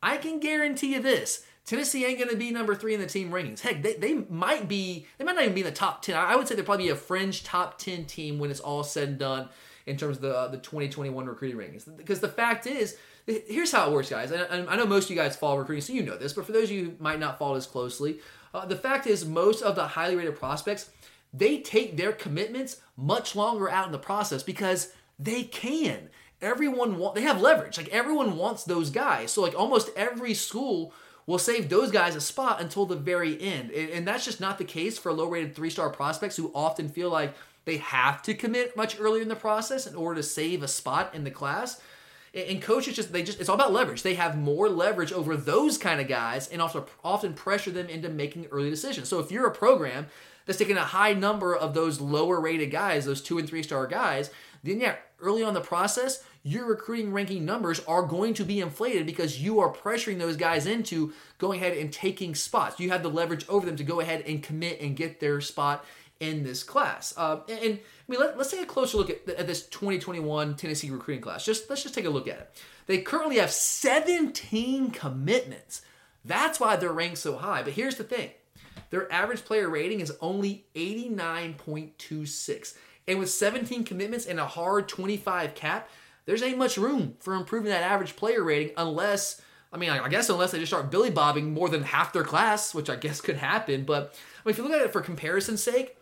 I 0.01 0.17
can 0.17 0.39
guarantee 0.39 0.93
you 0.93 1.01
this. 1.01 1.45
Tennessee 1.65 2.05
ain't 2.05 2.17
going 2.17 2.31
to 2.31 2.37
be 2.37 2.51
number 2.51 2.73
three 2.73 2.95
in 2.95 2.99
the 2.99 3.05
team 3.05 3.29
rankings. 3.29 3.59
Heck, 3.59 3.83
they, 3.83 3.93
they 3.93 4.13
might 4.29 4.67
be, 4.67 5.05
they 5.17 5.23
might 5.23 5.35
not 5.35 5.43
even 5.43 5.53
be 5.53 5.61
in 5.61 5.67
the 5.67 5.71
top 5.71 6.01
10. 6.01 6.15
I 6.15 6.35
would 6.35 6.47
say 6.47 6.55
they're 6.55 6.63
probably 6.63 6.89
a 6.89 6.95
fringe 6.95 7.43
top 7.43 7.77
10 7.77 8.05
team 8.05 8.39
when 8.39 8.49
it's 8.49 8.59
all 8.59 8.83
said 8.83 9.09
and 9.09 9.19
done 9.19 9.49
in 9.85 9.97
terms 9.97 10.17
of 10.17 10.23
the, 10.23 10.35
uh, 10.35 10.47
the 10.47 10.57
2021 10.57 11.27
recruiting 11.27 11.57
rankings. 11.57 11.85
Because 11.95 12.21
the 12.21 12.27
fact 12.27 12.65
is, 12.65 12.97
here's 13.29 13.71
how 13.71 13.89
it 13.89 13.93
works, 13.93 14.09
guys. 14.09 14.31
And 14.31 14.69
I 14.69 14.75
know 14.75 14.85
most 14.85 15.05
of 15.05 15.09
you 15.11 15.15
guys 15.15 15.35
follow 15.35 15.57
recruiting, 15.57 15.81
so 15.81 15.93
you 15.93 16.03
know 16.03 16.17
this, 16.17 16.33
but 16.33 16.45
for 16.45 16.51
those 16.51 16.65
of 16.65 16.71
you 16.71 16.85
who 16.85 16.93
might 16.99 17.19
not 17.19 17.37
follow 17.37 17.55
this 17.55 17.65
closely, 17.65 18.19
uh, 18.53 18.65
the 18.65 18.75
fact 18.75 19.07
is, 19.07 19.25
most 19.25 19.61
of 19.61 19.75
the 19.75 19.87
highly 19.87 20.15
rated 20.15 20.35
prospects, 20.35 20.89
they 21.33 21.59
take 21.59 21.95
their 21.95 22.11
commitments 22.11 22.81
much 22.97 23.35
longer 23.35 23.69
out 23.69 23.85
in 23.85 23.91
the 23.91 23.99
process 23.99 24.43
because 24.43 24.93
they 25.19 25.43
can. 25.43 26.09
Everyone 26.41 26.97
want 26.97 27.15
they 27.15 27.21
have 27.21 27.41
leverage. 27.41 27.77
Like 27.77 27.89
everyone 27.89 28.37
wants 28.37 28.63
those 28.63 28.89
guys. 28.89 29.31
So 29.31 29.41
like 29.41 29.53
almost 29.53 29.89
every 29.95 30.33
school 30.33 30.93
will 31.27 31.37
save 31.37 31.69
those 31.69 31.91
guys 31.91 32.15
a 32.15 32.21
spot 32.21 32.61
until 32.61 32.85
the 32.85 32.95
very 32.95 33.39
end. 33.39 33.71
And 33.71 34.07
that's 34.07 34.25
just 34.25 34.39
not 34.39 34.57
the 34.57 34.63
case 34.63 34.97
for 34.97 35.13
low 35.13 35.27
rated 35.27 35.55
three 35.55 35.69
star 35.69 35.89
prospects 35.89 36.37
who 36.37 36.51
often 36.55 36.89
feel 36.89 37.09
like 37.09 37.35
they 37.65 37.77
have 37.77 38.23
to 38.23 38.33
commit 38.33 38.75
much 38.75 38.99
earlier 38.99 39.21
in 39.21 39.27
the 39.27 39.35
process 39.35 39.85
in 39.85 39.95
order 39.95 40.21
to 40.21 40.27
save 40.27 40.63
a 40.63 40.67
spot 40.67 41.13
in 41.13 41.25
the 41.25 41.31
class. 41.31 41.79
And 42.33 42.61
coaches 42.61 42.95
just 42.95 43.11
they 43.11 43.23
just 43.23 43.39
it's 43.39 43.49
all 43.49 43.55
about 43.55 43.73
leverage. 43.73 44.03
They 44.03 44.15
have 44.15 44.37
more 44.37 44.69
leverage 44.69 45.11
over 45.11 45.35
those 45.35 45.77
kind 45.77 45.99
of 45.99 46.07
guys 46.07 46.47
and 46.47 46.61
also 46.61 46.85
often 47.03 47.33
pressure 47.33 47.71
them 47.71 47.87
into 47.87 48.09
making 48.09 48.47
early 48.51 48.69
decisions. 48.69 49.09
So 49.09 49.19
if 49.19 49.31
you're 49.31 49.47
a 49.47 49.51
program 49.51 50.07
that's 50.45 50.59
taking 50.59 50.77
a 50.77 50.83
high 50.83 51.13
number 51.13 51.55
of 51.55 51.73
those 51.73 51.99
lower 51.99 52.39
rated 52.39 52.71
guys, 52.71 53.05
those 53.05 53.21
two 53.21 53.37
and 53.37 53.47
three 53.47 53.63
star 53.63 53.87
guys, 53.87 54.29
then 54.63 54.79
yeah, 54.79 54.95
early 55.21 55.43
on 55.43 55.53
the 55.53 55.61
process, 55.61 56.23
your 56.43 56.65
recruiting 56.65 57.11
ranking 57.11 57.45
numbers 57.45 57.81
are 57.81 58.03
going 58.03 58.33
to 58.33 58.45
be 58.45 58.61
inflated 58.61 59.05
because 59.05 59.41
you 59.41 59.59
are 59.59 59.73
pressuring 59.73 60.19
those 60.19 60.37
guys 60.37 60.65
into 60.65 61.13
going 61.37 61.59
ahead 61.59 61.77
and 61.77 61.91
taking 61.91 62.33
spots. 62.33 62.79
You 62.79 62.89
have 62.91 63.03
the 63.03 63.09
leverage 63.09 63.45
over 63.49 63.65
them 63.65 63.75
to 63.75 63.83
go 63.83 63.99
ahead 63.99 64.23
and 64.25 64.41
commit 64.41 64.79
and 64.81 64.95
get 64.95 65.19
their 65.19 65.41
spot 65.41 65.83
in 66.19 66.43
this 66.43 66.63
class. 66.63 67.13
Uh, 67.15 67.39
and, 67.47 67.59
and, 67.59 67.79
I 67.79 68.11
mean, 68.11 68.19
let, 68.19 68.37
us 68.37 68.51
take 68.51 68.61
a 68.61 68.65
closer 68.65 68.97
look 68.97 69.09
at, 69.09 69.29
at, 69.29 69.47
this 69.47 69.65
2021 69.67 70.55
Tennessee 70.55 70.89
recruiting 70.89 71.21
class. 71.21 71.45
Just 71.45 71.69
let's 71.69 71.83
just 71.83 71.95
take 71.95 72.05
a 72.05 72.09
look 72.09 72.27
at 72.27 72.39
it. 72.39 72.61
They 72.87 72.97
currently 72.99 73.37
have 73.37 73.51
17 73.51 74.91
commitments. 74.91 75.81
That's 76.25 76.59
why 76.59 76.75
they're 76.75 76.91
ranked 76.91 77.19
so 77.19 77.37
high. 77.37 77.63
But 77.63 77.73
here's 77.73 77.95
the 77.95 78.03
thing: 78.03 78.31
their 78.89 79.11
average 79.11 79.45
player 79.45 79.69
rating 79.69 80.01
is 80.01 80.11
only 80.21 80.65
89.26. 80.75 82.75
And 83.07 83.19
with 83.19 83.29
17 83.29 83.85
commitments 83.85 84.25
and 84.25 84.39
a 84.39 84.45
hard 84.45 84.87
25 84.87 85.55
cap, 85.55 85.89
there's 86.25 86.43
ain't 86.43 86.59
much 86.59 86.77
room 86.77 87.15
for 87.19 87.33
improving 87.33 87.71
that 87.71 87.81
average 87.81 88.15
player 88.15 88.43
rating 88.43 88.71
unless, 88.77 89.41
I 89.73 89.77
mean, 89.77 89.89
I 89.89 90.07
guess 90.09 90.29
unless 90.29 90.51
they 90.51 90.59
just 90.59 90.69
start 90.69 90.91
billy 90.91 91.09
bobbing 91.09 91.53
more 91.53 91.69
than 91.69 91.81
half 91.81 92.13
their 92.13 92.23
class, 92.23 92.75
which 92.75 92.89
I 92.89 92.95
guess 92.95 93.19
could 93.19 93.37
happen. 93.37 93.83
But 93.83 94.13
I 94.13 94.45
mean, 94.45 94.51
if 94.51 94.57
you 94.57 94.63
look 94.63 94.73
at 94.73 94.81
it 94.81 94.93
for 94.93 95.01
comparison's 95.01 95.63
sake, 95.63 95.97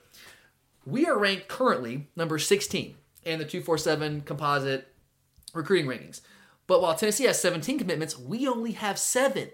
we 0.88 1.06
are 1.06 1.18
ranked 1.18 1.50
currently 1.50 2.08
number 2.16 2.40
16 2.40 2.96
in 3.24 3.40
the 3.40 3.46
247 3.46 4.22
composite 4.22 4.88
recruiting 5.54 5.86
rankings. 5.86 6.22
But 6.66 6.82
while 6.82 6.96
Tennessee 6.96 7.26
has 7.26 7.42
17 7.42 7.78
commitments, 7.78 8.18
we 8.18 8.48
only 8.48 8.72
have 8.72 8.98
seven. 8.98 9.50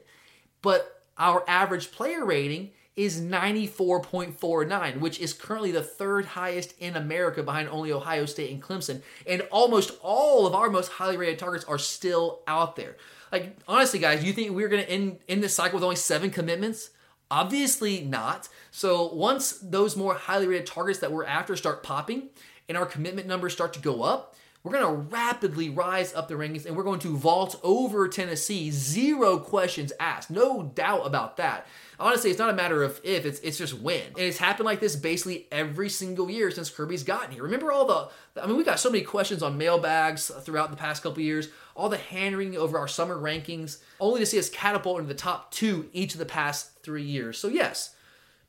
But 0.61 1.03
our 1.17 1.43
average 1.47 1.91
player 1.91 2.23
rating 2.23 2.71
is 2.95 3.19
94.49, 3.19 4.99
which 4.99 5.19
is 5.19 5.33
currently 5.33 5.71
the 5.71 5.81
third 5.81 6.25
highest 6.25 6.75
in 6.79 6.95
America 6.95 7.41
behind 7.41 7.67
only 7.69 7.91
Ohio 7.91 8.25
State 8.25 8.51
and 8.51 8.61
Clemson. 8.61 9.01
And 9.25 9.41
almost 9.51 9.97
all 10.03 10.45
of 10.45 10.53
our 10.53 10.69
most 10.69 10.91
highly 10.91 11.17
rated 11.17 11.39
targets 11.39 11.65
are 11.65 11.79
still 11.79 12.41
out 12.45 12.75
there. 12.75 12.95
Like, 13.31 13.57
honestly, 13.67 13.97
guys, 13.97 14.23
you 14.23 14.33
think 14.33 14.51
we're 14.51 14.69
going 14.69 14.83
to 14.83 14.89
end, 14.89 15.17
end 15.27 15.41
this 15.41 15.55
cycle 15.55 15.77
with 15.77 15.83
only 15.83 15.95
seven 15.95 16.29
commitments? 16.29 16.91
Obviously 17.33 18.01
not. 18.01 18.47
So 18.69 19.11
once 19.11 19.53
those 19.53 19.97
more 19.97 20.13
highly 20.13 20.45
rated 20.45 20.67
targets 20.67 20.99
that 20.99 21.11
we're 21.11 21.25
after 21.25 21.55
start 21.55 21.81
popping 21.81 22.29
and 22.69 22.77
our 22.77 22.85
commitment 22.85 23.25
numbers 23.25 23.53
start 23.53 23.73
to 23.73 23.79
go 23.79 24.03
up, 24.03 24.35
we're 24.61 24.73
going 24.73 24.85
to 24.85 25.15
rapidly 25.15 25.67
rise 25.67 26.13
up 26.13 26.27
the 26.27 26.35
rankings 26.35 26.67
and 26.67 26.75
we're 26.75 26.83
going 26.83 26.99
to 26.99 27.17
vault 27.17 27.59
over 27.63 28.07
Tennessee. 28.07 28.69
Zero 28.69 29.39
questions 29.39 29.91
asked. 29.99 30.29
No 30.29 30.61
doubt 30.75 31.07
about 31.07 31.37
that. 31.37 31.65
Honestly, 32.03 32.29
it's 32.29 32.37
not 32.37 32.49
a 32.49 32.53
matter 32.53 32.83
of 32.83 32.99
if, 33.01 33.25
it's 33.25 33.39
it's 33.39 33.57
just 33.57 33.75
when. 33.75 34.01
And 34.01 34.19
it's 34.19 34.37
happened 34.37 34.65
like 34.65 34.81
this 34.81 34.93
basically 34.93 35.47
every 35.53 35.87
single 35.87 36.29
year 36.29 36.51
since 36.51 36.69
Kirby's 36.69 37.01
gotten 37.01 37.31
here. 37.31 37.43
Remember 37.43 37.71
all 37.71 37.85
the 37.85 38.41
I 38.41 38.45
mean, 38.45 38.57
we 38.57 38.65
got 38.65 38.81
so 38.81 38.91
many 38.91 39.05
questions 39.05 39.41
on 39.41 39.57
mailbags 39.57 40.29
throughout 40.41 40.69
the 40.69 40.75
past 40.75 41.01
couple 41.01 41.23
years, 41.23 41.47
all 41.77 41.87
the 41.87 41.95
hand 41.95 42.35
wringing 42.35 42.59
over 42.59 42.77
our 42.77 42.89
summer 42.89 43.15
rankings, 43.15 43.77
only 44.01 44.19
to 44.19 44.25
see 44.25 44.37
us 44.37 44.49
catapult 44.49 44.99
into 44.99 45.07
the 45.07 45.17
top 45.17 45.51
two 45.51 45.89
each 45.93 46.11
of 46.11 46.19
the 46.19 46.25
past 46.25 46.77
three 46.83 47.05
years. 47.05 47.37
So 47.37 47.47
yes, 47.47 47.95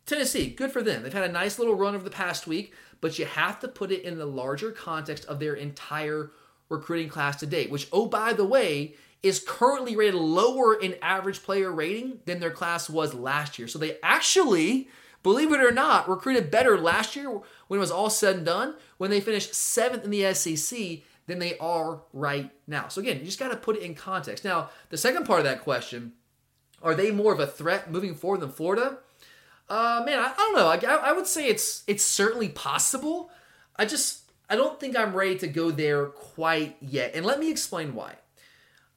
Tennessee, 0.04 0.50
good 0.50 0.72
for 0.72 0.82
them. 0.82 1.04
They've 1.04 1.12
had 1.12 1.30
a 1.30 1.32
nice 1.32 1.56
little 1.56 1.76
run 1.76 1.94
over 1.94 2.02
the 2.02 2.10
past 2.10 2.48
week, 2.48 2.74
but 3.00 3.20
you 3.20 3.24
have 3.24 3.60
to 3.60 3.68
put 3.68 3.92
it 3.92 4.02
in 4.02 4.18
the 4.18 4.26
larger 4.26 4.72
context 4.72 5.26
of 5.26 5.38
their 5.38 5.54
entire 5.54 6.32
recruiting 6.68 7.08
class 7.08 7.36
to 7.36 7.46
date, 7.46 7.70
which, 7.70 7.86
oh, 7.92 8.06
by 8.06 8.32
the 8.32 8.44
way, 8.44 8.96
is 9.24 9.42
currently 9.44 9.96
rated 9.96 10.14
lower 10.14 10.74
in 10.74 10.96
average 11.00 11.42
player 11.42 11.72
rating 11.72 12.18
than 12.26 12.40
their 12.40 12.50
class 12.50 12.90
was 12.90 13.14
last 13.14 13.58
year. 13.58 13.66
So 13.66 13.78
they 13.78 13.96
actually, 14.02 14.88
believe 15.22 15.50
it 15.50 15.60
or 15.60 15.70
not, 15.70 16.08
recruited 16.08 16.50
better 16.50 16.78
last 16.78 17.16
year 17.16 17.30
when 17.30 17.78
it 17.78 17.80
was 17.80 17.90
all 17.90 18.10
said 18.10 18.36
and 18.36 18.44
done, 18.44 18.74
when 18.98 19.10
they 19.10 19.22
finished 19.22 19.54
seventh 19.54 20.04
in 20.04 20.10
the 20.10 20.34
SEC 20.34 20.98
than 21.26 21.38
they 21.38 21.56
are 21.56 22.02
right 22.12 22.50
now. 22.66 22.88
So 22.88 23.00
again, 23.00 23.18
you 23.20 23.24
just 23.24 23.38
got 23.38 23.50
to 23.50 23.56
put 23.56 23.76
it 23.76 23.82
in 23.82 23.94
context. 23.94 24.44
Now, 24.44 24.68
the 24.90 24.98
second 24.98 25.24
part 25.24 25.40
of 25.40 25.44
that 25.46 25.62
question, 25.62 26.12
are 26.82 26.94
they 26.94 27.10
more 27.10 27.32
of 27.32 27.40
a 27.40 27.46
threat 27.46 27.90
moving 27.90 28.14
forward 28.14 28.40
than 28.40 28.50
Florida? 28.50 28.98
Uh, 29.70 30.02
man, 30.04 30.18
I, 30.18 30.32
I 30.32 30.36
don't 30.36 30.54
know. 30.54 30.68
I, 30.68 30.96
I 30.96 31.12
would 31.12 31.26
say 31.26 31.48
it's 31.48 31.82
it's 31.86 32.04
certainly 32.04 32.50
possible. 32.50 33.30
I 33.76 33.86
just 33.86 34.30
I 34.50 34.56
don't 34.56 34.78
think 34.78 34.94
I'm 34.94 35.14
ready 35.14 35.38
to 35.38 35.46
go 35.46 35.70
there 35.70 36.04
quite 36.08 36.76
yet. 36.82 37.12
And 37.14 37.24
let 37.24 37.40
me 37.40 37.50
explain 37.50 37.94
why. 37.94 38.16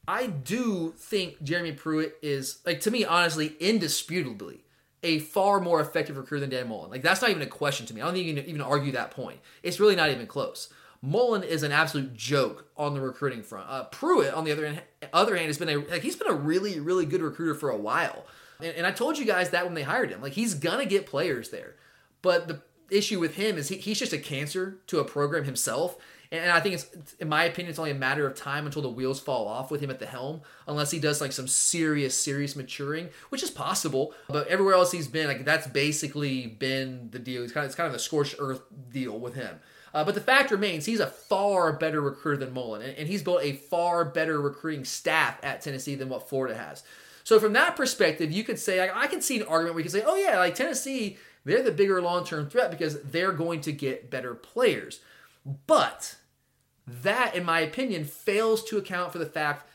I 0.07 0.27
do 0.27 0.93
think 0.97 1.43
Jeremy 1.43 1.73
Pruitt 1.73 2.17
is 2.21 2.59
like 2.65 2.79
to 2.81 2.91
me 2.91 3.03
honestly 3.03 3.55
indisputably 3.59 4.63
a 5.03 5.19
far 5.19 5.59
more 5.59 5.79
effective 5.81 6.17
recruiter 6.17 6.41
than 6.41 6.49
Dan 6.49 6.69
Mullen. 6.69 6.89
Like 6.89 7.01
that's 7.01 7.21
not 7.21 7.29
even 7.29 7.41
a 7.41 7.47
question 7.47 7.85
to 7.87 7.93
me. 7.93 8.01
I 8.01 8.05
don't 8.05 8.13
think 8.13 8.25
you 8.25 8.33
can 8.33 8.45
even 8.45 8.61
argue 8.61 8.93
that 8.93 9.11
point. 9.11 9.39
It's 9.63 9.79
really 9.79 9.95
not 9.95 10.09
even 10.09 10.27
close. 10.27 10.71
Mullen 11.01 11.43
is 11.43 11.61
an 11.63 11.71
absolute 11.71 12.15
joke 12.15 12.67
on 12.75 12.93
the 12.93 13.01
recruiting 13.01 13.43
front. 13.43 13.69
Uh, 13.69 13.83
Pruitt, 13.83 14.33
on 14.33 14.45
the 14.45 14.51
other 14.51 14.65
hand, 14.65 14.81
other 15.13 15.35
hand, 15.35 15.47
has 15.47 15.57
been 15.57 15.69
a 15.69 15.75
like 15.77 16.01
he's 16.01 16.15
been 16.15 16.29
a 16.29 16.35
really 16.35 16.79
really 16.79 17.05
good 17.05 17.21
recruiter 17.21 17.53
for 17.53 17.69
a 17.69 17.77
while. 17.77 18.25
And, 18.59 18.75
and 18.77 18.87
I 18.87 18.91
told 18.91 19.17
you 19.17 19.25
guys 19.25 19.51
that 19.51 19.65
when 19.65 19.73
they 19.73 19.83
hired 19.83 20.09
him, 20.09 20.21
like 20.21 20.33
he's 20.33 20.53
gonna 20.53 20.85
get 20.85 21.05
players 21.05 21.49
there. 21.49 21.75
But 22.21 22.47
the 22.47 22.61
issue 22.89 23.19
with 23.19 23.35
him 23.35 23.57
is 23.57 23.69
he, 23.69 23.77
he's 23.77 23.99
just 23.99 24.13
a 24.13 24.17
cancer 24.17 24.77
to 24.87 24.99
a 24.99 25.05
program 25.05 25.43
himself. 25.43 25.97
And 26.31 26.51
I 26.51 26.59
think 26.59 26.75
it's, 26.75 27.15
in 27.19 27.29
my 27.29 27.45
opinion, 27.45 27.69
it's 27.69 27.79
only 27.79 27.91
a 27.91 27.95
matter 27.95 28.27
of 28.27 28.35
time 28.35 28.65
until 28.65 28.81
the 28.81 28.89
wheels 28.89 29.19
fall 29.19 29.47
off 29.47 29.71
with 29.71 29.81
him 29.81 29.89
at 29.89 29.99
the 29.99 30.05
helm, 30.05 30.41
unless 30.67 30.91
he 30.91 30.99
does 30.99 31.21
like 31.21 31.31
some 31.31 31.47
serious, 31.47 32.21
serious 32.21 32.55
maturing, 32.55 33.09
which 33.29 33.43
is 33.43 33.49
possible. 33.49 34.13
But 34.27 34.47
everywhere 34.47 34.73
else 34.73 34.91
he's 34.91 35.07
been, 35.07 35.27
like 35.27 35.45
that's 35.45 35.67
basically 35.67 36.47
been 36.47 37.09
the 37.11 37.19
deal. 37.19 37.43
It's 37.43 37.53
kind 37.53 37.63
of, 37.63 37.69
it's 37.69 37.75
kind 37.75 37.93
of 37.93 38.01
scorched 38.01 38.35
earth 38.39 38.61
deal 38.91 39.17
with 39.17 39.35
him. 39.35 39.59
Uh, 39.93 40.03
but 40.03 40.15
the 40.15 40.21
fact 40.21 40.51
remains, 40.51 40.85
he's 40.85 40.99
a 40.99 41.07
far 41.07 41.73
better 41.73 42.01
recruiter 42.01 42.45
than 42.45 42.53
Mullen, 42.53 42.81
and, 42.81 42.97
and 42.97 43.07
he's 43.07 43.23
built 43.23 43.41
a 43.41 43.53
far 43.53 44.03
better 44.05 44.39
recruiting 44.41 44.83
staff 44.83 45.39
at 45.43 45.61
Tennessee 45.61 45.95
than 45.95 46.09
what 46.09 46.27
Florida 46.27 46.55
has. 46.55 46.83
So 47.23 47.39
from 47.39 47.53
that 47.53 47.75
perspective, 47.75 48.31
you 48.31 48.43
could 48.43 48.59
say 48.59 48.87
I, 48.87 49.03
I 49.03 49.07
can 49.07 49.21
see 49.21 49.39
an 49.39 49.47
argument 49.47 49.75
where 49.75 49.83
you 49.83 49.89
can 49.89 49.99
say, 49.99 50.05
oh 50.05 50.15
yeah, 50.15 50.37
like 50.37 50.55
Tennessee, 50.55 51.17
they're 51.45 51.63
the 51.63 51.71
bigger 51.71 52.01
long 52.01 52.25
term 52.25 52.49
threat 52.49 52.69
because 52.69 53.01
they're 53.01 53.31
going 53.31 53.61
to 53.61 53.71
get 53.71 54.09
better 54.09 54.35
players. 54.35 54.99
But 55.65 56.15
that, 56.85 57.35
in 57.35 57.45
my 57.45 57.61
opinion, 57.61 58.05
fails 58.05 58.63
to 58.65 58.77
account 58.77 59.11
for 59.11 59.19
the 59.19 59.25
fact 59.25 59.67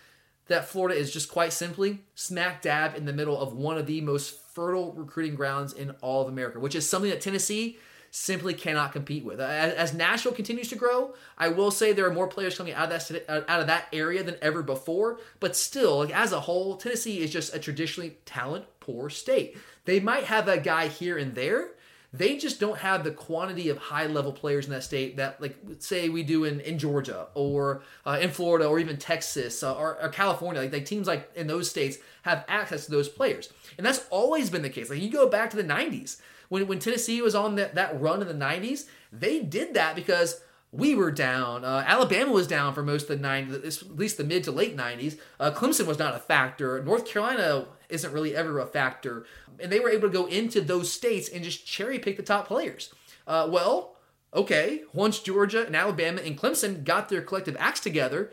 that 0.49 0.69
Florida 0.69 0.99
is 0.99 1.13
just 1.13 1.31
quite 1.31 1.53
simply 1.53 2.01
smack 2.15 2.63
dab 2.63 2.97
in 2.97 3.07
the 3.07 3.13
middle 3.13 3.39
of 3.41 3.55
one 3.55 3.79
of 3.79 3.87
the 3.87 4.01
most 4.01 4.39
fertile 4.53 4.93
recruiting 4.93 5.35
grounds 5.35 5.73
in 5.73 5.91
all 6.03 6.23
of 6.23 6.29
America, 6.29 6.61
which 6.61 6.75
is 6.75 6.89
something 6.89 7.11
that 7.11 7.21
Tennessee 7.21 7.79
simply 8.11 8.53
cannot 8.53 8.93
compete 8.93 9.25
with. 9.25 9.41
As, 9.41 9.73
as, 9.73 9.95
Nashville 9.95 10.33
continues 10.33 10.69
to 10.69 10.77
grow, 10.77 11.15
I 11.39 11.49
will 11.49 11.71
say 11.71 11.93
there 11.93 12.07
are 12.07 12.13
more 12.13 12.29
players 12.29 12.59
coming 12.59 12.75
out 12.75 12.93
of 12.93 13.09
that 13.09 13.49
out 13.49 13.61
of 13.61 13.67
that 13.69 13.87
area 13.93 14.23
than 14.23 14.37
ever 14.43 14.63
before. 14.63 15.19
But 15.41 15.57
still, 15.57 15.99
like 15.99 16.15
as 16.15 16.33
a 16.33 16.41
whole, 16.41 16.77
Tennessee 16.77 17.21
is 17.21 17.31
just 17.33 17.55
a 17.55 17.59
traditionally 17.59 18.19
talent 18.27 18.67
poor 18.81 19.09
state. 19.09 19.57
They 19.87 19.99
might 19.99 20.25
have 20.25 20.47
a 20.47 20.59
guy 20.59 20.89
here 20.89 21.17
and 21.17 21.35
there. 21.35 21.71
They 22.15 22.37
just 22.37 22.61
don't 22.61 22.79
have 22.79 23.05
the 23.05 23.11
quantity 23.11 23.71
of 23.71 23.79
high 23.79 24.07
level 24.07 24.33
players 24.33 24.67
in 24.67 24.73
that 24.73 24.85
state 24.85 25.17
that, 25.17 25.41
like, 25.41 25.57
say 25.79 26.11
we 26.11 26.23
do 26.23 26.45
in, 26.45 26.61
in 26.61 26.79
Georgia 26.79 27.29
or 27.35 27.83
uh, 28.05 28.19
in 28.21 28.31
Florida 28.31 28.67
or 28.67 28.79
even 28.79 28.99
Texas 28.99 29.63
uh, 29.63 29.75
or, 29.75 29.99
or, 30.03 30.11
California. 30.11 30.61
Like, 30.61 30.73
like 30.73 30.85
teams 30.85 31.07
like 31.07 31.31
in 31.35 31.47
those 31.47 31.71
states 31.71 31.97
have 32.23 32.45
access 32.49 32.85
to 32.85 32.91
those 32.91 33.09
players, 33.09 33.51
and 33.79 33.87
that's 33.87 34.05
always 34.11 34.51
been 34.51 34.63
the 34.63 34.69
case. 34.69 34.91
Like 34.91 35.01
you 35.01 35.11
go 35.11 35.27
back 35.27 35.49
to 35.51 35.57
the 35.57 35.65
'90s 35.65 36.19
when, 36.53 36.67
when 36.67 36.81
Tennessee 36.81 37.23
was 37.23 37.35
on 37.35 37.55
that, 37.55 37.77
that 37.77 37.99
run 37.99 38.21
in 38.21 38.29
the 38.29 38.35
90s, 38.35 38.85
they 39.11 39.41
did 39.41 39.73
that 39.73 39.97
because 39.97 40.43
we 40.73 40.95
were 40.95 41.11
down. 41.11 41.65
Uh, 41.65 41.85
Alabama 41.87 42.33
was 42.33 42.47
down 42.47 42.73
for 42.73 42.83
most 42.83 43.09
of 43.09 43.21
the 43.21 43.29
90s, 43.29 43.83
at 43.83 43.97
least 43.97 44.17
the 44.17 44.25
mid 44.25 44.43
to 44.45 44.51
late 44.51 44.75
90s. 44.75 45.19
Uh, 45.39 45.51
Clemson 45.51 45.87
was 45.87 45.99
not 45.99 46.17
a 46.17 46.19
factor. 46.19 46.83
North 46.83 47.05
Carolina 47.07 47.67
isn't 47.91 48.13
really 48.13 48.35
ever 48.35 48.59
a 48.59 48.67
factor. 48.67 49.27
And 49.61 49.71
they 49.71 49.81
were 49.81 49.91
able 49.91 50.09
to 50.09 50.13
go 50.13 50.27
into 50.27 50.63
those 50.63 50.91
states 50.91 51.29
and 51.29 51.45
just 51.45 51.67
cherry 51.67 51.99
pick 51.99 52.17
the 52.17 52.23
top 52.23 52.49
players. 52.49 52.93
Uh, 53.27 53.47
well, 53.51 53.97
okay, 54.33 54.83
once 54.95 55.19
Georgia 55.19 55.67
and 55.67 55.77
Alabama 55.77 56.23
and 56.23 56.39
Clemson 56.39 56.85
got 56.85 57.11
their 57.11 57.21
collective 57.21 57.57
acts 57.61 57.81
together, 57.81 58.31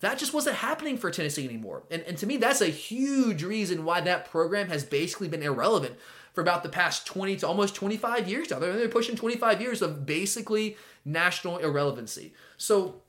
that 0.00 0.18
just 0.18 0.32
wasn't 0.32 0.56
happening 0.56 0.96
for 0.96 1.10
Tennessee 1.10 1.44
anymore. 1.44 1.84
And, 1.90 2.02
and 2.02 2.16
to 2.18 2.26
me, 2.26 2.38
that's 2.38 2.62
a 2.62 2.66
huge 2.66 3.42
reason 3.42 3.84
why 3.84 4.00
that 4.00 4.30
program 4.30 4.68
has 4.68 4.84
basically 4.84 5.28
been 5.28 5.42
irrelevant 5.42 5.96
for 6.32 6.40
about 6.40 6.62
the 6.62 6.68
past 6.68 7.06
20 7.06 7.36
to 7.36 7.46
almost 7.46 7.74
25 7.74 8.28
years 8.28 8.50
now. 8.50 8.58
They're, 8.58 8.88
pushing 8.88 9.16
25 9.16 9.60
years 9.60 9.82
of 9.82 10.04
basically 10.04 10.76
national 11.04 11.58
irrelevancy. 11.58 12.34
So, 12.56 13.02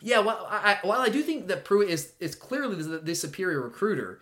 yeah, 0.00 0.18
while 0.18 0.46
I, 0.50 0.78
while 0.82 1.00
I 1.00 1.08
do 1.08 1.22
think 1.22 1.46
that 1.48 1.64
Pruitt 1.64 1.88
is, 1.88 2.12
is 2.18 2.34
clearly 2.34 2.76
the, 2.76 2.98
the 2.98 3.14
superior 3.14 3.60
recruiter, 3.60 4.20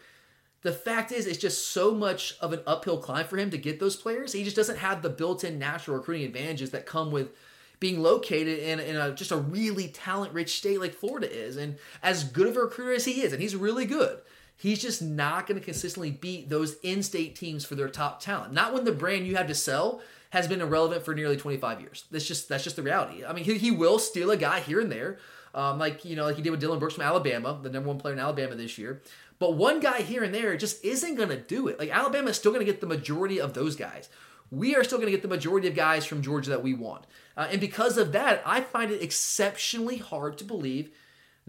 the 0.63 0.73
fact 0.73 1.11
is, 1.11 1.27
it's 1.27 1.39
just 1.39 1.69
so 1.69 1.95
much 1.95 2.37
of 2.41 2.53
an 2.53 2.61
uphill 2.67 2.99
climb 2.99 3.27
for 3.27 3.39
him 3.39 3.51
to 3.51 3.57
get 3.57 3.81
those 3.81 3.97
players. 3.97 4.33
He 4.33 4.45
just 4.45 4.57
doesn't 4.57 4.79
have 4.79 5.01
the 5.01 5.09
built 5.09 5.43
in 5.43 5.59
natural 5.59 5.97
recruiting 5.97 6.27
advantages 6.27 6.71
that 6.73 6.85
come 6.85 7.11
with 7.11 7.31
being 7.79 8.03
located 8.03 8.59
in, 8.59 8.79
in 8.79 8.97
a, 8.97 9.15
just 9.15 9.31
a 9.31 9.39
really 9.39 9.89
talent 9.89 10.35
rich 10.35 10.59
state 10.59 10.79
like 10.79 10.93
Florida 10.93 11.33
is. 11.35 11.57
And 11.57 11.79
as 12.03 12.25
good 12.25 12.47
of 12.47 12.59
a 12.59 12.61
recruiter 12.61 12.93
as 12.93 13.07
he 13.07 13.23
is, 13.23 13.33
and 13.33 13.41
he's 13.41 13.57
really 13.57 13.87
good, 13.87 14.19
he's 14.55 14.83
just 14.83 15.01
not 15.01 15.47
going 15.47 15.59
to 15.59 15.65
consistently 15.65 16.11
beat 16.11 16.51
those 16.51 16.77
in-state 16.83 17.37
teams 17.37 17.65
for 17.65 17.77
their 17.77 17.89
top 17.89 18.21
talent. 18.21 18.53
Not 18.53 18.75
when 18.75 18.85
the 18.85 18.93
brand 18.93 19.27
you 19.27 19.37
have 19.37 19.47
to 19.47 19.55
sell 19.55 20.03
has 20.31 20.49
been 20.49 20.61
irrelevant 20.61 21.05
for 21.05 21.15
nearly 21.15 21.37
25 21.37 21.81
years. 21.81 22.05
That's 22.11 22.27
just 22.27 22.49
that's 22.49 22.65
just 22.65 22.77
the 22.77 22.83
reality. 22.83 23.25
I 23.25 23.33
mean, 23.33 23.45
he, 23.45 23.59
he 23.59 23.71
will 23.71 23.99
steal 23.99 24.31
a 24.31 24.37
guy 24.37 24.61
here 24.61 24.81
and 24.81 24.91
there, 24.91 25.19
um, 25.55 25.79
like 25.79 26.05
you 26.05 26.17
know, 26.17 26.25
like 26.25 26.37
he 26.37 26.43
did 26.43 26.51
with 26.51 26.63
Dylan 26.63 26.79
Brooks 26.79 26.95
from 26.95 27.05
Alabama, 27.05 27.59
the 27.63 27.71
number 27.71 27.89
one 27.89 27.99
player 27.99 28.15
in 28.15 28.21
Alabama 28.21 28.55
this 28.55 28.79
year. 28.79 29.03
But 29.39 29.55
one 29.55 29.81
guy 29.81 30.03
here 30.03 30.23
and 30.23 30.35
there 30.35 30.57
just 30.57 30.85
isn't 30.85 31.15
going 31.15 31.31
to 31.31 31.39
do 31.39 31.69
it. 31.69 31.79
Like 31.79 31.91
Alabama 31.91 32.31
is 32.31 32.37
still 32.37 32.53
going 32.53 32.65
to 32.65 32.71
get 32.71 32.81
the 32.81 32.87
majority 32.87 33.41
of 33.41 33.55
those 33.55 33.75
guys. 33.75 34.09
We 34.51 34.75
are 34.77 34.85
still 34.85 34.99
going 34.99 35.07
to 35.07 35.13
get 35.13 35.23
the 35.23 35.29
majority 35.29 35.69
of 35.69 35.75
guys 35.75 36.05
from 36.05 36.23
Georgia 36.23 36.51
that 36.51 36.63
we 36.63 36.75
want. 36.75 37.07
Uh, 37.37 37.49
and 37.51 37.61
because 37.61 37.97
of 37.97 38.13
that, 38.13 38.43
I 38.45 38.61
find 38.61 38.91
it 38.91 39.03
exceptionally 39.03 39.97
hard 39.97 40.37
to 40.39 40.45
believe 40.45 40.91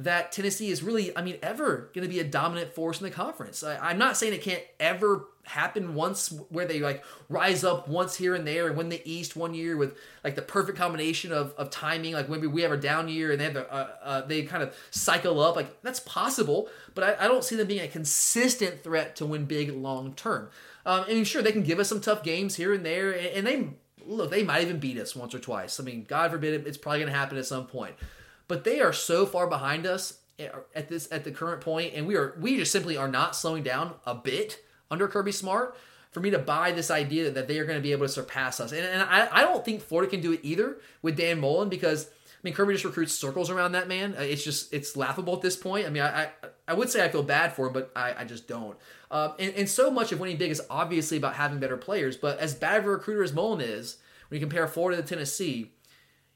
that 0.03 0.31
Tennessee 0.31 0.69
is 0.69 0.83
really, 0.83 1.15
I 1.15 1.21
mean, 1.21 1.37
ever 1.41 1.89
going 1.93 2.07
to 2.07 2.13
be 2.13 2.19
a 2.19 2.23
dominant 2.23 2.73
force 2.73 2.99
in 2.99 3.03
the 3.03 3.11
conference. 3.11 3.63
I, 3.63 3.91
am 3.91 3.97
not 3.97 4.17
saying 4.17 4.33
it 4.33 4.41
can't 4.41 4.63
ever 4.79 5.25
happen 5.43 5.95
once 5.95 6.31
where 6.49 6.65
they 6.65 6.79
like 6.79 7.03
rise 7.27 7.63
up 7.63 7.87
once 7.87 8.15
here 8.15 8.35
and 8.35 8.45
there 8.47 8.67
and 8.67 8.77
win 8.77 8.89
the 8.89 9.01
East 9.09 9.35
one 9.35 9.53
year 9.53 9.75
with 9.75 9.97
like 10.23 10.35
the 10.35 10.41
perfect 10.41 10.77
combination 10.77 11.31
of, 11.31 11.53
of 11.57 11.69
timing. 11.69 12.13
Like 12.13 12.29
maybe 12.29 12.47
we 12.47 12.61
have 12.61 12.71
a 12.71 12.77
down 12.77 13.07
year 13.07 13.31
and 13.31 13.39
they 13.39 13.45
have 13.45 13.55
a, 13.55 13.73
uh, 13.73 13.89
uh, 14.03 14.21
they 14.21 14.43
kind 14.43 14.63
of 14.63 14.75
cycle 14.91 15.39
up. 15.39 15.55
Like 15.55 15.81
that's 15.81 15.99
possible, 16.01 16.69
but 16.95 17.03
I, 17.03 17.25
I, 17.25 17.27
don't 17.27 17.43
see 17.43 17.55
them 17.55 17.67
being 17.67 17.81
a 17.81 17.87
consistent 17.87 18.83
threat 18.83 19.15
to 19.17 19.25
win 19.25 19.45
big 19.45 19.71
long 19.71 20.13
term. 20.13 20.49
Um, 20.85 21.05
and 21.09 21.27
sure, 21.27 21.41
they 21.41 21.51
can 21.51 21.63
give 21.63 21.79
us 21.79 21.89
some 21.89 22.01
tough 22.01 22.23
games 22.23 22.55
here 22.55 22.73
and 22.73 22.83
there, 22.85 23.11
and, 23.11 23.27
and 23.27 23.47
they 23.47 23.69
look, 24.03 24.31
they 24.31 24.41
might 24.41 24.63
even 24.63 24.79
beat 24.79 24.97
us 24.97 25.15
once 25.15 25.35
or 25.35 25.39
twice. 25.39 25.79
I 25.79 25.83
mean, 25.83 26.05
God 26.07 26.31
forbid 26.31 26.53
it, 26.53 26.67
it's 26.67 26.77
probably 26.77 26.99
going 26.99 27.11
to 27.11 27.17
happen 27.17 27.37
at 27.37 27.45
some 27.45 27.67
point 27.67 27.95
but 28.51 28.65
they 28.65 28.81
are 28.81 28.91
so 28.91 29.25
far 29.25 29.47
behind 29.47 29.85
us 29.87 30.19
at 30.75 30.89
this 30.89 31.09
at 31.09 31.23
the 31.23 31.31
current 31.31 31.61
point, 31.61 31.93
and 31.95 32.05
we 32.05 32.17
are 32.17 32.35
we 32.37 32.57
just 32.57 32.73
simply 32.73 32.97
are 32.97 33.07
not 33.07 33.33
slowing 33.33 33.63
down 33.63 33.93
a 34.05 34.13
bit 34.13 34.59
under 34.91 35.07
Kirby 35.07 35.31
Smart 35.31 35.77
for 36.11 36.19
me 36.19 36.31
to 36.31 36.37
buy 36.37 36.73
this 36.73 36.91
idea 36.91 37.31
that 37.31 37.47
they 37.47 37.59
are 37.59 37.63
going 37.63 37.77
to 37.77 37.81
be 37.81 37.93
able 37.93 38.07
to 38.07 38.11
surpass 38.11 38.59
us. 38.59 38.73
And, 38.73 38.81
and 38.85 39.03
I, 39.03 39.29
I 39.31 39.41
don't 39.43 39.63
think 39.63 39.81
Florida 39.81 40.11
can 40.11 40.19
do 40.19 40.33
it 40.33 40.41
either 40.43 40.79
with 41.01 41.15
Dan 41.15 41.39
Mullen 41.39 41.69
because 41.69 42.07
I 42.07 42.39
mean 42.43 42.53
Kirby 42.53 42.73
just 42.73 42.83
recruits 42.83 43.13
circles 43.13 43.49
around 43.49 43.71
that 43.71 43.87
man. 43.87 44.15
Uh, 44.19 44.23
it's 44.23 44.43
just 44.43 44.73
it's 44.73 44.97
laughable 44.97 45.33
at 45.33 45.41
this 45.41 45.55
point. 45.55 45.87
I 45.87 45.89
mean 45.89 46.03
I 46.03 46.23
I, 46.23 46.29
I 46.67 46.73
would 46.73 46.89
say 46.89 47.05
I 47.05 47.07
feel 47.07 47.23
bad 47.23 47.53
for 47.53 47.67
him, 47.67 47.73
but 47.73 47.89
I, 47.95 48.15
I 48.17 48.25
just 48.25 48.49
don't. 48.49 48.77
Um, 49.11 49.31
and, 49.39 49.53
and 49.55 49.69
so 49.69 49.89
much 49.89 50.11
of 50.11 50.19
winning 50.19 50.35
big 50.35 50.51
is 50.51 50.61
obviously 50.69 51.15
about 51.15 51.35
having 51.35 51.59
better 51.59 51.77
players. 51.77 52.17
But 52.17 52.39
as 52.39 52.53
bad 52.53 52.79
of 52.79 52.85
a 52.85 52.89
recruiter 52.89 53.23
as 53.23 53.31
Mullen 53.31 53.61
is, 53.61 53.95
when 54.27 54.41
you 54.41 54.45
compare 54.45 54.67
Florida 54.67 55.01
to 55.01 55.07
Tennessee, 55.07 55.71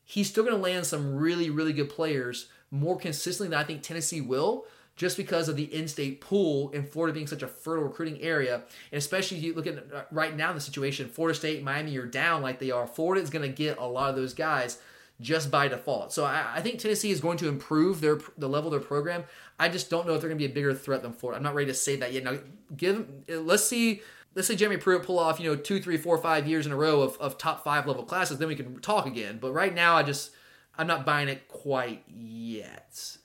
he's 0.06 0.30
still 0.30 0.44
going 0.44 0.56
to 0.56 0.62
land 0.62 0.86
some 0.86 1.16
really, 1.16 1.50
really 1.50 1.74
good 1.74 1.90
players 1.90 2.48
more 2.72 2.98
consistently 2.98 3.50
than 3.50 3.60
I 3.60 3.64
think 3.64 3.82
Tennessee 3.82 4.22
will, 4.22 4.66
just 4.96 5.18
because 5.18 5.50
of 5.50 5.58
the 5.58 5.64
in-state 5.64 6.22
pool 6.22 6.72
and 6.74 6.88
Florida 6.88 7.14
being 7.14 7.28
such 7.28 7.42
a 7.42 7.48
fertile 7.48 7.84
recruiting 7.84 8.22
area. 8.22 8.62
And 8.92 8.98
especially 8.98 9.38
if 9.38 9.44
you 9.44 9.54
look 9.54 9.68
at 9.68 9.78
uh, 9.94 10.04
right 10.12 10.36
now 10.36 10.54
the 10.54 10.62
situation, 10.62 11.10
Florida 11.10 11.38
State, 11.38 11.64
Miami 11.64 11.98
are 11.98 12.06
down 12.06 12.42
like 12.42 12.60
they 12.60 12.72
are. 12.72 12.88
Florida 12.88 13.22
is 13.22 13.30
going 13.30 13.50
to 13.50 13.54
get 13.54 13.78
a 13.78 13.86
lot 13.86 14.10
of 14.10 14.16
those 14.16 14.34
guys 14.34 14.78
just 15.22 15.50
by 15.50 15.68
default. 15.68 16.14
So 16.14 16.26
I, 16.26 16.56
I, 16.56 16.62
think 16.62 16.80
Tennessee 16.80 17.12
is 17.12 17.22
going 17.22 17.38
to 17.38 17.48
improve 17.48 18.02
their 18.02 18.20
the 18.38 18.50
level 18.50 18.74
of 18.74 18.80
their 18.80 18.88
program. 18.88 19.24
I 19.58 19.70
just 19.70 19.90
don't 19.90 20.06
know 20.06 20.14
if 20.14 20.22
they're 20.22 20.30
going 20.30 20.40
to 20.40 20.46
be 20.46 20.52
a 20.52 20.54
bigger 20.54 20.74
threat 20.74 21.02
than 21.04 21.14
Florida. 21.14 21.38
I'm 21.38 21.44
not 21.44 21.56
ready 21.56 21.68
to 21.68 21.74
say 21.74 21.96
that 21.98 22.12
yet. 22.12 22.26
Now, 22.26 22.38
give 22.76 23.08
let's 23.30 23.64
see 23.64 24.02
let's 24.36 24.48
say 24.50 24.56
Jeremy 24.56 24.78
Pruitt 24.78 25.04
pull 25.04 25.18
off, 25.18 25.40
you 25.40 25.50
know, 25.50 25.56
two, 25.56 25.82
three, 25.82 25.98
four, 25.98 26.18
five 26.18 26.48
years 26.48 26.66
in 26.66 26.72
a 26.72 26.76
row 26.76 27.02
of, 27.02 27.18
of 27.18 27.38
top 27.38 27.64
five 27.64 27.88
level 27.88 28.04
classes, 28.04 28.38
then 28.38 28.50
we 28.50 28.56
can 28.56 28.80
talk 28.82 29.06
again. 29.06 29.40
But 29.42 29.54
right 29.54 29.74
now, 29.74 29.96
I 29.96 30.04
just, 30.04 30.32
I'm 30.78 30.88
not 30.88 31.06
buying 31.06 31.30
it 31.30 31.48
quite 31.48 32.04
yet. 32.08 33.18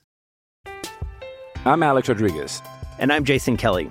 I'm 1.64 1.82
Alex 1.82 2.08
Rodriguez. 2.08 2.62
And 2.98 3.12
I'm 3.12 3.24
Jason 3.24 3.56
Kelly. 3.56 3.90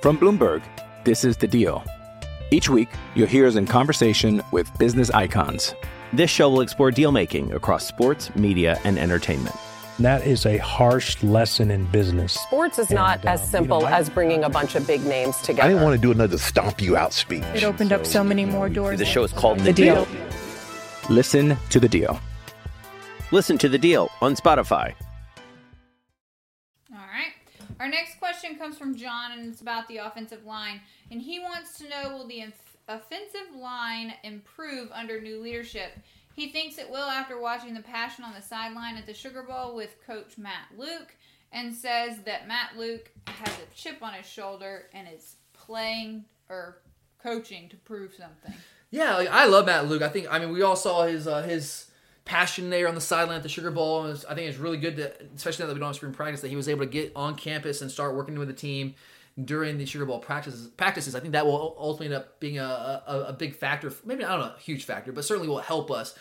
From 0.00 0.16
Bloomberg, 0.16 0.62
this 1.04 1.24
is 1.24 1.36
The 1.36 1.46
Deal. 1.46 1.84
Each 2.50 2.68
week, 2.68 2.88
you'll 3.14 3.26
hear 3.26 3.46
us 3.46 3.56
in 3.56 3.66
conversation 3.66 4.42
with 4.52 4.70
business 4.78 5.10
icons. 5.10 5.74
This 6.12 6.30
show 6.30 6.50
will 6.50 6.62
explore 6.62 6.90
deal 6.90 7.12
making 7.12 7.52
across 7.52 7.86
sports, 7.86 8.34
media, 8.34 8.80
and 8.84 8.98
entertainment 8.98 9.54
that 10.04 10.26
is 10.26 10.46
a 10.46 10.58
harsh 10.58 11.22
lesson 11.22 11.70
in 11.70 11.84
business. 11.86 12.32
Sports 12.34 12.78
is 12.78 12.88
and, 12.88 12.96
not 12.96 13.24
uh, 13.24 13.30
as 13.30 13.50
simple 13.50 13.78
you 13.80 13.84
know, 13.84 13.90
as 13.90 14.08
bringing 14.08 14.44
a 14.44 14.48
bunch 14.48 14.74
of 14.74 14.86
big 14.86 15.04
names 15.04 15.36
together. 15.38 15.62
I 15.62 15.68
didn't 15.68 15.82
want 15.82 15.94
to 15.96 16.00
do 16.00 16.10
another 16.10 16.38
stomp 16.38 16.80
you 16.80 16.96
out 16.96 17.12
speech. 17.12 17.44
It 17.54 17.64
opened 17.64 17.90
so, 17.90 17.96
up 17.96 18.06
so 18.06 18.24
many 18.24 18.44
more 18.44 18.68
doors. 18.68 18.98
The 18.98 19.04
show 19.04 19.24
is 19.24 19.32
called 19.32 19.58
The, 19.60 19.64
the 19.64 19.72
deal. 19.72 20.04
deal. 20.04 20.16
Listen 21.08 21.56
to 21.70 21.80
the 21.80 21.88
deal. 21.88 22.20
Listen 23.32 23.58
to 23.58 23.68
the 23.68 23.78
deal 23.78 24.10
on 24.20 24.34
Spotify. 24.34 24.94
All 26.92 26.98
right. 26.98 27.32
Our 27.78 27.88
next 27.88 28.18
question 28.18 28.56
comes 28.56 28.76
from 28.76 28.96
John, 28.96 29.32
and 29.32 29.50
it's 29.50 29.60
about 29.60 29.88
the 29.88 29.98
offensive 29.98 30.44
line. 30.44 30.80
And 31.10 31.20
he 31.20 31.38
wants 31.38 31.78
to 31.78 31.88
know 31.88 32.16
will 32.16 32.26
the 32.26 32.44
offensive 32.88 33.56
line 33.56 34.14
improve 34.24 34.90
under 34.92 35.20
new 35.20 35.40
leadership? 35.40 35.92
He 36.40 36.48
thinks 36.48 36.78
it 36.78 36.88
will 36.88 37.10
after 37.10 37.38
watching 37.38 37.74
the 37.74 37.82
passion 37.82 38.24
on 38.24 38.32
the 38.32 38.40
sideline 38.40 38.96
at 38.96 39.04
the 39.04 39.12
Sugar 39.12 39.42
Bowl 39.42 39.76
with 39.76 39.94
coach 40.06 40.38
Matt 40.38 40.68
Luke 40.74 41.14
and 41.52 41.74
says 41.74 42.16
that 42.24 42.48
Matt 42.48 42.78
Luke 42.78 43.10
has 43.26 43.52
a 43.58 43.74
chip 43.74 43.98
on 44.00 44.14
his 44.14 44.24
shoulder 44.24 44.86
and 44.94 45.06
is 45.14 45.36
playing 45.52 46.24
or 46.48 46.78
coaching 47.22 47.68
to 47.68 47.76
prove 47.76 48.14
something. 48.14 48.54
Yeah, 48.90 49.16
like 49.16 49.28
I 49.28 49.44
love 49.44 49.66
Matt 49.66 49.86
Luke. 49.88 50.00
I 50.00 50.08
think 50.08 50.32
I 50.32 50.38
mean 50.38 50.50
we 50.50 50.62
all 50.62 50.76
saw 50.76 51.04
his 51.04 51.28
uh, 51.28 51.42
his 51.42 51.90
passion 52.24 52.70
there 52.70 52.88
on 52.88 52.94
the 52.94 53.02
sideline 53.02 53.36
at 53.36 53.42
the 53.42 53.50
Sugar 53.50 53.70
Bowl. 53.70 54.06
And 54.06 54.24
I 54.26 54.34
think 54.34 54.48
it's 54.48 54.56
really 54.56 54.78
good 54.78 54.96
to, 54.96 55.12
especially 55.36 55.64
now 55.64 55.66
that 55.66 55.74
we 55.74 55.80
don't 55.80 55.90
have 55.90 55.96
spring 55.96 56.14
practice, 56.14 56.40
that 56.40 56.48
he 56.48 56.56
was 56.56 56.70
able 56.70 56.86
to 56.86 56.90
get 56.90 57.12
on 57.14 57.34
campus 57.34 57.82
and 57.82 57.90
start 57.90 58.16
working 58.16 58.38
with 58.38 58.48
the 58.48 58.54
team 58.54 58.94
during 59.44 59.76
the 59.76 59.84
Sugar 59.84 60.06
Bowl 60.06 60.20
practices. 60.20 60.68
Practices, 60.68 61.14
I 61.14 61.20
think 61.20 61.32
that 61.34 61.44
will 61.44 61.76
ultimately 61.78 62.14
end 62.14 62.24
up 62.24 62.40
being 62.40 62.58
a, 62.58 63.02
a, 63.06 63.24
a 63.28 63.32
big 63.34 63.54
factor. 63.54 63.92
Maybe 64.06 64.24
I 64.24 64.30
don't 64.30 64.40
know, 64.40 64.54
a 64.56 64.58
huge 64.58 64.86
factor, 64.86 65.12
but 65.12 65.26
certainly 65.26 65.46
will 65.46 65.58
help 65.58 65.90
us 65.90 66.14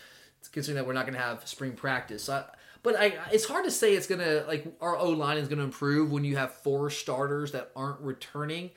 considering 0.47 0.81
that 0.81 0.87
we're 0.87 0.93
not 0.93 1.05
going 1.05 1.17
to 1.17 1.23
have 1.23 1.47
spring 1.47 1.73
practice. 1.73 2.23
So 2.23 2.33
I, 2.33 2.43
but 2.81 2.95
I, 2.95 3.13
it's 3.31 3.45
hard 3.45 3.65
to 3.65 3.71
say 3.71 3.93
it's 3.93 4.07
going 4.07 4.21
to 4.21 4.45
like 4.47 4.65
our 4.81 4.97
O 4.97 5.09
line 5.09 5.37
is 5.37 5.47
going 5.47 5.59
to 5.59 5.65
improve 5.65 6.11
when 6.11 6.23
you 6.23 6.37
have 6.37 6.53
four 6.53 6.89
starters 6.89 7.51
that 7.51 7.71
aren't 7.75 7.99
returning. 7.99 8.71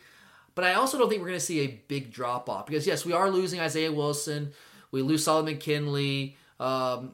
But 0.55 0.65
I 0.65 0.75
also 0.75 0.99
don't 0.99 1.09
think 1.09 1.21
we're 1.23 1.29
going 1.29 1.41
to 1.41 1.45
see 1.45 1.61
a 1.61 1.81
big 1.89 2.13
drop 2.13 2.51
off 2.51 2.67
because 2.67 2.87
yes, 2.87 3.05
we 3.05 3.13
are 3.13 3.31
losing 3.31 3.61
Isaiah 3.61 3.93
Wilson. 3.93 4.53
We 4.91 5.01
lose 5.01 5.25
Solomon 5.25 5.57
Kindley, 5.57 6.37
um, 6.61 7.13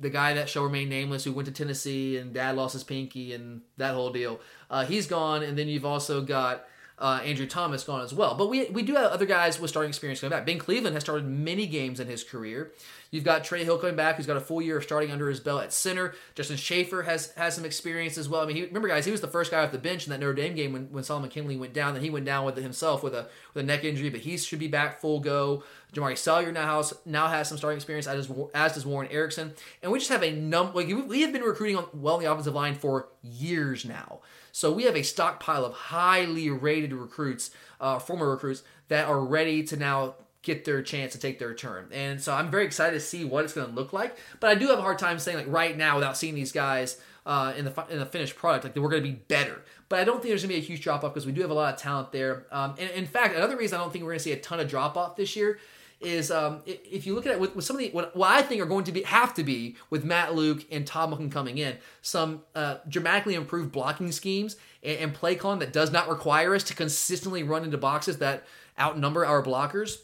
the 0.00 0.10
guy 0.10 0.34
that 0.34 0.48
shall 0.48 0.64
remain 0.64 0.88
nameless, 0.88 1.24
who 1.24 1.32
went 1.32 1.46
to 1.46 1.52
Tennessee 1.52 2.18
and 2.18 2.34
dad 2.34 2.56
lost 2.56 2.74
his 2.74 2.84
pinky 2.84 3.32
and 3.32 3.62
that 3.78 3.94
whole 3.94 4.10
deal. 4.10 4.40
Uh, 4.70 4.84
he's 4.84 5.06
gone, 5.06 5.42
and 5.42 5.56
then 5.56 5.66
you've 5.66 5.86
also 5.86 6.20
got 6.20 6.66
uh, 6.98 7.20
Andrew 7.24 7.46
Thomas 7.46 7.82
gone 7.82 8.02
as 8.02 8.14
well. 8.14 8.34
But 8.34 8.48
we 8.48 8.66
we 8.66 8.82
do 8.82 8.94
have 8.94 9.10
other 9.10 9.26
guys 9.26 9.58
with 9.58 9.70
starting 9.70 9.88
experience 9.88 10.20
coming 10.20 10.30
back. 10.30 10.46
Ben 10.46 10.58
Cleveland 10.58 10.94
has 10.94 11.02
started 11.02 11.26
many 11.26 11.66
games 11.66 11.98
in 11.98 12.06
his 12.06 12.22
career. 12.22 12.72
You've 13.10 13.24
got 13.24 13.44
Trey 13.44 13.64
Hill 13.64 13.78
coming 13.78 13.96
back, 13.96 14.16
who's 14.16 14.26
got 14.26 14.36
a 14.36 14.40
full 14.40 14.62
year 14.62 14.78
of 14.78 14.84
starting 14.84 15.10
under 15.10 15.28
his 15.28 15.40
belt 15.40 15.62
at 15.62 15.72
center. 15.72 16.14
Justin 16.34 16.56
Shaffer 16.56 17.02
has 17.02 17.32
has 17.32 17.54
some 17.54 17.64
experience 17.64 18.16
as 18.16 18.28
well. 18.28 18.42
I 18.42 18.46
mean, 18.46 18.56
he, 18.56 18.64
remember 18.64 18.88
guys, 18.88 19.04
he 19.04 19.10
was 19.10 19.20
the 19.20 19.28
first 19.28 19.50
guy 19.50 19.64
off 19.64 19.72
the 19.72 19.78
bench 19.78 20.06
in 20.06 20.10
that 20.10 20.20
Notre 20.20 20.34
Dame 20.34 20.54
game 20.54 20.72
when, 20.72 20.84
when 20.92 21.02
Solomon 21.02 21.30
Kindley 21.30 21.56
went 21.56 21.74
down. 21.74 21.94
Then 21.94 22.02
he 22.02 22.10
went 22.10 22.26
down 22.26 22.44
with 22.44 22.56
it 22.58 22.62
himself 22.62 23.02
with 23.02 23.14
a 23.14 23.28
with 23.52 23.64
a 23.64 23.66
neck 23.66 23.82
injury, 23.82 24.10
but 24.10 24.20
he 24.20 24.36
should 24.36 24.60
be 24.60 24.68
back 24.68 25.00
full 25.00 25.18
go. 25.18 25.64
Jamaree 25.92 26.18
Salyer 26.18 26.52
now 26.52 26.76
has 26.76 26.92
now 27.04 27.26
has 27.26 27.48
some 27.48 27.58
starting 27.58 27.78
experience, 27.78 28.06
as 28.06 28.28
does, 28.28 28.50
as 28.54 28.74
does 28.74 28.86
Warren 28.86 29.08
Ericson, 29.10 29.54
and 29.82 29.90
we 29.90 29.98
just 29.98 30.10
have 30.10 30.22
a 30.22 30.32
number. 30.32 30.74
Like 30.74 31.08
we 31.08 31.22
have 31.22 31.32
been 31.32 31.42
recruiting 31.42 31.76
on 31.76 31.86
well 31.92 32.16
in 32.18 32.24
the 32.24 32.30
offensive 32.30 32.54
line 32.54 32.76
for 32.76 33.08
years 33.22 33.84
now. 33.84 34.20
So 34.54 34.70
we 34.70 34.84
have 34.84 34.94
a 34.94 35.02
stockpile 35.02 35.64
of 35.64 35.74
highly 35.74 36.48
rated 36.48 36.92
recruits, 36.92 37.50
uh, 37.80 37.98
former 37.98 38.30
recruits 38.30 38.62
that 38.86 39.08
are 39.08 39.18
ready 39.18 39.64
to 39.64 39.76
now 39.76 40.14
get 40.42 40.64
their 40.64 40.80
chance 40.80 41.12
to 41.14 41.18
take 41.18 41.40
their 41.40 41.54
turn. 41.54 41.88
And 41.90 42.22
so 42.22 42.32
I'm 42.32 42.52
very 42.52 42.64
excited 42.64 42.92
to 42.92 43.00
see 43.00 43.24
what 43.24 43.42
it's 43.42 43.52
going 43.52 43.66
to 43.66 43.74
look 43.74 43.92
like. 43.92 44.16
But 44.38 44.50
I 44.50 44.54
do 44.54 44.68
have 44.68 44.78
a 44.78 44.82
hard 44.82 45.00
time 45.00 45.18
saying 45.18 45.38
like 45.38 45.48
right 45.48 45.76
now 45.76 45.96
without 45.96 46.16
seeing 46.16 46.36
these 46.36 46.52
guys 46.52 47.00
uh, 47.26 47.52
in 47.56 47.64
the 47.64 47.86
in 47.90 47.98
the 47.98 48.06
finished 48.06 48.36
product 48.36 48.62
like 48.62 48.76
we're 48.76 48.88
going 48.90 49.02
to 49.02 49.08
be 49.08 49.16
better. 49.16 49.60
But 49.88 49.98
I 49.98 50.04
don't 50.04 50.22
think 50.22 50.28
there's 50.28 50.42
going 50.42 50.54
to 50.54 50.60
be 50.60 50.64
a 50.64 50.64
huge 50.64 50.82
drop 50.82 51.02
off 51.02 51.14
because 51.14 51.26
we 51.26 51.32
do 51.32 51.40
have 51.40 51.50
a 51.50 51.54
lot 51.54 51.74
of 51.74 51.80
talent 51.80 52.12
there. 52.12 52.46
Um, 52.52 52.76
and 52.78 52.90
in 52.90 53.06
fact, 53.06 53.34
another 53.34 53.56
reason 53.56 53.80
I 53.80 53.82
don't 53.82 53.92
think 53.92 54.04
we're 54.04 54.12
going 54.12 54.20
to 54.20 54.24
see 54.24 54.32
a 54.32 54.38
ton 54.38 54.60
of 54.60 54.68
drop 54.68 54.96
off 54.96 55.16
this 55.16 55.34
year 55.34 55.58
is 56.04 56.30
um, 56.30 56.62
if 56.66 57.06
you 57.06 57.14
look 57.14 57.26
at 57.26 57.32
it 57.32 57.40
with, 57.40 57.54
with 57.56 57.64
some 57.64 57.76
of 57.76 57.80
the 57.80 57.90
what, 57.90 58.14
what, 58.16 58.30
I 58.30 58.42
think 58.42 58.60
are 58.60 58.66
going 58.66 58.84
to 58.84 58.92
be 58.92 59.02
have 59.02 59.34
to 59.34 59.44
be 59.44 59.76
with 59.90 60.04
Matt 60.04 60.34
Luke 60.34 60.64
and 60.70 60.86
Todd 60.86 61.10
Monken 61.10 61.30
coming 61.30 61.58
in 61.58 61.76
some 62.02 62.42
uh, 62.54 62.76
dramatically 62.88 63.34
improved 63.34 63.72
blocking 63.72 64.12
schemes 64.12 64.56
and, 64.82 64.98
and 64.98 65.14
play 65.14 65.34
calling 65.34 65.58
that 65.60 65.72
does 65.72 65.90
not 65.92 66.08
require 66.08 66.54
us 66.54 66.64
to 66.64 66.74
consistently 66.74 67.42
run 67.42 67.64
into 67.64 67.78
boxes 67.78 68.18
that 68.18 68.44
outnumber 68.78 69.24
our 69.24 69.42
blockers. 69.42 69.98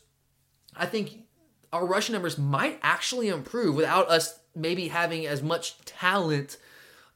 I 0.77 0.87
think 0.87 1.25
our 1.73 1.87
rushing 1.87 2.13
numbers 2.13 2.39
might 2.39 2.79
actually 2.83 3.29
improve 3.29 3.77
without 3.77 4.09
us 4.09 4.39
maybe 4.55 4.89
having 4.89 5.27
as 5.27 5.43
much 5.43 5.79
talent 5.85 6.57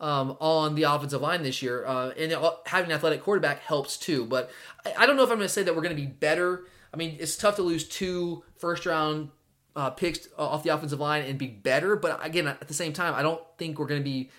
um, 0.01 0.37
on 0.41 0.74
the 0.74 0.85
offensive 0.85 1.20
line 1.20 1.43
this 1.43 1.62
year. 1.62 1.85
Uh, 1.87 2.11
and 2.11 2.32
having 2.66 2.91
an 2.91 2.97
athletic 2.97 3.22
quarterback 3.22 3.61
helps 3.61 3.97
too. 3.97 4.24
But 4.26 4.51
I, 4.85 4.95
I 4.99 5.07
don't 5.07 5.16
know 5.16 5.22
if 5.22 5.30
I'm 5.30 5.37
going 5.37 5.49
to 5.49 5.53
say 5.53 5.62
that 5.62 5.74
we're 5.74 5.82
going 5.82 5.97
to 5.97 6.01
be 6.01 6.09
better. 6.09 6.64
I 6.95 6.97
mean, 6.97 7.16
it's 7.18 7.36
tough 7.36 7.57
to 7.57 7.62
lose 7.62 7.88
two 7.88 8.45
first 8.57 8.86
round 8.86 9.30
uh, 9.74 9.90
picks 9.90 10.28
off 10.38 10.62
the 10.62 10.70
offensive 10.70 11.01
line 11.01 11.24
and 11.24 11.36
be 11.38 11.49
better. 11.49 11.97
But 11.97 12.24
again, 12.24 12.47
at 12.47 12.68
the 12.68 12.74
same 12.74 12.92
time, 12.92 13.14
I 13.14 13.22
don't 13.22 13.42
think 13.59 13.78
we're 13.78 13.86
going 13.86 14.01
to 14.01 14.05
be 14.05 14.30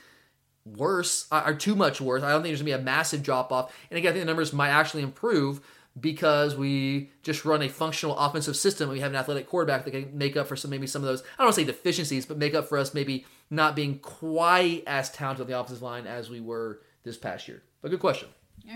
worse 0.65 1.27
or 1.31 1.53
too 1.53 1.75
much 1.75 1.99
worse. 1.99 2.23
I 2.23 2.31
don't 2.31 2.41
think 2.41 2.51
there's 2.51 2.61
going 2.61 2.71
to 2.71 2.77
be 2.77 2.81
a 2.81 2.85
massive 2.85 3.21
drop 3.21 3.51
off. 3.51 3.75
And 3.91 3.97
again, 3.97 4.11
I 4.11 4.13
think 4.13 4.21
the 4.21 4.27
numbers 4.27 4.53
might 4.53 4.69
actually 4.69 5.03
improve 5.03 5.59
because 5.99 6.55
we 6.55 7.11
just 7.23 7.45
run 7.45 7.61
a 7.61 7.69
functional 7.69 8.17
offensive 8.17 8.55
system. 8.55 8.89
We 8.89 8.99
have 9.01 9.11
an 9.11 9.17
athletic 9.17 9.47
quarterback 9.47 9.85
that 9.85 9.91
can 9.91 10.17
make 10.17 10.35
up 10.35 10.47
for 10.47 10.55
some 10.55 10.71
maybe 10.71 10.87
some 10.87 11.01
of 11.01 11.07
those 11.07 11.21
I 11.21 11.43
don't 11.43 11.47
want 11.47 11.55
to 11.55 11.61
say 11.61 11.65
deficiencies, 11.65 12.25
but 12.25 12.37
make 12.37 12.53
up 12.53 12.67
for 12.67 12.77
us 12.77 12.93
maybe 12.93 13.25
not 13.49 13.75
being 13.75 13.99
quite 13.99 14.83
as 14.87 15.11
talented 15.11 15.41
on 15.41 15.47
the 15.47 15.59
offensive 15.59 15.83
line 15.83 16.07
as 16.07 16.29
we 16.29 16.41
were 16.41 16.81
this 17.03 17.17
past 17.17 17.47
year. 17.47 17.63
But 17.81 17.91
good 17.91 17.99
question. 17.99 18.29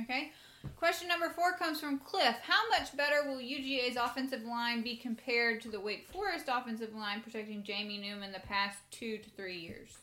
Okay. 0.03 0.31
Question 0.77 1.07
number 1.07 1.29
four 1.29 1.53
comes 1.53 1.79
from 1.79 1.99
Cliff. 1.99 2.35
How 2.41 2.69
much 2.69 2.95
better 2.95 3.23
will 3.27 3.37
UGA's 3.37 3.95
offensive 3.95 4.43
line 4.43 4.81
be 4.81 4.95
compared 4.95 5.61
to 5.61 5.69
the 5.69 5.79
Wake 5.79 6.07
Forest 6.09 6.45
offensive 6.47 6.93
line 6.93 7.21
protecting 7.21 7.63
Jamie 7.63 7.97
Newman 7.97 8.31
the 8.31 8.39
past 8.39 8.77
two 8.91 9.17
to 9.17 9.29
three 9.31 9.57
years? 9.57 9.97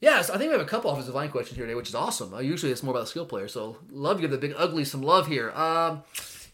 Yes, 0.00 0.28
I 0.28 0.36
think 0.36 0.50
we 0.50 0.52
have 0.56 0.66
a 0.66 0.68
couple 0.68 0.90
offensive 0.90 1.14
line 1.14 1.30
questions 1.30 1.56
here 1.56 1.66
today, 1.66 1.74
which 1.74 1.88
is 1.88 1.94
awesome. 1.94 2.34
Uh, 2.34 2.40
usually 2.40 2.70
it's 2.70 2.82
more 2.82 2.92
about 2.92 3.00
the 3.00 3.06
skill 3.06 3.24
player, 3.24 3.48
so 3.48 3.78
love 3.90 4.18
to 4.18 4.20
give 4.22 4.30
the 4.30 4.38
big 4.38 4.54
ugly 4.56 4.84
some 4.84 5.02
love 5.02 5.26
here. 5.26 5.50
Um, 5.52 6.02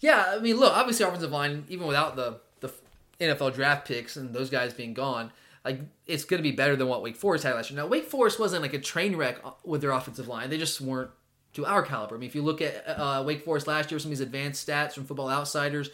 yeah, 0.01 0.27
I 0.29 0.39
mean, 0.39 0.59
look, 0.59 0.73
obviously 0.73 1.05
offensive 1.05 1.33
line, 1.33 1.65
even 1.69 1.87
without 1.87 2.15
the 2.17 2.41
the 2.61 2.73
NFL 3.21 3.55
draft 3.55 3.87
picks 3.87 4.17
and 4.17 4.33
those 4.33 4.51
guys 4.51 4.73
being 4.73 4.95
gone, 4.95 5.33
like 5.65 5.81
it's 6.07 6.25
going 6.25 6.39
to 6.39 6.49
be 6.49 6.55
better 6.55 6.77
than 6.77 6.87
what 6.87 7.03
Wake 7.03 7.17
Forest 7.17 7.45
had 7.45 7.55
last 7.55 7.71
year. 7.71 7.81
Now, 7.81 7.89
Wake 7.89 8.07
Forest 8.07 8.39
wasn't 8.39 8.63
like 8.63 8.75
a 8.75 8.79
train 8.79 9.17
wreck 9.17 9.39
uh, 9.45 9.51
with 9.65 9.81
their 9.81 9.91
offensive 9.91 10.29
line; 10.29 10.49
they 10.49 10.59
just 10.59 10.81
weren't 10.81 11.11
to 11.55 11.67
our 11.67 11.83
caliber. 11.83 12.17
I 12.17 12.19
mean, 12.19 12.29
if 12.29 12.35
you 12.35 12.43
look 12.43 12.61
at 12.61 12.85
uh, 12.87 13.23
Wake 13.27 13.45
Forest 13.45 13.67
last 13.67 13.91
year, 13.91 13.99
some 13.99 14.11
of 14.11 14.19
these 14.19 14.21
advanced 14.25 14.67
stats 14.67 14.93
from 14.93 15.05
Football 15.05 15.29
Outsiders, 15.29 15.91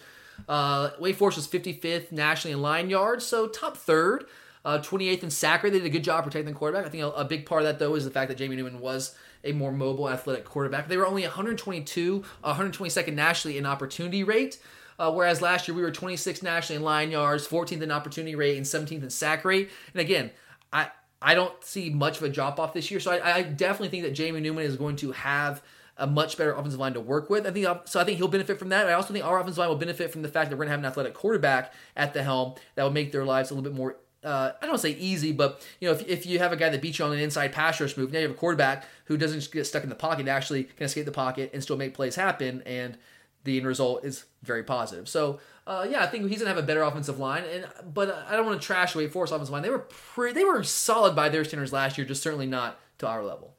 uh, 0.48 0.90
Wake 0.98 1.16
Forest 1.16 1.38
was 1.38 1.48
55th 1.48 2.12
nationally 2.12 2.52
in 2.52 2.62
line 2.62 2.90
yards, 2.90 3.26
so 3.26 3.48
top 3.48 3.76
third. 3.76 4.26
Uh, 4.64 4.78
28th 4.80 5.22
in 5.22 5.30
sack 5.30 5.62
rate. 5.62 5.70
They 5.70 5.78
did 5.78 5.86
a 5.86 5.90
good 5.90 6.04
job 6.04 6.24
protecting 6.24 6.52
the 6.52 6.59
quarterback. 6.59 6.84
I 6.84 6.88
think 6.90 7.02
a, 7.02 7.09
a, 7.11 7.24
big 7.24 7.46
part 7.46 7.62
of 7.62 7.68
that, 7.68 7.78
though, 7.78 7.94
is 7.94 8.04
the 8.04 8.11
fact 8.11 8.28
that 8.28 8.36
Jamie 8.36 8.56
Newman 8.56 8.80
was 8.80 9.14
a 9.44 9.52
more 9.52 9.72
mobile, 9.72 10.11
athletic 10.11 10.44
quarterback. 10.44 10.88
They 10.88 10.96
were 10.96 11.06
only 11.06 11.22
122, 11.22 12.24
122nd 12.44 13.14
nationally 13.14 13.56
in 13.56 13.64
opportunity 13.64 14.24
rate. 14.24 14.59
Uh, 14.98 15.12
whereas 15.12 15.40
last 15.40 15.68
year 15.68 15.76
we 15.76 15.82
were 15.82 15.92
26th 15.92 16.42
nationally 16.42 16.76
in 16.76 16.82
line 16.82 17.11
yards, 17.11 17.46
14th 17.46 17.82
in 17.82 17.92
opportunity 17.92 18.34
rate, 18.34 18.56
and 18.56 18.66
17th 18.66 19.02
in 19.04 19.11
sack 19.11 19.44
rate. 19.44 19.70
And 19.94 20.00
again, 20.00 20.32
I 20.72 20.90
I 21.20 21.34
don't 21.34 21.64
see 21.64 21.90
much 21.90 22.18
of 22.18 22.22
a 22.22 22.28
drop 22.28 22.60
off 22.60 22.72
this 22.72 22.90
year. 22.90 23.00
So 23.00 23.10
I, 23.12 23.36
I 23.36 23.42
definitely 23.42 23.88
think 23.88 24.04
that 24.04 24.12
Jamie 24.12 24.40
Newman 24.40 24.64
is 24.64 24.76
going 24.76 24.96
to 24.96 25.12
have 25.12 25.62
a 25.96 26.06
much 26.06 26.38
better 26.38 26.52
offensive 26.52 26.78
line 26.78 26.94
to 26.94 27.00
work 27.00 27.28
with. 27.28 27.46
I 27.46 27.50
think 27.50 27.66
so. 27.86 27.98
I 28.00 28.04
think 28.04 28.18
he'll 28.18 28.28
benefit 28.28 28.58
from 28.58 28.68
that. 28.68 28.86
I 28.86 28.92
also 28.92 29.12
think 29.12 29.24
our 29.24 29.40
offensive 29.40 29.58
line 29.58 29.68
will 29.68 29.76
benefit 29.76 30.12
from 30.12 30.22
the 30.22 30.28
fact 30.28 30.50
that 30.50 30.56
we're 30.56 30.64
going 30.64 30.68
to 30.68 30.72
have 30.72 30.80
an 30.80 30.86
athletic 30.86 31.14
quarterback 31.14 31.72
at 31.96 32.14
the 32.14 32.22
helm 32.22 32.54
that 32.76 32.84
will 32.84 32.90
make 32.90 33.10
their 33.10 33.24
lives 33.24 33.50
a 33.50 33.54
little 33.54 33.68
bit 33.68 33.76
more 33.76 33.96
uh, 34.24 34.52
I 34.60 34.66
don't 34.66 34.78
say 34.78 34.90
easy, 34.90 35.32
but 35.32 35.64
you 35.80 35.88
know, 35.88 35.94
if, 35.94 36.06
if 36.08 36.26
you 36.26 36.38
have 36.38 36.52
a 36.52 36.56
guy 36.56 36.68
that 36.68 36.82
beats 36.82 36.98
you 36.98 37.04
on 37.04 37.12
an 37.12 37.20
inside 37.20 37.52
pass 37.52 37.80
rush 37.80 37.96
move, 37.96 38.12
now 38.12 38.18
you 38.18 38.26
have 38.26 38.36
a 38.36 38.38
quarterback 38.38 38.84
who 39.04 39.16
doesn't 39.16 39.50
get 39.52 39.66
stuck 39.66 39.84
in 39.84 39.88
the 39.88 39.94
pocket, 39.94 40.26
actually 40.28 40.64
can 40.64 40.86
escape 40.86 41.04
the 41.04 41.12
pocket 41.12 41.50
and 41.54 41.62
still 41.62 41.76
make 41.76 41.94
plays 41.94 42.16
happen, 42.16 42.62
and 42.66 42.98
the 43.44 43.58
end 43.58 43.66
result 43.66 44.04
is 44.04 44.24
very 44.42 44.64
positive. 44.64 45.08
So, 45.08 45.38
uh, 45.68 45.86
yeah, 45.88 46.02
I 46.02 46.06
think 46.06 46.28
he's 46.28 46.38
gonna 46.38 46.48
have 46.48 46.58
a 46.62 46.66
better 46.66 46.82
offensive 46.82 47.18
line, 47.18 47.44
and 47.44 47.66
but 47.92 48.24
I 48.28 48.34
don't 48.34 48.46
want 48.46 48.60
to 48.60 48.66
trash 48.66 48.96
Wake 48.96 49.12
Forest 49.12 49.34
offensive 49.34 49.52
line. 49.52 49.62
They 49.62 49.70
were 49.70 49.80
pretty, 49.80 50.34
they 50.34 50.44
were 50.44 50.64
solid 50.64 51.14
by 51.14 51.28
their 51.28 51.44
standards 51.44 51.72
last 51.72 51.98
year, 51.98 52.06
just 52.06 52.22
certainly 52.22 52.46
not 52.46 52.80
to 52.98 53.06
our 53.06 53.22
level. 53.22 53.54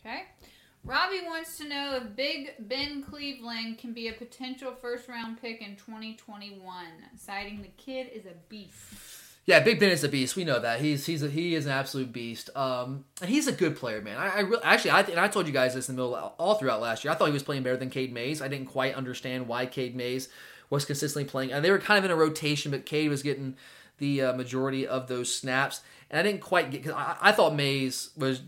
Okay. 0.00 0.22
Robbie 0.82 1.20
wants 1.26 1.58
to 1.58 1.68
know 1.68 1.96
if 1.96 2.16
Big 2.16 2.54
Ben 2.58 3.02
Cleveland 3.02 3.76
can 3.76 3.92
be 3.92 4.08
a 4.08 4.14
potential 4.14 4.74
first 4.80 5.06
round 5.08 5.40
pick 5.40 5.60
in 5.60 5.76
2021, 5.76 6.62
citing 7.16 7.60
the 7.60 7.68
kid 7.76 8.08
is 8.14 8.24
a 8.24 8.32
beast. 8.48 8.74
Yeah, 9.44 9.60
Big 9.60 9.78
Ben 9.80 9.90
is 9.90 10.04
a 10.04 10.08
beast. 10.08 10.36
We 10.36 10.44
know 10.44 10.60
that 10.60 10.80
he's 10.80 11.04
he's 11.04 11.22
a, 11.22 11.28
he 11.28 11.54
is 11.54 11.66
an 11.66 11.72
absolute 11.72 12.12
beast. 12.12 12.48
Um, 12.56 13.04
and 13.20 13.28
he's 13.28 13.48
a 13.48 13.52
good 13.52 13.76
player, 13.76 14.00
man. 14.00 14.16
I, 14.16 14.28
I 14.28 14.40
really, 14.40 14.62
actually 14.62 14.92
I 14.92 15.00
and 15.02 15.20
I 15.20 15.28
told 15.28 15.46
you 15.46 15.52
guys 15.52 15.74
this 15.74 15.90
in 15.90 15.96
the 15.96 16.02
middle 16.02 16.14
all 16.38 16.54
throughout 16.54 16.80
last 16.80 17.04
year. 17.04 17.12
I 17.12 17.16
thought 17.16 17.26
he 17.26 17.32
was 17.32 17.42
playing 17.42 17.62
better 17.62 17.76
than 17.76 17.90
Cade 17.90 18.12
Mays. 18.12 18.40
I 18.40 18.48
didn't 18.48 18.68
quite 18.68 18.94
understand 18.94 19.48
why 19.48 19.66
Cade 19.66 19.94
Mays 19.94 20.30
was 20.70 20.84
consistently 20.84 21.28
playing, 21.28 21.52
and 21.52 21.64
they 21.64 21.70
were 21.70 21.78
kind 21.78 21.98
of 21.98 22.04
in 22.04 22.10
a 22.10 22.16
rotation, 22.16 22.70
but 22.70 22.86
Cade 22.86 23.10
was 23.10 23.22
getting 23.22 23.56
the 23.98 24.22
uh, 24.22 24.32
majority 24.32 24.86
of 24.86 25.08
those 25.08 25.34
snaps, 25.34 25.82
and 26.10 26.18
I 26.18 26.22
didn't 26.22 26.40
quite 26.40 26.70
get 26.70 26.82
because 26.82 26.96
I, 26.96 27.16
I 27.20 27.32
thought 27.32 27.54
Mays 27.54 28.10
was 28.16 28.40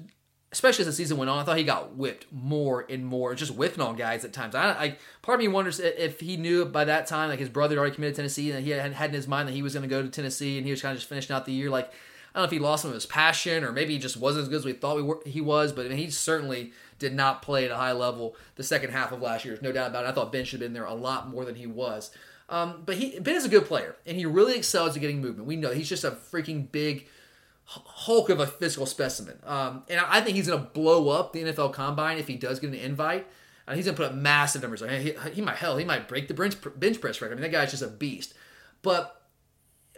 especially 0.52 0.82
as 0.82 0.86
the 0.86 0.92
season 0.92 1.16
went 1.16 1.30
on, 1.30 1.38
I 1.38 1.44
thought 1.44 1.56
he 1.56 1.64
got 1.64 1.96
whipped 1.96 2.26
more 2.30 2.84
and 2.88 3.06
more, 3.06 3.34
just 3.34 3.54
whipping 3.54 3.80
on 3.80 3.96
guys 3.96 4.22
at 4.24 4.34
times. 4.34 4.54
I, 4.54 4.70
I 4.70 4.96
part 5.22 5.36
of 5.36 5.40
me 5.40 5.48
wonders 5.48 5.80
if 5.80 6.20
he 6.20 6.36
knew 6.36 6.66
by 6.66 6.84
that 6.84 7.06
time, 7.06 7.30
like 7.30 7.38
his 7.38 7.48
brother 7.48 7.74
had 7.74 7.78
already 7.78 7.94
committed 7.94 8.14
to 8.16 8.20
Tennessee, 8.20 8.52
and 8.52 8.62
he 8.62 8.70
had, 8.70 8.92
had 8.92 9.10
in 9.10 9.14
his 9.14 9.26
mind 9.26 9.48
that 9.48 9.54
he 9.54 9.62
was 9.62 9.72
going 9.72 9.82
to 9.82 9.88
go 9.88 10.02
to 10.02 10.08
Tennessee, 10.08 10.58
and 10.58 10.66
he 10.66 10.70
was 10.70 10.82
kind 10.82 10.92
of 10.92 10.98
just 10.98 11.08
finishing 11.08 11.34
out 11.34 11.46
the 11.46 11.52
year. 11.52 11.70
Like 11.70 11.86
I 12.34 12.38
don't 12.38 12.42
know 12.42 12.46
if 12.46 12.50
he 12.50 12.58
lost 12.58 12.82
some 12.82 12.90
of 12.90 12.94
his 12.94 13.06
passion, 13.06 13.64
or 13.64 13.72
maybe 13.72 13.94
he 13.94 13.98
just 13.98 14.16
wasn't 14.16 14.44
as 14.44 14.48
good 14.48 14.56
as 14.56 14.64
we 14.64 14.72
thought 14.74 14.96
we 14.96 15.02
were, 15.02 15.20
he 15.24 15.40
was, 15.40 15.72
but 15.72 15.86
I 15.86 15.88
mean, 15.88 15.98
he 15.98 16.10
certainly 16.10 16.72
did 17.02 17.14
not 17.14 17.42
play 17.42 17.66
at 17.66 17.70
a 17.70 17.76
high 17.76 17.92
level 17.92 18.34
the 18.56 18.62
second 18.62 18.90
half 18.90 19.12
of 19.12 19.20
last 19.20 19.44
year. 19.44 19.54
There's 19.54 19.62
no 19.62 19.72
doubt 19.72 19.90
about 19.90 20.06
it. 20.06 20.08
I 20.08 20.12
thought 20.12 20.32
Ben 20.32 20.44
should 20.44 20.60
have 20.60 20.68
been 20.68 20.72
there 20.72 20.84
a 20.84 20.94
lot 20.94 21.28
more 21.28 21.44
than 21.44 21.56
he 21.56 21.66
was. 21.66 22.10
Um, 22.48 22.82
but 22.86 22.96
he 22.96 23.18
Ben 23.20 23.34
is 23.34 23.44
a 23.44 23.50
good 23.50 23.66
player, 23.66 23.96
and 24.06 24.16
he 24.16 24.26
really 24.26 24.56
excels 24.56 24.96
at 24.96 25.00
getting 25.00 25.20
movement. 25.20 25.46
We 25.46 25.56
know 25.56 25.72
he's 25.72 25.88
just 25.88 26.04
a 26.04 26.10
freaking 26.10 26.70
big 26.70 27.08
hulk 27.64 28.28
of 28.28 28.40
a 28.40 28.46
physical 28.46 28.86
specimen. 28.86 29.38
Um, 29.44 29.84
and 29.88 30.00
I 30.00 30.20
think 30.20 30.36
he's 30.36 30.48
going 30.48 30.60
to 30.60 30.70
blow 30.70 31.08
up 31.10 31.32
the 31.32 31.42
NFL 31.42 31.72
Combine 31.72 32.18
if 32.18 32.28
he 32.28 32.36
does 32.36 32.60
get 32.60 32.68
an 32.68 32.74
invite. 32.74 33.26
And 33.66 33.76
he's 33.76 33.86
going 33.86 33.94
to 33.96 34.02
put 34.02 34.10
up 34.10 34.16
massive 34.16 34.60
numbers. 34.62 34.82
I 34.82 34.88
mean, 34.88 35.00
he, 35.00 35.14
he 35.34 35.40
might 35.40 35.56
hell 35.56 35.76
he 35.76 35.84
might 35.84 36.08
break 36.08 36.26
the 36.26 36.34
bench, 36.34 36.56
bench 36.76 37.00
press 37.00 37.20
record. 37.20 37.34
I 37.34 37.40
mean, 37.40 37.50
that 37.50 37.56
guy's 37.56 37.70
just 37.70 37.82
a 37.82 37.88
beast. 37.88 38.34
But 38.82 39.22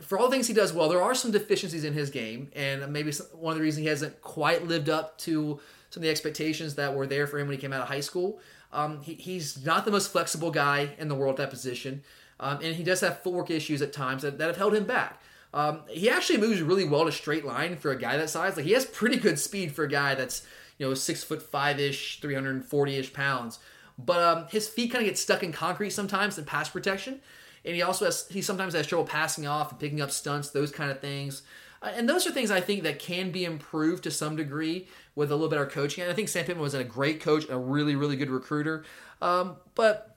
for 0.03 0.19
all 0.19 0.27
the 0.27 0.33
things 0.33 0.47
he 0.47 0.55
does 0.55 0.73
well, 0.73 0.89
there 0.89 1.03
are 1.03 1.15
some 1.15 1.31
deficiencies 1.31 1.85
in 1.85 1.95
his 1.95 2.11
game, 2.11 2.51
and 2.55 2.93
maybe 2.93 3.13
one 3.33 3.53
of 3.53 3.59
the 3.59 3.63
reasons 3.63 3.83
he 3.83 3.89
hasn't 3.89 4.21
quite 4.21 4.67
lived 4.67 4.89
up 4.89 5.17
to 5.19 5.61
some 5.95 6.01
of 6.01 6.07
the 6.07 6.11
expectations 6.11 6.75
that 6.75 6.93
were 6.93 7.07
there 7.07 7.29
for 7.29 7.39
him 7.39 7.47
when 7.47 7.57
he 7.57 7.61
came 7.61 7.73
out 7.73 7.81
of 7.81 7.87
high 7.87 8.01
school. 8.01 8.41
Um, 8.73 9.01
he, 9.03 9.15
he's 9.15 9.65
not 9.65 9.85
the 9.85 9.93
most 9.93 10.11
flexible 10.11 10.51
guy 10.51 10.97
in 10.99 11.07
the 11.07 11.15
world 11.15 11.39
at 11.39 11.45
that 11.45 11.51
position, 11.51 12.03
um, 12.41 12.59
and 12.61 12.75
he 12.75 12.83
does 12.83 13.01
have 13.01 13.21
footwork 13.21 13.49
issues 13.49 13.81
at 13.81 13.93
times 13.93 14.23
that, 14.23 14.37
that 14.39 14.49
have 14.49 14.57
held 14.57 14.75
him 14.75 14.87
back. 14.87 15.23
Um, 15.53 15.83
he 15.87 16.11
actually 16.11 16.39
moves 16.39 16.61
really 16.61 16.85
well 16.85 17.05
to 17.05 17.13
straight 17.13 17.45
line 17.45 17.77
for 17.77 17.93
a 17.93 17.97
guy 17.97 18.17
that 18.17 18.29
size. 18.29 18.57
Like 18.57 18.67
he 18.67 18.73
has 18.73 18.85
pretty 18.85 19.19
good 19.19 19.39
speed 19.39 19.71
for 19.71 19.85
a 19.85 19.89
guy 19.89 20.17
that's 20.17 20.45
you 20.79 20.87
know 20.87 20.95
six 20.95 21.23
foot 21.23 21.41
five 21.41 21.79
ish, 21.79 22.21
three 22.21 22.35
hundred 22.35 22.57
and 22.57 22.65
forty 22.65 22.97
ish 22.97 23.13
pounds. 23.13 23.61
But 23.97 24.21
um, 24.21 24.47
his 24.51 24.69
feet 24.69 24.91
kind 24.91 25.05
of 25.05 25.09
get 25.09 25.17
stuck 25.17 25.45
in 25.45 25.53
concrete 25.53 25.91
sometimes 25.91 26.37
in 26.37 26.45
pass 26.45 26.69
protection, 26.69 27.21
and 27.65 27.77
he 27.77 27.83
also 27.83 28.07
has 28.07 28.27
he 28.29 28.43
sometimes 28.43 28.75
has 28.75 28.89
trouble 28.89 29.07
passing 29.07 29.47
off 29.47 29.71
and 29.71 29.79
picking 29.79 30.01
up 30.01 30.11
stunts, 30.11 30.51
those 30.51 30.73
kind 30.73 30.91
of 30.91 31.01
things. 31.01 31.43
Uh, 31.81 31.93
and 31.95 32.09
those 32.09 32.27
are 32.27 32.33
things 32.33 32.51
I 32.51 32.61
think 32.61 32.83
that 32.83 32.99
can 32.99 33.31
be 33.31 33.45
improved 33.45 34.05
to 34.05 34.11
some 34.11 34.35
degree 34.35 34.89
with 35.15 35.31
a 35.31 35.35
little 35.35 35.49
better 35.49 35.67
coaching. 35.67 36.03
And 36.03 36.13
I 36.13 36.15
think 36.15 36.29
Sam 36.29 36.45
Pittman 36.45 36.63
was 36.63 36.75
a 36.75 36.85
great 36.85 37.21
coach, 37.21 37.49
a 37.49 37.59
really 37.59 37.97
really 37.97 38.17
good 38.17 38.31
recruiter. 38.31 38.85
Um, 39.23 39.57
but 39.75 40.17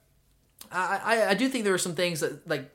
I, 0.72 1.00
I, 1.04 1.30
I 1.30 1.34
do 1.34 1.48
think 1.48 1.64
there 1.64 1.74
are 1.74 1.78
some 1.78 1.94
things 1.94 2.20
that 2.20 2.46
like 2.48 2.70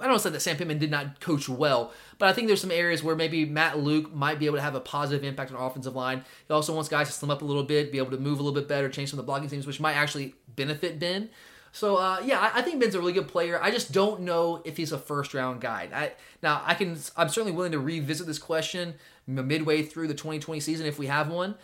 I 0.00 0.08
don't 0.08 0.18
say 0.18 0.30
that 0.30 0.40
Sam 0.40 0.56
Pittman 0.56 0.78
did 0.78 0.90
not 0.90 1.20
coach 1.20 1.48
well, 1.48 1.92
but 2.18 2.28
I 2.28 2.32
think 2.32 2.48
there's 2.48 2.60
some 2.60 2.72
areas 2.72 3.02
where 3.04 3.14
maybe 3.14 3.44
Matt 3.44 3.78
Luke 3.78 4.12
might 4.12 4.40
be 4.40 4.46
able 4.46 4.56
to 4.56 4.62
have 4.62 4.74
a 4.74 4.80
positive 4.80 5.22
impact 5.22 5.52
on 5.52 5.62
offensive 5.62 5.94
line. 5.94 6.24
He 6.48 6.52
also 6.52 6.74
wants 6.74 6.88
guys 6.88 7.06
to 7.06 7.12
slim 7.12 7.30
up 7.30 7.42
a 7.42 7.44
little 7.44 7.62
bit, 7.62 7.92
be 7.92 7.98
able 7.98 8.10
to 8.10 8.18
move 8.18 8.40
a 8.40 8.42
little 8.42 8.58
bit 8.58 8.68
better, 8.68 8.88
change 8.88 9.10
some 9.10 9.20
of 9.20 9.24
the 9.24 9.26
blocking 9.26 9.48
teams, 9.48 9.66
which 9.66 9.80
might 9.80 9.94
actually 9.94 10.34
benefit 10.56 10.98
Ben. 10.98 11.30
So 11.70 11.96
uh, 11.96 12.20
yeah, 12.24 12.40
I, 12.40 12.58
I, 12.58 12.62
think 12.62 12.80
Ben's 12.80 12.94
a 12.94 13.00
really 13.00 13.12
good 13.12 13.28
player. 13.28 13.60
I 13.60 13.70
just 13.70 13.92
don't 13.92 14.20
know 14.20 14.62
if 14.64 14.76
he's 14.76 14.92
a 14.92 14.98
first 14.98 15.34
round 15.34 15.60
guy. 15.60 15.88
I, 15.92 16.12
now 16.42 16.62
I 16.64 16.74
can, 16.74 16.96
I'm 17.16 17.28
certainly 17.28 17.52
willing 17.52 17.72
to 17.72 17.80
revisit 17.80 18.26
this 18.26 18.38
question 18.38 18.94
midway 19.26 19.82
through 19.82 20.08
the 20.08 20.14
2020 20.14 20.60
season 20.60 20.86
if 20.86 20.98
we 20.98 21.06
have 21.06 21.30
one. 21.30 21.54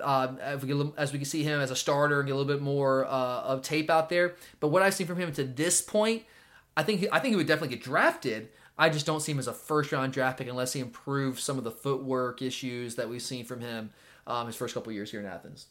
Uh, 0.00 0.58
we 0.62 0.90
as 0.98 1.12
we 1.12 1.18
can 1.18 1.24
see 1.24 1.42
him 1.42 1.60
as 1.60 1.70
a 1.70 1.76
starter 1.76 2.20
and 2.20 2.26
get 2.26 2.34
a 2.34 2.36
little 2.36 2.52
bit 2.52 2.62
more 2.62 3.06
uh, 3.06 3.40
of 3.40 3.62
tape 3.62 3.88
out 3.88 4.10
there. 4.10 4.34
But 4.60 4.68
what 4.68 4.82
I've 4.82 4.92
seen 4.92 5.06
from 5.06 5.18
him 5.18 5.32
to 5.32 5.44
this 5.44 5.80
point 5.80 6.24
I 6.78 6.84
think 6.84 7.00
he, 7.00 7.08
I 7.10 7.18
think 7.18 7.32
he 7.32 7.36
would 7.36 7.48
definitely 7.48 7.74
get 7.74 7.84
drafted. 7.84 8.50
I 8.78 8.88
just 8.88 9.04
don't 9.04 9.18
see 9.18 9.32
him 9.32 9.40
as 9.40 9.48
a 9.48 9.52
first 9.52 9.90
round 9.90 10.12
draft 10.12 10.38
pick 10.38 10.46
unless 10.46 10.72
he 10.72 10.80
improves 10.80 11.42
some 11.42 11.58
of 11.58 11.64
the 11.64 11.72
footwork 11.72 12.40
issues 12.40 12.94
that 12.94 13.08
we've 13.08 13.20
seen 13.20 13.44
from 13.44 13.60
him 13.60 13.90
um, 14.28 14.46
his 14.46 14.54
first 14.54 14.74
couple 14.74 14.92
years 14.92 15.10
here 15.10 15.18
in 15.18 15.26
Athens. 15.26 15.66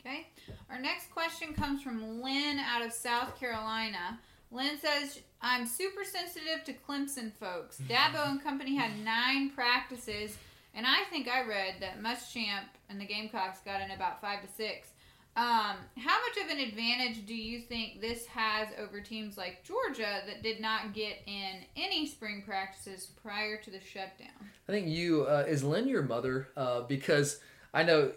Okay. 0.00 0.28
Our 0.70 0.78
next 0.78 1.10
question 1.10 1.54
comes 1.54 1.82
from 1.82 2.22
Lynn 2.22 2.60
out 2.60 2.86
of 2.86 2.92
South 2.92 3.36
Carolina. 3.36 4.20
Lynn 4.52 4.78
says, 4.78 5.18
I'm 5.42 5.66
super 5.66 6.04
sensitive 6.04 6.62
to 6.66 6.72
Clemson 6.72 7.32
folks. 7.40 7.80
Dabo 7.88 8.30
and 8.30 8.40
company 8.40 8.76
had 8.76 8.96
nine 9.04 9.50
practices, 9.50 10.38
and 10.74 10.86
I 10.86 11.04
think 11.10 11.28
I 11.28 11.46
read 11.46 11.76
that 11.80 12.02
Muschamp 12.02 12.66
and 12.88 13.00
the 13.00 13.06
Gamecocks 13.06 13.60
got 13.60 13.80
in 13.80 13.90
about 13.90 14.20
five 14.20 14.42
to 14.42 14.48
six. 14.48 14.88
Um, 15.36 15.76
how 15.96 16.18
much 16.20 16.44
of 16.44 16.50
an 16.50 16.58
advantage 16.58 17.24
do 17.24 17.34
you 17.34 17.60
think 17.60 18.00
this 18.00 18.26
has 18.26 18.68
over 18.76 19.00
teams 19.00 19.36
like 19.36 19.62
Georgia 19.62 20.22
that 20.26 20.42
did 20.42 20.60
not 20.60 20.92
get 20.94 21.18
in 21.26 21.64
any 21.76 22.06
spring 22.06 22.42
practices 22.44 23.12
prior 23.22 23.56
to 23.62 23.70
the 23.70 23.80
shutdown? 23.80 24.50
I 24.68 24.72
think 24.72 24.88
you 24.88 25.26
uh, 25.26 25.44
is 25.46 25.62
Lynn 25.62 25.86
your 25.86 26.02
mother 26.02 26.48
uh, 26.56 26.80
because 26.80 27.38
I 27.72 27.84
know 27.84 28.12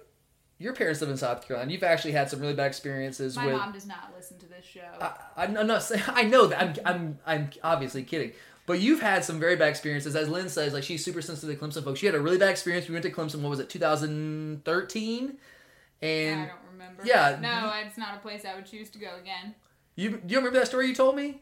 your 0.57 0.73
parents 0.73 1.01
live 1.01 1.09
in 1.09 1.17
South 1.17 1.47
Carolina. 1.47 1.71
You've 1.71 1.83
actually 1.83 2.13
had 2.13 2.29
some 2.29 2.39
really 2.39 2.53
bad 2.53 2.67
experiences. 2.67 3.35
My 3.35 3.47
with, 3.47 3.55
mom 3.55 3.71
does 3.71 3.87
not 3.87 4.11
listen 4.15 4.39
to 4.39 4.47
this 4.47 4.65
show. 4.65 4.81
I, 5.35 5.45
am 5.45 5.67
not 5.67 5.83
saying 5.83 6.03
I 6.07 6.23
know 6.23 6.47
that. 6.47 6.61
I'm, 6.61 6.75
I'm 6.85 7.19
I'm 7.25 7.49
obviously 7.63 8.03
kidding. 8.03 8.33
But 8.71 8.79
you've 8.79 9.01
had 9.01 9.25
some 9.25 9.37
very 9.37 9.57
bad 9.57 9.67
experiences, 9.67 10.15
as 10.15 10.29
Lynn 10.29 10.47
says. 10.47 10.71
Like 10.71 10.83
she's 10.83 11.03
super 11.03 11.21
sensitive 11.21 11.59
to 11.59 11.65
Clemson 11.65 11.83
folks. 11.83 11.99
She 11.99 12.05
had 12.05 12.15
a 12.15 12.21
really 12.21 12.37
bad 12.37 12.51
experience. 12.51 12.87
We 12.87 12.93
went 12.93 13.03
to 13.03 13.11
Clemson. 13.11 13.41
What 13.41 13.49
was 13.49 13.59
it, 13.59 13.69
2013? 13.69 15.37
And 16.01 16.41
I 16.41 16.45
don't 16.45 16.55
remember. 16.71 17.03
Yeah. 17.03 17.37
No, 17.41 17.69
it's 17.85 17.97
not 17.97 18.15
a 18.15 18.19
place 18.19 18.45
I 18.45 18.55
would 18.55 18.65
choose 18.65 18.89
to 18.91 18.97
go 18.97 19.09
again. 19.21 19.55
You 19.97 20.11
do 20.11 20.21
you 20.25 20.37
remember 20.37 20.57
that 20.57 20.67
story 20.67 20.87
you 20.87 20.95
told 20.95 21.17
me? 21.17 21.41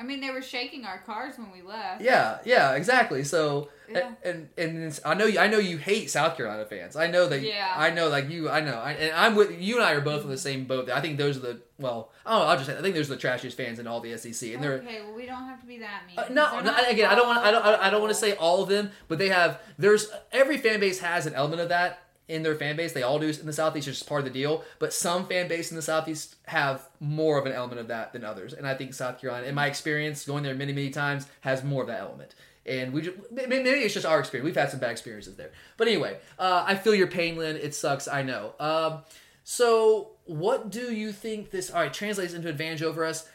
I 0.00 0.02
mean, 0.02 0.20
they 0.20 0.30
were 0.30 0.40
shaking 0.40 0.86
our 0.86 0.98
cars 0.98 1.36
when 1.36 1.52
we 1.52 1.60
left. 1.60 2.00
Yeah, 2.00 2.38
yeah, 2.46 2.72
exactly. 2.72 3.22
So, 3.22 3.68
Yeah. 3.86 4.12
and 4.24 4.48
and, 4.56 4.82
and 4.84 5.00
I 5.04 5.12
know 5.12 5.26
you, 5.26 5.38
I 5.38 5.46
know 5.46 5.58
you 5.58 5.76
hate 5.76 6.10
South 6.10 6.36
Carolina 6.38 6.64
fans. 6.64 6.96
I 6.96 7.06
know 7.06 7.26
that. 7.28 7.42
Yeah. 7.42 7.70
I 7.76 7.90
know, 7.90 8.08
like 8.08 8.30
you, 8.30 8.48
I 8.48 8.60
know, 8.60 8.74
I, 8.78 8.92
and 8.92 9.14
I'm 9.14 9.34
with 9.34 9.50
you 9.60 9.76
and 9.76 9.84
I 9.84 9.92
are 9.92 10.00
both 10.00 10.22
in 10.24 10.30
the 10.30 10.38
same 10.38 10.64
boat. 10.64 10.88
I 10.90 11.02
think 11.02 11.18
those 11.18 11.36
are 11.36 11.40
the 11.40 11.60
well. 11.78 12.10
Oh. 12.24 12.44
I'll 12.46 12.56
just 12.56 12.66
say 12.68 12.78
I 12.78 12.80
think 12.80 12.94
those 12.94 13.10
are 13.10 13.14
the 13.16 13.20
trashiest 13.20 13.54
fans 13.56 13.78
in 13.78 13.86
all 13.86 14.00
the 14.00 14.16
SEC, 14.16 14.54
and 14.54 14.62
they're 14.62 14.74
Okay, 14.78 15.02
well, 15.02 15.14
we 15.14 15.26
don't 15.26 15.44
have 15.44 15.60
to 15.60 15.66
be 15.66 15.78
that 15.80 16.04
mean. 16.06 16.18
uh, 16.18 16.26
no, 16.30 16.60
no, 16.60 16.74
again, 16.88 17.10
I 17.10 17.14
don't 17.14 17.26
want. 17.28 17.44
I 17.44 17.50
don't. 17.50 17.64
I 17.64 17.90
don't 17.90 18.00
want 18.00 18.12
to 18.14 18.18
say 18.18 18.34
all 18.36 18.62
of 18.62 18.70
them, 18.70 18.90
but 19.08 19.18
they 19.18 19.28
have. 19.28 19.60
There's 19.78 20.08
every 20.32 20.56
fan 20.56 20.80
base 20.80 21.00
has 21.00 21.26
an 21.26 21.34
element 21.34 21.60
of 21.60 21.68
that 21.68 21.98
in 22.30 22.42
their 22.42 22.54
fan 22.54 22.76
base. 22.76 22.92
They 22.92 23.02
all 23.02 23.18
do 23.18 23.28
in 23.28 23.46
the 23.46 23.52
Southeast. 23.52 23.88
It's 23.88 23.98
just 23.98 24.08
part 24.08 24.20
of 24.20 24.24
the 24.24 24.30
deal. 24.30 24.64
But 24.78 24.92
some 24.92 25.26
fan 25.26 25.48
base 25.48 25.70
in 25.70 25.76
the 25.76 25.82
Southeast 25.82 26.36
have 26.46 26.88
more 27.00 27.38
of 27.38 27.46
an 27.46 27.52
element 27.52 27.80
of 27.80 27.88
that 27.88 28.12
than 28.12 28.24
others. 28.24 28.52
And 28.52 28.66
I 28.66 28.74
think 28.74 28.94
South 28.94 29.20
Carolina, 29.20 29.46
in 29.46 29.54
my 29.54 29.66
experience, 29.66 30.24
going 30.24 30.44
there 30.44 30.54
many, 30.54 30.72
many 30.72 30.90
times, 30.90 31.26
has 31.40 31.64
more 31.64 31.82
of 31.82 31.88
that 31.88 32.00
element. 32.00 32.34
And 32.64 32.92
we 32.92 33.02
just, 33.02 33.16
maybe 33.32 33.56
it's 33.56 33.94
just 33.94 34.06
our 34.06 34.20
experience. 34.20 34.44
We've 34.44 34.54
had 34.54 34.70
some 34.70 34.80
bad 34.80 34.92
experiences 34.92 35.34
there. 35.34 35.50
But 35.76 35.88
anyway, 35.88 36.18
uh, 36.38 36.64
I 36.66 36.76
feel 36.76 36.94
your 36.94 37.08
pain, 37.08 37.36
Lynn. 37.36 37.56
It 37.56 37.74
sucks. 37.74 38.06
I 38.06 38.22
know. 38.22 38.52
Um, 38.60 39.00
so, 39.42 40.12
what 40.26 40.70
do 40.70 40.92
you 40.94 41.10
think 41.10 41.50
this? 41.50 41.70
All 41.70 41.80
right, 41.80 41.92
translates 41.92 42.34
into 42.34 42.48
advantage 42.48 42.82
over 42.82 43.04
us. 43.04 43.28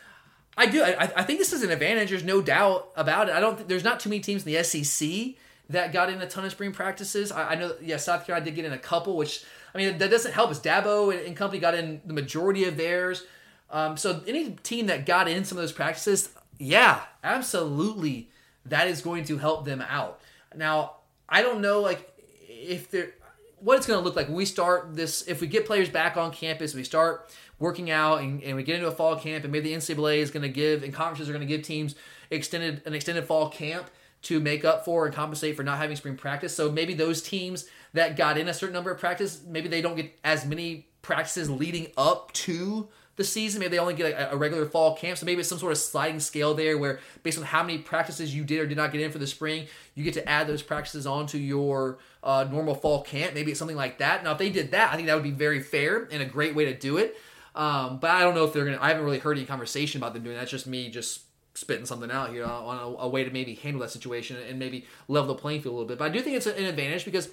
I 0.56 0.68
do. 0.68 0.84
I, 0.84 1.12
I 1.16 1.24
think 1.24 1.40
this 1.40 1.52
is 1.52 1.64
an 1.64 1.72
advantage. 1.72 2.12
There's 2.12 2.24
no 2.24 2.42
doubt 2.42 2.90
about 2.96 3.28
it. 3.28 3.36
I 3.36 3.40
don't. 3.40 3.68
There's 3.68 3.84
not 3.84 4.00
too 4.00 4.10
many 4.10 4.22
teams 4.22 4.46
in 4.46 4.54
the 4.54 4.64
SEC 4.64 5.36
that 5.70 5.92
got 5.94 6.10
in 6.10 6.22
a 6.22 6.28
ton 6.28 6.46
of 6.46 6.52
spring 6.52 6.72
practices. 6.72 7.32
I, 7.32 7.52
I 7.52 7.56
know. 7.56 7.76
Yeah, 7.82 7.98
South 7.98 8.26
Carolina 8.26 8.46
did 8.46 8.56
get 8.56 8.66
in 8.66 8.74
a 8.74 8.78
couple, 8.78 9.18
which 9.18 9.44
I 9.74 9.78
mean 9.78 9.98
that 9.98 10.12
doesn't 10.12 10.34
help. 10.34 10.52
Us 10.52 10.60
Dabo 10.60 11.12
and, 11.12 11.26
and 11.26 11.36
company 11.36 11.60
got 11.60 11.76
in 11.76 12.02
the 12.06 12.14
majority 12.14 12.66
of 12.66 12.78
theirs. 12.78 13.24
Um, 13.70 13.98
so 13.98 14.22
any 14.28 14.52
team 14.52 14.88
that 14.88 15.06
got 15.06 15.28
in 15.28 15.44
some 15.44 15.58
of 15.58 15.64
those 15.64 15.72
practices, 15.72 16.30
yeah, 16.60 17.02
absolutely, 17.24 18.30
that 18.66 18.88
is 18.88 19.02
going 19.02 19.26
to 19.26 19.38
help 19.38 19.66
them 19.66 19.82
out. 19.82 20.22
Now, 20.56 20.98
I 21.28 21.42
don't 21.42 21.62
know 21.62 21.82
like 21.82 22.12
if 22.48 22.92
they're 22.92 23.14
what 23.60 23.78
it's 23.78 23.88
going 23.88 24.00
to 24.00 24.04
look 24.04 24.16
like 24.16 24.28
when 24.28 24.36
we 24.36 24.46
start 24.46 24.96
this. 24.96 25.28
If 25.28 25.42
we 25.42 25.48
get 25.48 25.66
players 25.66 25.90
back 25.90 26.18
on 26.18 26.32
campus, 26.32 26.76
we 26.76 26.84
start 26.84 27.34
working 27.58 27.90
out 27.90 28.22
and, 28.22 28.44
and 28.44 28.56
we 28.56 28.64
get 28.64 28.76
into 28.76 28.88
a 28.88 28.92
fall 28.92 29.16
camp, 29.16 29.44
and 29.44 29.52
maybe 29.52 29.72
the 29.72 29.76
NCAA 29.76 30.18
is 30.18 30.30
going 30.30 30.44
to 30.44 30.50
give 30.50 30.84
and 30.84 30.94
conferences 30.94 31.30
are 31.30 31.34
going 31.34 31.48
to 31.48 31.48
give 31.48 31.66
teams 31.66 31.96
extended 32.30 32.82
an 32.86 32.94
extended 32.94 33.26
fall 33.26 33.50
camp 33.50 33.90
to 34.26 34.40
make 34.40 34.66
up 34.66 34.84
for 34.86 35.06
and 35.06 35.14
compensate 35.14 35.56
for 35.56 35.64
not 35.64 35.78
having 35.78 35.96
spring 35.96 36.18
practice. 36.18 36.56
So 36.56 36.72
maybe 36.72 36.96
those 36.96 37.22
teams 37.22 37.66
that 37.94 38.16
got 38.16 38.38
in 38.38 38.48
a 38.48 38.54
certain 38.54 38.74
number 38.74 38.92
of 38.92 39.00
practice, 39.00 39.42
maybe 39.48 39.68
they 39.68 39.82
don't 39.82 39.96
get 39.96 40.18
as 40.24 40.46
many 40.46 40.88
practices 41.04 41.48
leading 41.50 41.88
up 41.96 42.32
to 42.34 42.90
the 43.18 43.24
season. 43.24 43.60
Maybe 43.60 43.72
they 43.72 43.80
only 43.80 43.94
get 43.94 44.14
a, 44.14 44.34
a, 44.34 44.36
regular 44.36 44.66
fall 44.66 44.96
camp. 44.96 45.20
So 45.20 45.28
maybe 45.28 45.42
it's 45.42 45.48
some 45.48 45.60
sort 45.60 45.72
of 45.72 45.78
sliding 45.78 46.20
scale 46.20 46.56
there 46.56 46.78
where 46.78 47.00
based 47.22 47.38
on 47.38 47.44
how 47.44 47.62
many 47.62 47.78
practices 47.78 48.34
you 48.34 48.44
did 48.44 48.60
or 48.60 48.66
did 48.66 48.78
not 48.78 48.92
get 48.92 49.02
in 49.02 49.12
for 49.12 49.20
the 49.20 49.28
spring, 49.28 49.68
you 49.94 50.04
get 50.04 50.16
to 50.16 50.28
add 50.28 50.48
those 50.48 50.64
practices 50.64 51.06
onto 51.06 51.38
your 51.38 52.00
uh, 52.24 52.48
normal 52.52 52.74
fall 52.74 53.04
camp. 53.04 53.36
Maybe 53.36 53.52
it's 53.52 53.60
something 53.60 53.78
like 53.78 54.00
that. 54.00 54.24
Now, 54.24 54.32
if 54.32 54.40
they 54.40 54.50
did 54.50 54.72
that, 54.72 54.92
I 54.92 54.96
think 54.96 55.08
that 55.08 55.14
would 55.14 55.24
be 55.24 55.32
very 55.32 55.62
fair 55.62 56.10
and 56.12 56.24
a 56.24 56.26
great 56.26 56.56
way 56.56 56.66
to 56.66 56.74
do 56.74 56.98
it. 56.98 57.16
Um, 57.54 58.00
but 58.00 58.10
I 58.10 58.22
don't 58.22 58.34
know 58.34 58.44
if 58.44 58.54
they're 58.54 58.66
going 58.66 58.78
to, 58.78 58.84
I 58.84 58.90
haven't 58.90 59.06
really 59.06 59.20
heard 59.20 59.38
any 59.38 59.46
conversation 59.46 60.02
about 60.02 60.14
them 60.14 60.24
doing 60.24 60.36
that. 60.36 60.42
It's 60.42 60.52
just 60.52 60.68
me 60.68 60.90
just 60.90 61.22
spitting 61.56 61.86
something 61.86 62.12
out 62.12 62.32
here 62.32 62.46
on 62.46 62.78
a, 62.78 63.04
a, 63.04 63.08
way 63.08 63.24
to 63.24 63.32
maybe 63.32 63.56
handle 63.56 63.82
that 63.82 63.90
situation 63.90 64.38
and 64.48 64.60
maybe 64.60 64.86
level 65.08 65.34
the 65.34 65.42
playing 65.42 65.62
field 65.62 65.74
a 65.74 65.76
little 65.76 65.88
bit. 65.88 65.98
But 65.98 66.06
I 66.06 66.10
do 66.10 66.22
think 66.22 66.36
it's 66.36 66.46
an 66.46 66.66
advantage 66.66 67.06
because 67.06 67.30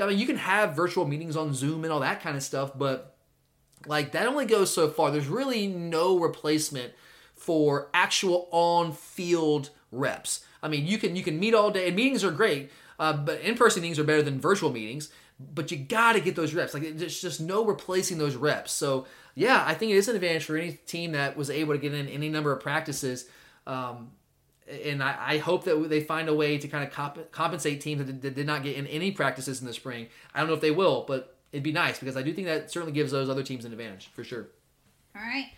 I 0.00 0.06
mean 0.06 0.18
you 0.18 0.26
can 0.26 0.36
have 0.36 0.74
virtual 0.74 1.04
meetings 1.06 1.36
on 1.36 1.52
Zoom 1.52 1.84
and 1.84 1.92
all 1.92 2.00
that 2.00 2.22
kind 2.22 2.36
of 2.36 2.42
stuff, 2.42 2.72
but 2.76 3.16
like 3.86 4.12
that 4.12 4.26
only 4.26 4.46
goes 4.46 4.72
so 4.72 4.88
far. 4.88 5.10
There's 5.10 5.28
really 5.28 5.66
no 5.66 6.18
replacement 6.18 6.92
for 7.34 7.90
actual 7.92 8.48
on-field 8.52 9.70
reps. 9.92 10.44
I 10.62 10.68
mean, 10.68 10.86
you 10.86 10.98
can 10.98 11.16
you 11.16 11.22
can 11.22 11.38
meet 11.38 11.54
all 11.54 11.70
day, 11.70 11.88
and 11.88 11.96
meetings 11.96 12.24
are 12.24 12.30
great, 12.30 12.70
uh, 12.98 13.12
but 13.12 13.40
in-person 13.40 13.82
meetings 13.82 13.98
are 13.98 14.04
better 14.04 14.22
than 14.22 14.40
virtual 14.40 14.70
meetings. 14.70 15.10
But 15.38 15.70
you 15.72 15.76
got 15.76 16.12
to 16.12 16.20
get 16.20 16.36
those 16.36 16.54
reps. 16.54 16.74
Like 16.74 16.96
there's 16.96 17.20
just 17.20 17.40
no 17.40 17.64
replacing 17.64 18.18
those 18.18 18.36
reps. 18.36 18.72
So 18.72 19.06
yeah, 19.34 19.64
I 19.66 19.74
think 19.74 19.90
it 19.90 19.96
is 19.96 20.08
an 20.08 20.14
advantage 20.14 20.44
for 20.44 20.56
any 20.56 20.72
team 20.86 21.12
that 21.12 21.36
was 21.36 21.50
able 21.50 21.74
to 21.74 21.78
get 21.78 21.92
in 21.92 22.08
any 22.08 22.28
number 22.28 22.52
of 22.52 22.60
practices. 22.60 23.26
Um, 23.66 24.10
and 24.68 25.02
I, 25.02 25.16
I, 25.34 25.38
hope 25.38 25.64
that 25.64 25.88
they 25.88 26.00
find 26.00 26.28
a 26.28 26.34
way 26.34 26.58
to 26.58 26.68
kind 26.68 26.84
of 26.84 26.92
comp- 26.92 27.30
compensate 27.32 27.80
teams 27.80 28.04
that, 28.04 28.22
that, 28.22 28.34
did 28.34 28.46
not 28.46 28.62
get 28.62 28.76
in 28.76 28.86
any 28.86 29.10
practices 29.10 29.60
in 29.60 29.66
the 29.66 29.72
spring. 29.72 30.08
I 30.34 30.40
don't 30.40 30.48
know 30.48 30.54
if 30.54 30.60
they 30.60 30.70
will, 30.70 31.04
but 31.06 31.36
it'd 31.52 31.62
be 31.62 31.72
nice 31.72 31.98
because 31.98 32.16
I 32.16 32.22
do 32.22 32.32
think 32.32 32.46
that 32.46 32.70
certainly 32.70 32.92
gives 32.92 33.12
those 33.12 33.28
other 33.28 33.42
teams 33.42 33.64
an 33.64 33.72
advantage 33.72 34.10
for 34.12 34.24
sure. 34.24 34.48
All 35.14 35.22
right. 35.22 35.50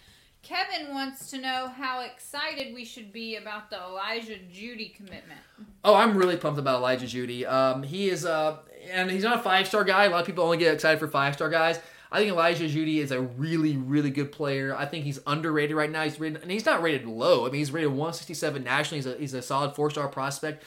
Kevin 0.42 0.94
wants 0.94 1.30
to 1.30 1.38
know 1.38 1.72
how 1.76 2.00
excited 2.00 2.72
we 2.72 2.84
should 2.84 3.12
be 3.12 3.34
about 3.34 3.68
the 3.68 3.80
Elijah 3.80 4.38
Jeudy 4.52 4.94
commitment. 4.94 5.40
Oh, 5.82 5.94
I'm 5.94 6.16
really 6.16 6.36
pumped 6.36 6.60
about 6.60 6.78
Elijah 6.78 7.06
Jeudy. 7.06 7.44
Um, 7.44 7.82
he 7.82 8.08
is, 8.08 8.24
uh, 8.24 8.58
and 8.88 9.10
he's 9.10 9.24
not 9.24 9.40
a 9.40 9.42
five 9.42 9.66
star 9.66 9.82
guy. 9.82 10.04
A 10.04 10.10
lot 10.10 10.20
of 10.20 10.26
people 10.26 10.44
only 10.44 10.58
get 10.58 10.72
excited 10.72 11.00
for 11.00 11.08
five 11.08 11.34
star 11.34 11.48
guys. 11.48 11.80
I 12.16 12.20
think 12.20 12.32
Elijah 12.32 12.64
Jeudy 12.64 13.00
is 13.00 13.10
a 13.10 13.20
really, 13.20 13.76
really 13.76 14.08
good 14.08 14.32
player. 14.32 14.74
I 14.74 14.86
think 14.86 15.04
he's 15.04 15.20
underrated 15.26 15.76
right 15.76 15.90
now. 15.90 16.02
He's 16.02 16.18
rated, 16.18 16.40
and 16.40 16.50
he's 16.50 16.64
not 16.64 16.80
rated 16.80 17.04
low. 17.04 17.42
I 17.42 17.50
mean, 17.50 17.58
he's 17.58 17.70
rated 17.70 17.90
167 17.90 18.64
nationally. 18.64 19.00
He's 19.00 19.06
a, 19.06 19.18
he's 19.18 19.34
a 19.34 19.42
solid 19.42 19.74
four 19.74 19.90
star 19.90 20.08
prospect. 20.08 20.64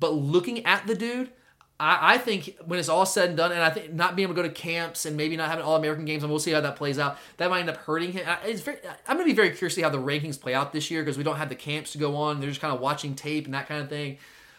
But 0.00 0.14
looking 0.14 0.66
at 0.66 0.88
the 0.88 0.96
dude, 0.96 1.30
I, 1.78 2.14
I, 2.14 2.18
think 2.18 2.56
when 2.64 2.80
it's 2.80 2.88
all 2.88 3.06
said 3.06 3.28
and 3.28 3.36
done, 3.36 3.52
and 3.52 3.62
I 3.62 3.70
think 3.70 3.92
not 3.92 4.16
being 4.16 4.26
able 4.26 4.34
to 4.34 4.42
go 4.42 4.48
to 4.48 4.52
camps 4.52 5.06
and 5.06 5.16
maybe 5.16 5.36
not 5.36 5.48
having 5.48 5.64
all 5.64 5.76
American 5.76 6.04
games, 6.04 6.24
and 6.24 6.32
we'll 6.32 6.40
see 6.40 6.50
how 6.50 6.62
that 6.62 6.74
plays 6.74 6.98
out. 6.98 7.16
That 7.36 7.48
might 7.48 7.60
end 7.60 7.70
up 7.70 7.76
hurting 7.76 8.10
him. 8.10 8.26
Very, 8.56 8.78
I'm 9.06 9.18
going 9.18 9.24
to 9.24 9.32
be 9.32 9.36
very 9.36 9.50
curious 9.50 9.74
to 9.74 9.78
see 9.78 9.82
how 9.82 9.90
the 9.90 9.98
rankings 9.98 10.40
play 10.40 10.54
out 10.54 10.72
this 10.72 10.90
year 10.90 11.02
because 11.04 11.16
we 11.16 11.22
don't 11.22 11.36
have 11.36 11.48
the 11.48 11.54
camps 11.54 11.92
to 11.92 11.98
go 11.98 12.16
on. 12.16 12.40
They're 12.40 12.48
just 12.48 12.60
kind 12.60 12.74
of 12.74 12.80
watching 12.80 13.14
tape 13.14 13.44
and 13.44 13.54
that 13.54 13.68
kind 13.68 13.82
of 13.82 13.88
thing. 13.88 14.18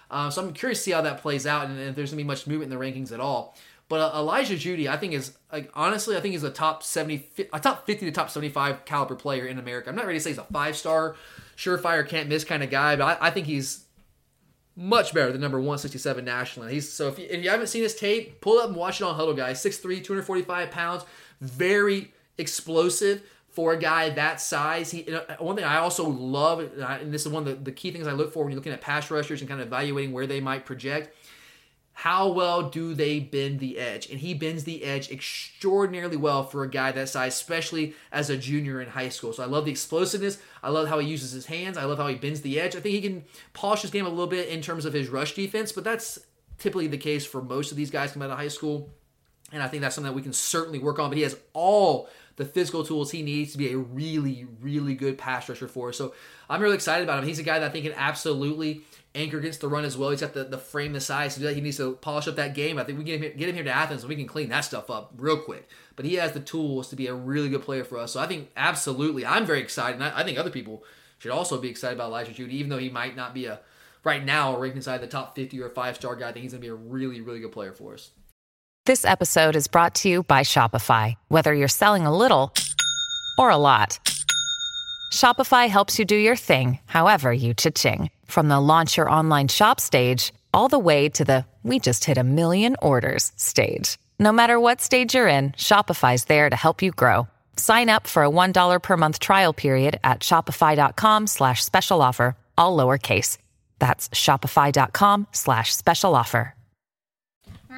Um, 0.10 0.32
so 0.32 0.42
I'm 0.42 0.54
curious 0.54 0.80
to 0.80 0.84
see 0.86 0.92
how 0.92 1.02
that 1.02 1.22
plays 1.22 1.46
out 1.46 1.68
and 1.68 1.78
if 1.78 1.96
there's 1.96 2.12
going 2.12 2.20
to 2.20 2.24
be 2.24 2.28
much 2.28 2.48
movement 2.48 2.72
in 2.72 2.80
the 2.80 2.84
rankings 2.84 3.12
at 3.12 3.20
all. 3.20 3.58
But 3.90 4.02
uh, 4.02 4.20
Elijah 4.20 4.54
Jeudy, 4.54 4.88
I 4.88 4.98
think 4.98 5.14
is 5.14 5.34
like 5.52 5.72
honestly, 5.74 6.16
I 6.16 6.22
think 6.22 6.34
he's 6.34 6.44
a 6.44 6.52
top 6.52 6.84
seventy, 6.84 7.28
a 7.52 7.60
top 7.60 7.88
fifty 7.88 8.06
to 8.06 8.12
top 8.12 8.30
seventy-five 8.30 8.86
caliber 8.86 9.16
player 9.16 9.46
in 9.46 9.58
America. 9.58 9.90
I'm 9.90 9.96
not 9.96 10.06
ready 10.06 10.20
to 10.20 10.24
say 10.24 10.30
he's 10.30 10.38
a 10.38 10.44
five-star, 10.44 11.16
surefire, 11.58 12.08
can't 12.08 12.30
miss 12.30 12.44
kind 12.44 12.64
of 12.64 12.70
guy, 12.70 12.96
but 12.96 13.20
I, 13.20 13.28
I 13.28 13.32
think 13.32 13.48
he's 13.48 13.86
much 14.76 15.14
better 15.14 15.32
than 15.32 15.42
number 15.42 15.58
167 15.58 16.24
nationally. 16.24 16.74
He's 16.74 16.92
so 16.92 17.08
if 17.10 17.18
you, 17.18 17.28
if 17.30 17.44
you 17.44 17.50
haven't 17.50 17.68
seen 17.68 17.82
his 17.82 17.96
tape, 17.96 18.40
pull 18.42 18.60
up 18.60 18.68
and 18.68 18.76
watch 18.76 19.02
it 19.02 19.06
on 19.06 19.20
Hudl 19.20 19.36
guys. 19.36 19.62
6'3", 19.62 19.82
245 20.04 20.70
pounds, 20.70 21.04
very 21.42 22.14
explosive 22.38 23.24
for 23.50 23.74
a 23.74 23.78
guy 23.78 24.12
that 24.12 24.40
size. 24.40 24.92
He 24.92 25.02
one 25.40 25.56
thing 25.56 25.66
I 25.66 25.80
also 25.80 26.08
love, 26.08 26.60
and 26.60 27.12
this 27.12 27.26
is 27.26 27.32
one 27.32 27.48
of 27.48 27.50
the, 27.50 27.56
the 27.66 27.72
key 27.72 27.90
things 27.90 28.06
I 28.06 28.12
look 28.12 28.32
for 28.32 28.44
when 28.44 28.52
you're 28.52 28.60
looking 28.60 28.72
at 28.72 28.82
pass 28.82 29.10
rushers 29.10 29.42
and 29.42 29.50
kind 29.50 29.60
of 29.60 29.68
evaluating 29.68 30.14
where 30.14 30.28
they 30.28 30.40
might 30.40 30.66
project 30.66 31.16
how 32.04 32.30
well 32.30 32.70
do 32.70 32.94
they 32.94 33.20
bend 33.20 33.60
the 33.60 33.78
edge? 33.78 34.10
And 34.10 34.22
he 34.22 34.34
bends 34.34 34.64
the 34.64 34.86
edge 34.86 35.12
extraordinarily 35.12 36.16
well 36.16 36.46
for 36.46 36.64
a 36.64 36.70
guy 36.70 36.94
that 36.94 37.10
size, 37.10 37.34
especially 37.34 37.94
as 38.10 38.30
a 38.30 38.38
junior 38.38 38.80
in 38.80 38.88
high 38.88 39.10
school. 39.10 39.34
So 39.34 39.44
I 39.44 39.48
love 39.48 39.66
the 39.66 39.72
explosiveness. 39.72 40.38
I 40.64 40.70
love 40.70 40.88
how 40.88 41.00
he 41.00 41.10
uses 41.10 41.34
his 41.34 41.48
hands. 41.48 41.78
I 41.78 41.84
love 41.84 41.98
how 41.98 42.08
he 42.08 42.16
bends 42.16 42.40
the 42.40 42.58
edge. 42.58 42.74
I 42.74 42.80
think 42.80 42.96
he 42.96 43.02
can 43.02 43.26
polish 43.52 43.82
his 43.82 43.92
game 43.92 44.06
a 44.06 44.10
little 44.10 44.28
bit 44.28 44.48
in 44.48 44.62
terms 44.62 44.86
of 44.86 44.94
his 44.94 45.10
rush 45.10 45.36
defense, 45.36 45.74
but 45.74 45.84
that's 45.84 46.20
typically 46.58 46.88
the 46.88 46.98
case 46.98 47.26
for 47.26 47.42
most 47.42 47.70
of 47.70 47.76
these 47.76 47.92
guys 47.92 48.14
coming 48.14 48.30
out 48.30 48.32
of 48.32 48.40
high 48.40 48.48
school. 48.48 48.90
And 49.52 49.62
I 49.62 49.68
think 49.68 49.82
that's 49.82 49.96
something 49.96 50.10
that 50.10 50.16
we 50.16 50.22
can 50.22 50.32
certainly 50.32 50.80
work 50.80 51.00
on. 51.00 51.10
But 51.10 51.18
he 51.18 51.24
has 51.24 51.36
all 51.52 52.08
the 52.38 52.46
physical 52.46 52.86
tools 52.86 53.12
he 53.12 53.24
needs 53.24 53.52
to 53.52 53.58
be 53.58 53.74
a 53.74 53.78
really, 53.78 54.48
really 54.62 54.94
good 54.94 55.18
pass 55.18 55.50
rusher 55.50 55.68
for 55.68 55.90
us. 55.90 55.98
So 55.98 56.14
I'm 56.50 56.62
really 56.62 56.76
excited 56.76 57.04
about 57.04 57.20
him. 57.20 57.28
He's 57.28 57.40
a 57.40 57.44
guy 57.44 57.60
that 57.60 57.70
I 57.70 57.74
think 57.74 57.84
can 57.84 57.94
absolutely 57.98 58.84
anchor 59.16 59.38
against 59.40 59.62
the 59.62 59.68
run 59.68 59.86
as 59.86 59.98
well. 59.98 60.12
He's 60.12 60.22
got 60.22 60.34
the, 60.34 60.44
the 60.44 60.58
frame, 60.58 60.94
the 60.94 61.02
size 61.02 61.34
to 61.34 61.40
do 61.40 61.48
that. 61.48 61.56
He 61.56 61.62
needs 61.62 61.78
to 61.78 61.94
polish 61.94 62.28
up 62.28 62.36
that 62.36 62.54
game. 62.54 62.78
I 62.78 62.84
think 62.84 62.98
we 62.98 63.04
get 63.04 63.22
him, 63.22 63.38
get 63.38 63.50
him 63.50 63.56
here 63.56 63.64
to 63.64 63.72
Athens 63.72 64.04
and 64.04 64.10
we 64.10 64.16
can 64.16 64.28
clean 64.28 64.50
that 64.50 64.62
stuff 64.62 64.90
up 64.90 65.14
real 65.18 65.38
quick. 65.38 65.68
But 65.96 66.06
he 66.06 66.16
has 66.16 66.34
the 66.34 66.40
tools 66.40 66.90
to 66.90 66.96
be 66.96 67.08
a 67.08 67.14
really 67.14 67.50
good 67.50 67.64
player 67.64 67.84
for 67.84 67.98
us. 67.98 68.14
So 68.14 68.20
I 68.20 68.28
think 68.28 68.50
absolutely, 68.56 69.26
I'm 69.26 69.46
very 69.46 69.62
excited. 69.62 69.96
And 69.96 70.04
I, 70.04 70.20
I 70.20 70.24
think 70.24 70.38
other 70.38 70.52
people 70.52 70.84
should 71.18 71.32
also 71.32 71.60
be 71.60 71.70
excited 71.70 71.96
about 71.96 72.10
Elijah 72.10 72.32
Jeudy, 72.32 72.54
even 72.54 72.70
though 72.70 72.78
he 72.78 72.90
might 72.90 73.16
not 73.16 73.34
be 73.34 73.46
a 73.46 73.60
right 74.04 74.24
now 74.24 74.58
ranked 74.58 74.78
inside 74.78 75.00
the 75.00 75.08
top 75.08 75.36
50 75.36 75.62
or 75.62 75.70
five 75.70 75.96
star 75.96 76.16
guy. 76.16 76.30
I 76.30 76.32
think 76.32 76.44
he's 76.44 76.54
going 76.54 76.62
to 76.62 76.66
be 76.66 76.72
a 76.72 76.76
really, 76.76 77.22
really 77.22 77.40
good 77.40 77.52
player 77.52 77.74
for 77.74 77.94
us. 77.94 78.12
This 78.86 79.06
episode 79.06 79.56
is 79.56 79.68
brought 79.68 79.94
to 79.96 80.10
you 80.10 80.24
by 80.24 80.42
Shopify. 80.42 81.16
Whether 81.28 81.54
you're 81.54 81.68
selling 81.68 82.06
a 82.06 82.16
little 82.16 82.54
or 83.38 83.50
a 83.50 83.58
lot, 83.58 84.00
Shopify 85.12 85.68
helps 85.68 86.00
you 86.00 86.06
do 86.06 86.16
your 86.16 86.36
thing, 86.36 86.80
however 86.86 87.32
you 87.32 87.54
cha-ching. 87.54 88.10
From 88.30 88.48
the 88.48 88.60
launch 88.60 88.96
your 88.96 89.10
online 89.10 89.48
shop 89.48 89.80
stage, 89.80 90.34
all 90.54 90.68
the 90.68 90.78
way 90.78 91.10
to 91.10 91.26
the 91.26 91.46
we 91.64 91.80
just 91.80 92.06
hit 92.06 92.18
a 92.20 92.24
million 92.24 92.76
orders 92.80 93.32
stage. 93.36 93.98
No 94.20 94.32
matter 94.32 94.60
what 94.60 94.82
stage 94.82 95.16
you're 95.16 95.28
in, 95.28 95.52
Shopify's 95.54 96.26
there 96.26 96.48
to 96.50 96.56
help 96.56 96.82
you 96.84 96.92
grow. 96.92 97.28
Sign 97.58 97.90
up 97.90 98.06
for 98.06 98.24
a 98.24 98.30
$1 98.30 98.84
per 98.84 98.98
month 98.98 99.20
trial 99.20 99.54
period 99.54 100.00
at 100.04 100.20
shopify.com 100.20 101.28
slash 101.28 101.64
special 101.66 102.02
offer, 102.04 102.38
all 102.58 102.78
lowercase. 102.78 103.38
That's 103.80 104.10
shopify.com 104.10 105.28
slash 105.32 105.76
special 105.76 106.16
offer. 106.16 106.54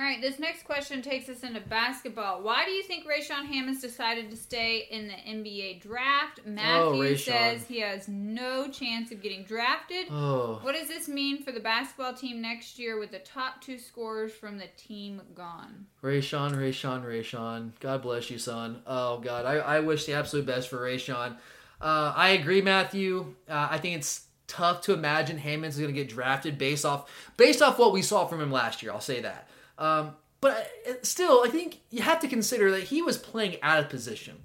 All 0.01 0.07
right, 0.07 0.19
this 0.19 0.39
next 0.39 0.63
question 0.63 1.03
takes 1.03 1.29
us 1.29 1.43
into 1.43 1.59
basketball. 1.59 2.41
Why 2.41 2.65
do 2.65 2.71
you 2.71 2.81
think 2.81 3.05
Rayshaun 3.05 3.45
Hammonds 3.45 3.81
decided 3.81 4.31
to 4.31 4.35
stay 4.35 4.87
in 4.89 5.07
the 5.07 5.13
NBA 5.13 5.79
draft? 5.79 6.39
Matthew 6.43 7.03
oh, 7.03 7.15
says 7.15 7.67
he 7.67 7.81
has 7.81 8.07
no 8.07 8.67
chance 8.67 9.11
of 9.11 9.21
getting 9.21 9.43
drafted. 9.43 10.07
Oh. 10.09 10.57
What 10.63 10.73
does 10.73 10.87
this 10.87 11.07
mean 11.07 11.43
for 11.43 11.51
the 11.51 11.59
basketball 11.59 12.15
team 12.15 12.41
next 12.41 12.79
year 12.79 12.97
with 12.97 13.11
the 13.11 13.19
top 13.19 13.61
two 13.61 13.77
scorers 13.77 14.31
from 14.31 14.57
the 14.57 14.69
team 14.75 15.21
gone? 15.35 15.85
Rayshaun, 16.01 16.55
Rayshaun, 16.55 17.05
Rayshaun. 17.05 17.73
God 17.79 18.01
bless 18.01 18.31
you, 18.31 18.39
son. 18.39 18.81
Oh, 18.87 19.19
God. 19.19 19.45
I, 19.45 19.57
I 19.57 19.79
wish 19.81 20.07
the 20.07 20.13
absolute 20.13 20.47
best 20.47 20.67
for 20.67 20.77
Rayshaun. 20.77 21.37
Uh, 21.79 22.11
I 22.15 22.29
agree, 22.29 22.63
Matthew. 22.63 23.35
Uh, 23.47 23.67
I 23.69 23.77
think 23.77 23.97
it's 23.97 24.25
tough 24.47 24.81
to 24.81 24.93
imagine 24.93 25.37
Hammonds 25.37 25.75
is 25.75 25.81
going 25.81 25.93
to 25.93 26.01
get 26.01 26.09
drafted 26.09 26.57
based 26.57 26.85
off 26.85 27.07
based 27.37 27.61
off 27.61 27.77
what 27.77 27.93
we 27.93 28.01
saw 28.01 28.25
from 28.25 28.41
him 28.41 28.51
last 28.51 28.81
year. 28.81 28.91
I'll 28.91 28.99
say 28.99 29.21
that. 29.21 29.47
Um, 29.81 30.13
but 30.41 30.71
still, 31.01 31.43
I 31.43 31.49
think 31.49 31.79
you 31.89 32.01
have 32.03 32.19
to 32.21 32.27
consider 32.27 32.71
that 32.71 32.83
he 32.83 33.01
was 33.01 33.17
playing 33.17 33.57
out 33.61 33.79
of 33.79 33.89
position. 33.89 34.37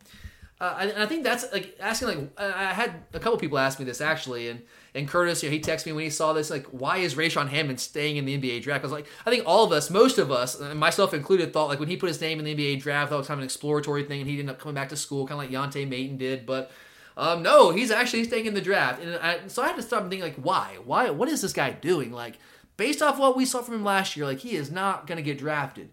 Uh, 0.59 0.75
and 0.81 0.93
I 0.97 1.05
think 1.05 1.23
that's 1.23 1.53
like 1.53 1.77
asking 1.79 2.09
like 2.09 2.41
I 2.41 2.73
had 2.73 3.03
a 3.13 3.21
couple 3.21 3.39
people 3.39 3.59
ask 3.59 3.79
me 3.79 3.85
this 3.85 4.01
actually, 4.01 4.49
and 4.49 4.63
and 4.95 5.07
Curtis, 5.07 5.43
you 5.43 5.51
know, 5.51 5.53
he 5.53 5.61
texted 5.61 5.87
me 5.87 5.93
when 5.93 6.05
he 6.05 6.11
saw 6.11 6.33
this 6.33 6.49
like, 6.49 6.65
why 6.69 6.97
is 6.99 7.15
Rayshaun 7.15 7.49
Hammond 7.49 7.79
staying 7.79 8.17
in 8.17 8.25
the 8.25 8.39
NBA 8.39 8.63
draft? 8.63 8.83
I 8.83 8.87
was 8.87 8.93
like, 8.93 9.07
I 9.27 9.31
think 9.31 9.45
all 9.47 9.65
of 9.65 9.73
us, 9.73 9.91
most 9.91 10.17
of 10.17 10.33
us, 10.33 10.59
myself 10.59 11.13
included, 11.13 11.53
thought 11.53 11.69
like 11.69 11.79
when 11.79 11.91
he 11.91 11.99
put 11.99 12.09
his 12.09 12.21
name 12.23 12.39
in 12.39 12.47
the 12.47 12.55
NBA 12.55 12.81
draft, 12.81 13.11
that 13.11 13.19
was 13.19 13.27
kind 13.27 13.39
of 13.39 13.43
an 13.43 13.45
exploratory 13.45 14.05
thing, 14.05 14.23
and 14.23 14.31
he 14.31 14.41
ended 14.41 14.55
up 14.55 14.59
coming 14.59 14.75
back 14.75 14.89
to 14.89 14.97
school, 14.97 15.27
kind 15.27 15.45
of 15.45 15.51
like 15.51 15.75
Yante 15.75 15.87
Maten 15.87 16.17
did. 16.17 16.47
But 16.47 16.71
um, 17.19 17.43
no, 17.43 17.71
he's 17.71 17.91
actually 17.91 18.25
staying 18.25 18.47
in 18.47 18.55
the 18.55 18.63
draft, 18.63 19.03
and 19.03 19.17
I, 19.17 19.47
so 19.49 19.63
I 19.63 19.67
had 19.67 19.77
to 19.77 19.83
stop 19.83 20.01
and 20.01 20.11
think 20.11 20.23
like, 20.23 20.37
why? 20.37 20.79
Why? 20.87 21.11
What 21.11 21.29
is 21.29 21.43
this 21.43 21.53
guy 21.53 21.73
doing? 21.73 22.13
Like 22.13 22.39
based 22.77 23.03
off 23.03 23.19
what 23.19 23.37
we 23.37 23.45
saw 23.45 23.63
from 23.63 23.75
him 23.75 23.85
last 23.85 24.17
year, 24.17 24.27
like 24.27 24.41
he 24.41 24.57
is 24.57 24.71
not 24.71 25.07
going 25.07 25.17
to 25.17 25.23
get 25.23 25.39
drafted. 25.39 25.91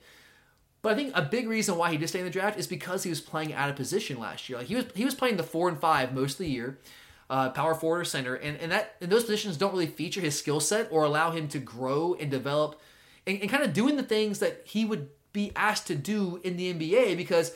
But 0.82 0.92
I 0.92 0.96
think 0.96 1.12
a 1.16 1.22
big 1.22 1.48
reason 1.48 1.78
why 1.78 1.92
he 1.92 1.98
did 1.98 2.10
stay 2.10 2.20
in 2.20 2.26
the 2.26 2.32
draft 2.32 2.60
is 2.60 2.68
because 2.68 3.04
he 3.04 3.10
was 3.10 3.22
playing 3.22 3.54
out 3.54 3.70
of 3.70 3.76
position 3.78 4.20
last 4.20 4.50
year. 4.50 4.60
Like 4.60 4.68
he 4.68 4.76
was 4.76 4.86
he 4.94 5.06
was 5.06 5.16
playing 5.16 5.38
the 5.38 5.44
four 5.44 5.70
and 5.70 5.80
five 5.80 6.14
most 6.14 6.34
of 6.34 6.40
the 6.40 6.50
year, 6.50 6.78
uh, 7.30 7.50
power 7.52 7.74
forward 7.74 8.02
or 8.02 8.06
center, 8.06 8.36
and 8.36 8.58
and 8.58 8.72
that 8.72 8.96
and 9.00 9.10
those 9.10 9.24
positions 9.24 9.56
don't 9.56 9.72
really 9.72 9.88
feature 9.88 10.20
his 10.20 10.38
skill 10.38 10.60
set 10.60 10.90
or 10.92 11.06
allow 11.06 11.32
him 11.32 11.48
to 11.48 11.60
grow 11.60 12.16
and 12.20 12.30
develop, 12.30 12.80
and, 13.26 13.40
and 13.40 13.50
kind 13.50 13.64
of 13.64 13.74
doing 13.74 13.96
the 13.96 14.04
things 14.04 14.40
that 14.40 14.62
he 14.66 14.84
would 14.84 15.10
be 15.32 15.54
asked 15.56 15.88
to 15.88 15.96
do 15.96 16.40
in 16.44 16.58
the 16.58 16.74
NBA 16.74 17.18
because. 17.18 17.56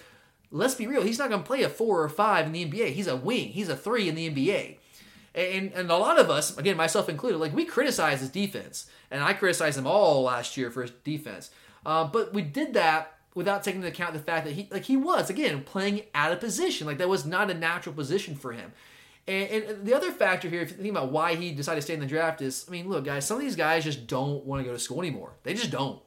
Let's 0.49 0.75
be 0.75 0.87
real, 0.87 1.01
he's 1.01 1.19
not 1.19 1.29
going 1.29 1.41
to 1.41 1.45
play 1.45 1.63
a 1.63 1.67
four 1.67 2.01
or 2.01 2.07
five 2.07 2.45
in 2.45 2.53
the 2.53 2.63
NBA. 2.63 2.93
He's 2.93 3.07
a 3.07 3.17
wing. 3.17 3.49
He's 3.49 3.67
a 3.67 3.75
three 3.75 4.07
in 4.07 4.15
the 4.15 4.29
NBA. 4.29 4.77
And, 5.37 5.71
and 5.73 5.91
a 5.91 5.97
lot 5.97 6.19
of 6.19 6.31
us, 6.31 6.57
again, 6.57 6.75
myself 6.75 7.09
included, 7.09 7.37
like 7.37 7.53
we 7.53 7.63
criticize 7.63 8.21
his 8.21 8.29
defense. 8.29 8.89
And 9.11 9.23
I 9.23 9.33
criticized 9.33 9.77
him 9.77 9.85
all 9.85 10.23
last 10.23 10.57
year 10.57 10.71
for 10.71 10.81
his 10.81 10.91
defense. 11.03 11.51
Uh, 11.85 12.05
but 12.05 12.33
we 12.33 12.41
did 12.41 12.73
that 12.73 13.17
without 13.37 13.63
taking 13.63 13.81
into 13.81 13.87
account 13.87 14.13
the 14.13 14.19
fact 14.19 14.45
that 14.45 14.53
he 14.55 14.67
like 14.71 14.83
he 14.85 14.97
was 14.97 15.29
again 15.29 15.63
playing 15.63 16.01
out 16.15 16.31
of 16.31 16.39
position 16.39 16.87
like 16.87 16.97
that 16.97 17.07
was 17.07 17.23
not 17.23 17.51
a 17.51 17.53
natural 17.53 17.93
position 17.93 18.35
for 18.35 18.51
him 18.51 18.73
and, 19.27 19.63
and, 19.63 19.85
the 19.85 19.93
other 19.93 20.11
factor 20.11 20.49
here 20.49 20.61
if 20.61 20.71
you 20.71 20.77
think 20.77 20.89
about 20.89 21.11
why 21.11 21.35
he 21.35 21.51
decided 21.51 21.77
to 21.77 21.81
stay 21.83 21.93
in 21.93 21.99
the 21.99 22.07
draft 22.07 22.41
is 22.41 22.65
i 22.67 22.71
mean 22.71 22.89
look 22.89 23.05
guys 23.05 23.27
some 23.27 23.37
of 23.37 23.43
these 23.43 23.55
guys 23.55 23.83
just 23.83 24.07
don't 24.07 24.43
want 24.43 24.59
to 24.59 24.67
go 24.67 24.73
to 24.73 24.79
school 24.79 24.99
anymore 24.99 25.33
they 25.43 25.53
just 25.53 25.69
don't 25.69 26.01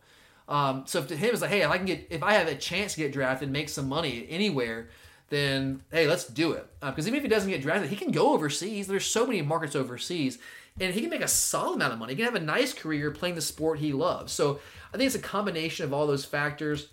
um, 0.49 0.83
so 0.89 1.05
to 1.05 1.17
him 1.17 1.31
it's 1.31 1.41
like 1.41 1.51
hey 1.51 1.63
if 1.63 1.71
i 1.71 1.77
can 1.77 1.87
get 1.87 2.05
if 2.11 2.25
i 2.25 2.33
have 2.33 2.49
a 2.49 2.57
chance 2.57 2.95
to 2.95 3.01
get 3.01 3.13
drafted 3.13 3.47
and 3.47 3.53
make 3.53 3.69
some 3.69 3.89
money 3.89 4.27
anywhere 4.29 4.89
then 5.31 5.83
hey, 5.91 6.07
let's 6.07 6.27
do 6.27 6.53
it. 6.53 6.67
Because 6.81 7.07
uh, 7.07 7.09
even 7.09 7.17
if 7.17 7.23
he 7.23 7.29
doesn't 7.29 7.51
get 7.51 7.63
drafted, 7.63 7.89
he 7.89 7.97
can 7.97 8.11
go 8.11 8.35
overseas. 8.35 8.87
There's 8.87 9.07
so 9.07 9.27
many 9.27 9.41
markets 9.43 9.75
overseas, 9.75 10.39
and 10.79 10.93
he 10.93 11.01
can 11.01 11.11
make 11.11 11.23
a 11.23 11.29
solid 11.29 11.77
amount 11.77 11.95
of 11.95 11.99
money. 11.99 12.13
He 12.13 12.17
can 12.17 12.27
have 12.27 12.35
a 12.35 12.45
nice 12.45 12.75
career 12.75 13.11
playing 13.11 13.37
the 13.37 13.41
sport 13.41 13.79
he 13.79 13.93
loves. 13.93 14.33
So 14.33 14.61
I 14.93 14.97
think 14.97 15.07
it's 15.07 15.17
a 15.17 15.21
combination 15.21 15.87
of 15.87 15.95
all 15.95 16.07
those 16.07 16.25
factors. 16.25 16.89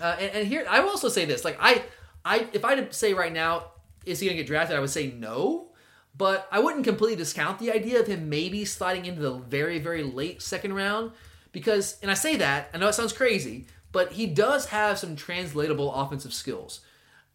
Uh, 0.00 0.16
and, 0.20 0.30
and, 0.32 0.48
here, 0.48 0.64
I 0.68 0.80
will 0.80 0.90
also 0.90 1.08
say 1.08 1.24
this: 1.24 1.44
like 1.44 1.58
I, 1.60 1.82
I, 2.24 2.48
if 2.52 2.64
I 2.64 2.88
say 2.90 3.14
right 3.14 3.32
now, 3.32 3.72
is 4.06 4.20
he 4.20 4.26
going 4.26 4.36
to 4.36 4.42
get 4.42 4.46
drafted? 4.46 4.76
I 4.76 4.80
would 4.80 4.90
say 4.90 5.10
no. 5.10 5.70
But 6.16 6.46
I 6.52 6.60
wouldn't 6.60 6.84
completely 6.84 7.16
discount 7.16 7.58
the 7.58 7.72
idea 7.72 7.98
of 7.98 8.06
him 8.06 8.28
maybe 8.28 8.64
sliding 8.64 9.06
into 9.06 9.20
the 9.20 9.32
very, 9.32 9.80
very 9.80 10.04
late 10.04 10.42
second 10.42 10.74
round 10.74 11.10
because, 11.50 11.98
and 12.02 12.10
I 12.10 12.14
say 12.14 12.36
that, 12.36 12.70
I 12.72 12.78
know 12.78 12.88
it 12.88 12.94
sounds 12.94 13.12
crazy, 13.12 13.66
but 13.90 14.12
he 14.12 14.26
does 14.26 14.66
have 14.66 14.98
some 14.98 15.16
translatable 15.16 15.92
offensive 15.92 16.32
skills. 16.32 16.80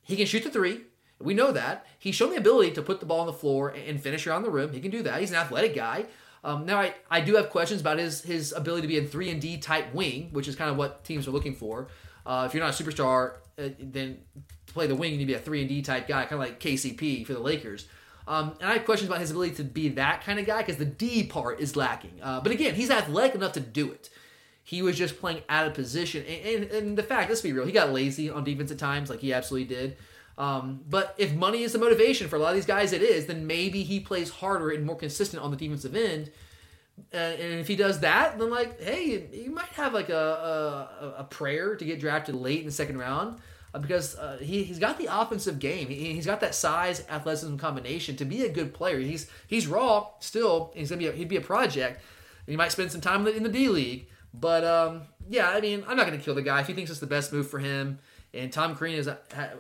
He 0.10 0.16
can 0.16 0.26
shoot 0.26 0.44
the 0.44 0.50
three. 0.50 0.82
We 1.22 1.34
know 1.34 1.52
that. 1.52 1.86
He's 2.00 2.16
shown 2.16 2.32
the 2.32 2.38
ability 2.38 2.72
to 2.72 2.82
put 2.82 3.00
the 3.00 3.06
ball 3.06 3.20
on 3.20 3.28
the 3.28 3.34
floor 3.34 3.70
and 3.70 4.02
finish 4.02 4.26
around 4.26 4.42
the 4.42 4.50
rim. 4.50 4.74
He 4.74 4.80
can 4.80 4.90
do 4.90 5.04
that. 5.04 5.20
He's 5.20 5.30
an 5.30 5.38
athletic 5.38 5.76
guy. 5.76 6.06
Um, 6.44 6.66
now, 6.66 6.80
I, 6.80 6.96
I 7.12 7.22
do 7.22 7.36
have 7.36 7.50
questions 7.50 7.82
about 7.82 8.00
his 8.00 8.22
his 8.22 8.54
ability 8.54 8.84
to 8.84 8.88
be 8.88 8.98
a 8.98 9.04
3 9.04 9.30
and 9.30 9.42
D 9.42 9.58
type 9.58 9.94
wing, 9.94 10.30
which 10.32 10.48
is 10.48 10.56
kind 10.56 10.72
of 10.72 10.78
what 10.78 11.04
teams 11.04 11.28
are 11.28 11.32
looking 11.32 11.54
for. 11.54 11.90
Uh, 12.26 12.46
if 12.48 12.54
you're 12.54 12.64
not 12.64 12.80
a 12.80 12.84
superstar, 12.84 13.36
uh, 13.58 13.70
then 13.80 14.20
play 14.66 14.88
the 14.88 14.96
wing, 14.96 15.12
you 15.12 15.18
need 15.18 15.26
to 15.26 15.28
be 15.28 15.34
a 15.34 15.40
three 15.40 15.62
and 15.62 15.70
D 15.70 15.82
type 15.82 16.08
guy, 16.08 16.22
kind 16.24 16.34
of 16.34 16.40
like 16.40 16.60
KCP 16.60 17.26
for 17.26 17.34
the 17.34 17.40
Lakers. 17.40 17.88
Um, 18.28 18.56
and 18.60 18.70
I 18.70 18.74
have 18.74 18.86
questions 18.86 19.10
about 19.10 19.20
his 19.20 19.32
ability 19.32 19.56
to 19.56 19.64
be 19.64 19.90
that 19.90 20.24
kind 20.24 20.40
of 20.40 20.46
guy 20.46 20.60
because 20.60 20.78
the 20.78 20.86
D 20.86 21.24
part 21.24 21.60
is 21.60 21.76
lacking. 21.76 22.20
Uh, 22.22 22.40
but 22.42 22.52
again, 22.52 22.76
he's 22.76 22.92
athletic 22.92 23.36
enough 23.36 23.54
to 23.54 23.60
do 23.60 23.92
it. 23.92 24.10
He 24.70 24.84
was 24.84 24.96
just 24.96 25.20
playing 25.20 25.42
out 25.50 25.66
of 25.66 25.74
position. 25.74 26.24
And, 26.28 26.46
and, 26.46 26.72
and 26.72 26.98
the 26.98 27.02
fact, 27.02 27.28
let's 27.28 27.42
be 27.42 27.54
real, 27.54 27.66
he 27.66 27.72
got 27.72 27.92
lazy 27.92 28.30
on 28.30 28.44
defense 28.44 28.70
at 28.70 28.78
times, 28.78 29.10
like 29.10 29.20
he 29.20 29.34
absolutely 29.34 29.76
did. 29.76 29.98
Um, 30.38 30.82
but 30.88 31.16
if 31.18 31.34
money 31.34 31.64
is 31.64 31.74
the 31.74 31.80
motivation 31.80 32.28
for 32.28 32.36
a 32.36 32.40
lot 32.40 32.50
of 32.50 32.56
these 32.56 32.68
guys, 32.68 32.94
it 32.94 33.02
is, 33.02 33.26
then 33.26 33.48
maybe 33.48 33.82
he 33.82 34.00
plays 34.00 34.30
harder 34.30 34.70
and 34.70 34.86
more 34.86 34.96
consistent 34.96 35.42
on 35.42 35.50
the 35.50 35.58
defensive 35.58 35.96
end. 35.96 36.30
Uh, 37.12 37.18
and 37.18 37.60
if 37.60 37.68
he 37.68 37.76
does 37.76 38.02
that, 38.02 38.38
then 38.38 38.52
like, 38.52 38.80
hey, 38.80 39.26
he 39.32 39.50
might 39.50 39.70
have 39.70 39.92
like 39.92 40.10
a, 40.10 40.16
a, 40.16 41.16
a 41.22 41.24
prayer 41.24 41.76
to 41.76 41.84
get 41.84 42.00
drafted 42.00 42.36
late 42.36 42.60
in 42.60 42.68
the 42.68 42.72
second 42.72 43.00
round 43.00 43.40
uh, 43.74 43.80
because 43.80 44.16
uh, 44.20 44.38
he, 44.40 44.62
he's 44.64 44.78
got 44.78 45.00
the 45.00 45.08
offensive 45.12 45.58
game. 45.58 45.88
He, 45.88 46.14
he's 46.14 46.28
got 46.28 46.42
that 46.42 46.54
size 46.54 47.04
athleticism 47.10 47.58
combination 47.58 48.16
to 48.18 48.26
be 48.26 48.44
a 48.44 48.50
good 48.50 48.72
player. 48.72 49.00
He's 49.00 49.28
he's 49.48 49.66
raw 49.66 50.10
still. 50.20 50.72
He's 50.76 50.92
gonna 50.92 51.00
be 51.00 51.08
a, 51.08 51.12
he'd 51.12 51.28
be 51.28 51.38
a 51.38 51.42
project. 51.42 52.04
And 52.46 52.54
he 52.54 52.56
might 52.56 52.72
spend 52.72 52.92
some 52.92 53.02
time 53.02 53.26
in 53.26 53.42
the 53.42 53.50
D 53.50 53.68
League. 53.68 54.08
But 54.34 54.64
um, 54.64 55.02
yeah, 55.30 55.50
I 55.50 55.62
mean, 55.62 55.84
I'm 55.88 55.98
not 55.98 56.06
gonna 56.06 56.20
kill 56.20 56.36
the 56.36 56.42
guy 56.42 56.62
if 56.62 56.68
he 56.68 56.74
thinks 56.74 56.92
it's 56.92 57.00
the 57.00 57.08
best 57.08 57.34
move 57.34 57.50
for 57.50 57.60
him. 57.60 58.00
And 58.34 58.54
Tom 58.54 58.76
Crean 58.76 58.96
is 58.96 59.08
in 59.08 59.16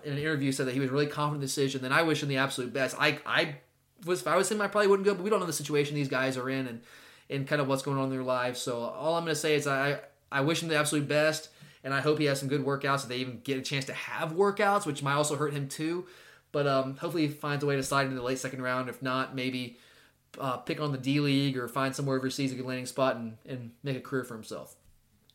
an 0.06 0.18
interview 0.18 0.52
said 0.52 0.68
that 0.68 0.74
he 0.74 0.80
was 0.80 0.90
really 0.90 1.08
confident 1.08 1.36
in 1.36 1.42
the 1.42 1.48
decision. 1.48 1.82
Then 1.82 1.92
I 1.92 2.04
wish 2.04 2.22
him 2.22 2.30
the 2.30 2.38
absolute 2.38 2.72
best. 2.72 2.96
I 3.00 3.20
I 3.26 3.56
was 4.06 4.22
if 4.22 4.28
I 4.28 4.36
was 4.36 4.52
him, 4.52 4.62
I 4.62 4.68
probably 4.68 4.88
wouldn't 4.88 5.06
go. 5.06 5.16
But 5.16 5.24
we 5.24 5.30
don't 5.30 5.40
know 5.40 5.46
the 5.46 5.54
situation 5.54 5.96
these 5.96 6.08
guys 6.08 6.38
are 6.38 6.50
in 6.50 6.68
and 6.68 6.82
and 7.30 7.48
kind 7.48 7.62
of 7.62 7.68
what's 7.68 7.82
going 7.82 7.98
on 7.98 8.06
in 8.06 8.10
their 8.12 8.24
lives. 8.24 8.60
So 8.60 8.80
all 8.80 9.16
I'm 9.16 9.24
gonna 9.24 9.36
say 9.36 9.56
is 9.56 9.66
I 9.66 10.00
I 10.32 10.42
wish 10.42 10.62
him 10.62 10.70
the 10.70 10.78
absolute 10.78 11.08
best 11.08 11.50
and 11.84 11.94
I 11.94 12.02
hope 12.02 12.20
he 12.20 12.26
has 12.26 12.40
some 12.40 12.50
good 12.50 12.66
workouts. 12.66 13.04
If 13.04 13.10
they 13.10 13.18
even 13.18 13.40
get 13.44 13.58
a 13.58 13.62
chance 13.62 13.86
to 13.86 13.94
have 13.94 14.34
workouts, 14.34 14.86
which 14.86 15.02
might 15.02 15.14
also 15.14 15.36
hurt 15.36 15.54
him 15.54 15.68
too. 15.68 16.06
But 16.52 16.68
um, 16.68 16.98
hopefully 16.98 17.28
he 17.28 17.34
finds 17.34 17.64
a 17.64 17.68
way 17.68 17.76
to 17.76 17.84
slide 17.84 18.04
into 18.04 18.16
the 18.16 18.24
late 18.24 18.40
second 18.40 18.62
round. 18.62 18.90
If 18.90 19.02
not, 19.02 19.36
maybe 19.36 19.78
uh, 20.40 20.58
pick 20.58 20.80
on 20.80 20.92
the 20.92 20.98
D 20.98 21.20
League 21.20 21.58
or 21.58 21.68
find 21.68 21.96
somewhere 21.96 22.18
overseas 22.18 22.52
a 22.52 22.56
good 22.56 22.66
landing 22.66 22.86
spot 22.86 23.16
and, 23.16 23.38
and 23.46 23.72
make 23.84 23.98
a 23.98 24.02
career 24.02 24.24
for 24.24 24.36
himself. 24.36 24.76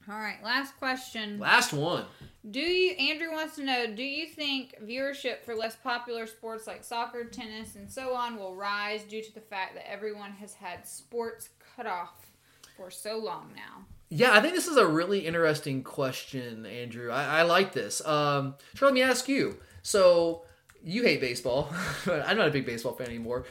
All 0.08 0.18
right, 0.18 0.42
last 0.44 0.76
question. 0.78 1.38
Last 1.38 1.72
one. 1.72 2.04
Do 2.50 2.60
you 2.60 2.92
Andrew 2.92 3.32
wants 3.32 3.56
to 3.56 3.64
know, 3.64 3.86
do 3.86 4.02
you 4.02 4.26
think 4.26 4.74
viewership 4.84 5.42
for 5.44 5.54
less 5.54 5.76
popular 5.76 6.26
sports 6.26 6.66
like 6.66 6.84
soccer, 6.84 7.24
tennis, 7.24 7.74
and 7.76 7.90
so 7.90 8.14
on 8.14 8.36
will 8.36 8.54
rise 8.54 9.02
due 9.04 9.22
to 9.22 9.34
the 9.34 9.40
fact 9.40 9.74
that 9.74 9.90
everyone 9.90 10.32
has 10.32 10.52
had 10.52 10.86
sports 10.86 11.48
cut 11.74 11.86
off 11.86 12.32
for 12.76 12.90
so 12.90 13.16
long 13.18 13.50
now? 13.56 13.86
Yeah, 14.10 14.34
I 14.34 14.40
think 14.40 14.54
this 14.54 14.68
is 14.68 14.76
a 14.76 14.86
really 14.86 15.26
interesting 15.26 15.82
question, 15.82 16.66
Andrew. 16.66 17.10
I, 17.10 17.40
I 17.40 17.42
like 17.42 17.72
this. 17.72 18.04
Um, 18.06 18.56
Charlie, 18.74 18.92
let 18.92 18.94
me 18.94 19.10
ask 19.10 19.26
you. 19.26 19.56
So 19.82 20.44
you 20.84 21.02
hate 21.02 21.20
baseball. 21.20 21.72
I'm 22.06 22.36
not 22.36 22.48
a 22.48 22.50
big 22.50 22.66
baseball 22.66 22.92
fan 22.92 23.08
anymore. 23.08 23.46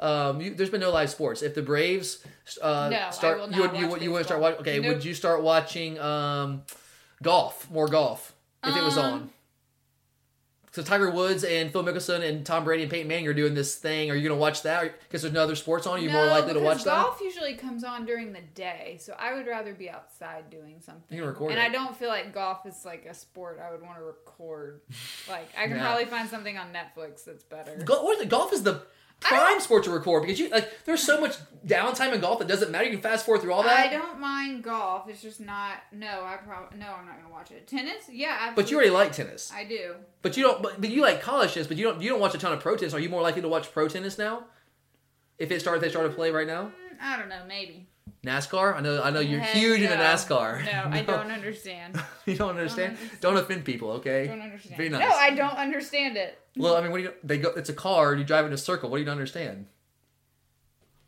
Um, 0.00 0.40
you, 0.40 0.54
there's 0.54 0.70
been 0.70 0.80
no 0.80 0.90
live 0.92 1.10
sports. 1.10 1.42
If 1.42 1.54
the 1.54 1.62
Braves 1.62 2.24
uh, 2.62 2.88
no, 2.92 3.10
start, 3.10 3.50
you 3.52 3.60
would 3.62 3.72
you, 3.74 3.96
you 4.00 4.10
want 4.12 4.22
to 4.22 4.24
start 4.24 4.40
watching? 4.40 4.60
Okay, 4.60 4.78
Nope. 4.78 4.94
would 4.96 5.04
you 5.04 5.14
start 5.14 5.42
watching 5.42 5.98
um, 5.98 6.62
golf? 7.22 7.70
More 7.70 7.88
golf 7.88 8.34
if 8.64 8.76
it 8.76 8.82
was 8.82 8.96
Um, 8.96 9.04
on. 9.14 9.30
So 10.70 10.82
Tiger 10.82 11.10
Woods 11.10 11.42
and 11.44 11.72
Phil 11.72 11.82
Mickelson 11.82 12.22
and 12.22 12.44
Tom 12.46 12.62
Brady 12.62 12.82
and 12.82 12.92
Peyton 12.92 13.08
Manning 13.08 13.26
are 13.26 13.32
doing 13.32 13.54
this 13.54 13.74
thing. 13.76 14.10
Are 14.10 14.14
you 14.14 14.28
going 14.28 14.36
to 14.38 14.40
watch 14.40 14.62
that? 14.62 15.00
Because 15.00 15.22
there's 15.22 15.34
no 15.34 15.42
other 15.42 15.56
sports 15.56 15.86
on. 15.88 15.98
Are 15.98 16.02
you 16.02 16.10
more 16.10 16.26
likely 16.26 16.52
to 16.52 16.60
watch 16.60 16.84
that? 16.84 17.04
golf 17.04 17.20
usually 17.20 17.54
comes 17.54 17.82
on 17.82 18.04
during 18.06 18.32
the 18.32 18.42
day, 18.54 18.98
so 19.00 19.14
I 19.18 19.34
would 19.34 19.46
rather 19.48 19.72
be 19.74 19.90
outside 19.90 20.50
doing 20.50 20.76
something. 20.80 21.16
You 21.16 21.22
can 21.24 21.30
record 21.30 21.50
and 21.52 21.58
it. 21.58 21.64
I 21.64 21.68
don't 21.70 21.96
feel 21.96 22.08
like 22.10 22.32
golf 22.32 22.64
is 22.66 22.84
like 22.84 23.06
a 23.06 23.14
sport 23.14 23.60
I 23.66 23.72
would 23.72 23.82
want 23.82 23.96
to 23.96 24.04
record. 24.04 24.82
Like 25.28 25.48
I 25.58 25.62
can 25.66 25.76
Yeah. 25.78 25.82
probably 25.82 26.04
find 26.04 26.28
something 26.28 26.56
on 26.56 26.68
Netflix 26.72 27.24
that's 27.24 27.42
better. 27.44 27.74
Go- 27.84 28.04
what 28.04 28.16
is 28.18 28.22
it? 28.22 28.28
golf 28.28 28.52
is 28.52 28.62
the 28.62 28.82
prime 29.20 29.60
sport 29.60 29.84
to 29.84 29.90
record 29.90 30.22
because 30.22 30.38
you 30.38 30.48
like 30.48 30.84
there's 30.84 31.02
so 31.02 31.20
much 31.20 31.36
downtime 31.66 32.12
in 32.14 32.20
golf 32.20 32.38
that 32.38 32.48
doesn't 32.48 32.70
matter. 32.70 32.84
You 32.84 32.92
can 32.92 33.00
fast 33.00 33.26
forward 33.26 33.42
through 33.42 33.52
all 33.52 33.62
that. 33.62 33.86
I 33.86 33.92
don't 33.92 34.20
mind 34.20 34.62
golf. 34.62 35.08
It's 35.08 35.22
just 35.22 35.40
not. 35.40 35.78
No, 35.92 36.24
I 36.24 36.36
probably 36.36 36.78
no. 36.78 36.86
I'm 36.86 37.06
not 37.06 37.20
gonna 37.20 37.32
watch 37.32 37.50
it. 37.50 37.66
Tennis, 37.66 38.08
yeah. 38.10 38.36
Absolutely. 38.40 38.62
But 38.62 38.70
you 38.70 38.76
already 38.76 38.90
like 38.90 39.12
tennis. 39.12 39.52
I 39.54 39.64
do. 39.64 39.94
But 40.22 40.36
you 40.36 40.44
don't. 40.44 40.62
But, 40.62 40.80
but 40.80 40.90
you 40.90 41.02
like 41.02 41.20
college 41.20 41.54
tennis. 41.54 41.66
But 41.66 41.76
you 41.76 41.84
don't. 41.84 42.00
You 42.00 42.10
don't 42.10 42.20
watch 42.20 42.34
a 42.34 42.38
ton 42.38 42.52
of 42.52 42.60
pro 42.60 42.76
tennis. 42.76 42.94
Are 42.94 43.00
you 43.00 43.08
more 43.08 43.22
likely 43.22 43.42
to 43.42 43.48
watch 43.48 43.72
pro 43.72 43.88
tennis 43.88 44.18
now? 44.18 44.44
If 45.38 45.50
it 45.50 45.60
started, 45.60 45.82
they 45.82 45.90
started 45.90 46.10
to 46.10 46.14
play 46.14 46.30
right 46.30 46.46
now. 46.46 46.64
Mm, 46.64 47.00
I 47.00 47.16
don't 47.18 47.28
know. 47.28 47.42
Maybe. 47.46 47.87
NASCAR. 48.24 48.76
I 48.76 48.80
know. 48.80 49.02
I 49.02 49.10
know 49.10 49.20
you're 49.20 49.40
Heck 49.40 49.56
huge 49.56 49.80
into 49.80 49.96
no. 49.96 50.02
NASCAR. 50.02 50.64
No, 50.64 50.90
I 50.96 51.02
don't 51.02 51.30
understand. 51.30 52.00
you 52.26 52.36
don't 52.36 52.50
understand. 52.50 52.98
Don't 53.20 53.36
offend 53.36 53.64
people. 53.64 53.90
Okay. 53.92 54.26
Don't 54.26 54.40
understand. 54.40 54.78
Be 54.78 54.88
nice. 54.88 55.00
No, 55.00 55.14
I 55.14 55.30
don't 55.30 55.56
understand 55.56 56.16
it. 56.16 56.38
Well, 56.56 56.76
I 56.76 56.82
mean, 56.82 56.90
what 56.90 56.98
do 56.98 57.04
you? 57.04 57.12
They 57.22 57.38
go. 57.38 57.50
It's 57.50 57.68
a 57.68 57.74
car. 57.74 58.14
You 58.14 58.24
drive 58.24 58.46
in 58.46 58.52
a 58.52 58.58
circle. 58.58 58.90
What 58.90 58.98
do 58.98 59.04
you 59.04 59.10
understand? 59.10 59.66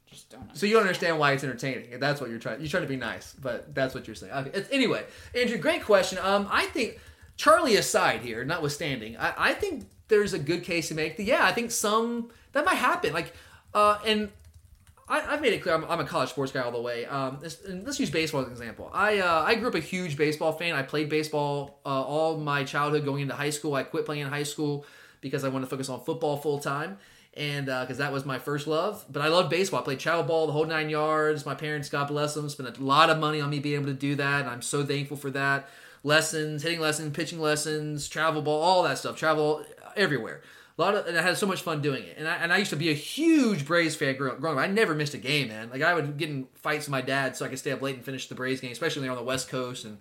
Just 0.06 0.30
don't. 0.30 0.56
So 0.56 0.66
you 0.66 0.74
don't 0.74 0.82
understand 0.82 1.18
why 1.18 1.32
it's 1.32 1.44
entertaining. 1.44 1.98
That's 2.00 2.20
what 2.20 2.30
you're 2.30 2.38
trying. 2.38 2.60
You're 2.60 2.68
trying 2.68 2.82
to 2.82 2.88
be 2.88 2.96
nice, 2.96 3.32
but 3.32 3.74
that's 3.74 3.94
what 3.94 4.06
you're 4.06 4.16
saying. 4.16 4.32
Okay. 4.32 4.50
It's, 4.54 4.70
anyway, 4.72 5.04
Andrew, 5.34 5.56
great 5.56 5.84
question. 5.84 6.18
Um, 6.20 6.48
I 6.50 6.66
think 6.66 6.98
Charlie 7.36 7.76
aside 7.76 8.20
here, 8.20 8.44
notwithstanding, 8.44 9.16
I, 9.16 9.34
I 9.36 9.54
think 9.54 9.86
there's 10.08 10.32
a 10.32 10.38
good 10.38 10.64
case 10.64 10.88
to 10.88 10.94
make. 10.94 11.14
Yeah, 11.18 11.44
I 11.44 11.52
think 11.52 11.70
some 11.70 12.30
that 12.52 12.64
might 12.64 12.74
happen. 12.74 13.12
Like, 13.12 13.32
uh, 13.72 13.98
and 14.04 14.30
I, 15.10 15.34
I've 15.34 15.40
made 15.40 15.52
it 15.52 15.62
clear 15.62 15.74
I'm, 15.74 15.84
I'm 15.84 16.00
a 16.00 16.04
college 16.04 16.30
sports 16.30 16.52
guy 16.52 16.60
all 16.60 16.70
the 16.70 16.80
way. 16.80 17.04
Um, 17.04 17.40
and 17.66 17.84
let's 17.84 17.98
use 17.98 18.10
baseball 18.10 18.42
as 18.42 18.46
an 18.46 18.52
example. 18.52 18.90
I 18.94 19.18
uh, 19.18 19.44
I 19.46 19.56
grew 19.56 19.68
up 19.68 19.74
a 19.74 19.80
huge 19.80 20.16
baseball 20.16 20.52
fan. 20.52 20.74
I 20.74 20.82
played 20.82 21.08
baseball 21.08 21.80
uh, 21.84 22.02
all 22.02 22.38
my 22.38 22.64
childhood 22.64 23.04
going 23.04 23.22
into 23.22 23.34
high 23.34 23.50
school. 23.50 23.74
I 23.74 23.82
quit 23.82 24.06
playing 24.06 24.22
in 24.22 24.28
high 24.28 24.44
school 24.44 24.86
because 25.20 25.44
I 25.44 25.48
wanted 25.48 25.66
to 25.66 25.70
focus 25.70 25.88
on 25.88 26.00
football 26.04 26.36
full 26.36 26.60
time. 26.60 26.98
And 27.34 27.66
because 27.66 27.98
that 27.98 28.12
was 28.12 28.24
my 28.26 28.40
first 28.40 28.66
love, 28.66 29.04
but 29.08 29.22
I 29.22 29.28
love 29.28 29.48
baseball. 29.48 29.80
I 29.80 29.84
played 29.84 30.00
travel 30.00 30.24
ball 30.24 30.46
the 30.46 30.52
whole 30.52 30.66
nine 30.66 30.90
yards. 30.90 31.46
My 31.46 31.54
parents, 31.54 31.88
God 31.88 32.08
bless 32.08 32.34
them, 32.34 32.48
spent 32.48 32.76
a 32.76 32.82
lot 32.82 33.08
of 33.08 33.18
money 33.18 33.40
on 33.40 33.50
me 33.50 33.60
being 33.60 33.76
able 33.76 33.86
to 33.86 33.94
do 33.94 34.16
that, 34.16 34.40
and 34.40 34.50
I'm 34.50 34.62
so 34.62 34.84
thankful 34.84 35.16
for 35.16 35.30
that. 35.30 35.68
Lessons, 36.02 36.64
hitting 36.64 36.80
lessons, 36.80 37.14
pitching 37.16 37.38
lessons, 37.38 38.08
travel 38.08 38.42
ball, 38.42 38.60
all 38.60 38.82
that 38.82 38.98
stuff. 38.98 39.16
Travel 39.16 39.64
everywhere. 39.96 40.40
Lot 40.80 40.94
of, 40.94 41.06
and 41.06 41.18
I 41.18 41.20
had 41.20 41.36
so 41.36 41.46
much 41.46 41.60
fun 41.60 41.82
doing 41.82 42.04
it. 42.04 42.16
And 42.16 42.26
I, 42.26 42.36
and 42.36 42.50
I 42.50 42.56
used 42.56 42.70
to 42.70 42.76
be 42.76 42.88
a 42.88 42.94
huge 42.94 43.66
Braves 43.66 43.94
fan 43.94 44.16
growing 44.16 44.42
up. 44.42 44.56
I 44.56 44.66
never 44.66 44.94
missed 44.94 45.12
a 45.12 45.18
game, 45.18 45.48
man. 45.48 45.68
Like 45.68 45.82
I 45.82 45.92
would 45.92 46.16
get 46.16 46.30
in 46.30 46.46
fights 46.54 46.86
with 46.86 46.92
my 46.92 47.02
dad 47.02 47.36
so 47.36 47.44
I 47.44 47.48
could 47.48 47.58
stay 47.58 47.70
up 47.70 47.82
late 47.82 47.96
and 47.96 48.04
finish 48.04 48.28
the 48.28 48.34
Braves 48.34 48.62
game, 48.62 48.72
especially 48.72 49.00
when 49.00 49.08
they're 49.08 49.18
on 49.18 49.22
the 49.22 49.28
West 49.28 49.50
Coast 49.50 49.84
and 49.84 49.98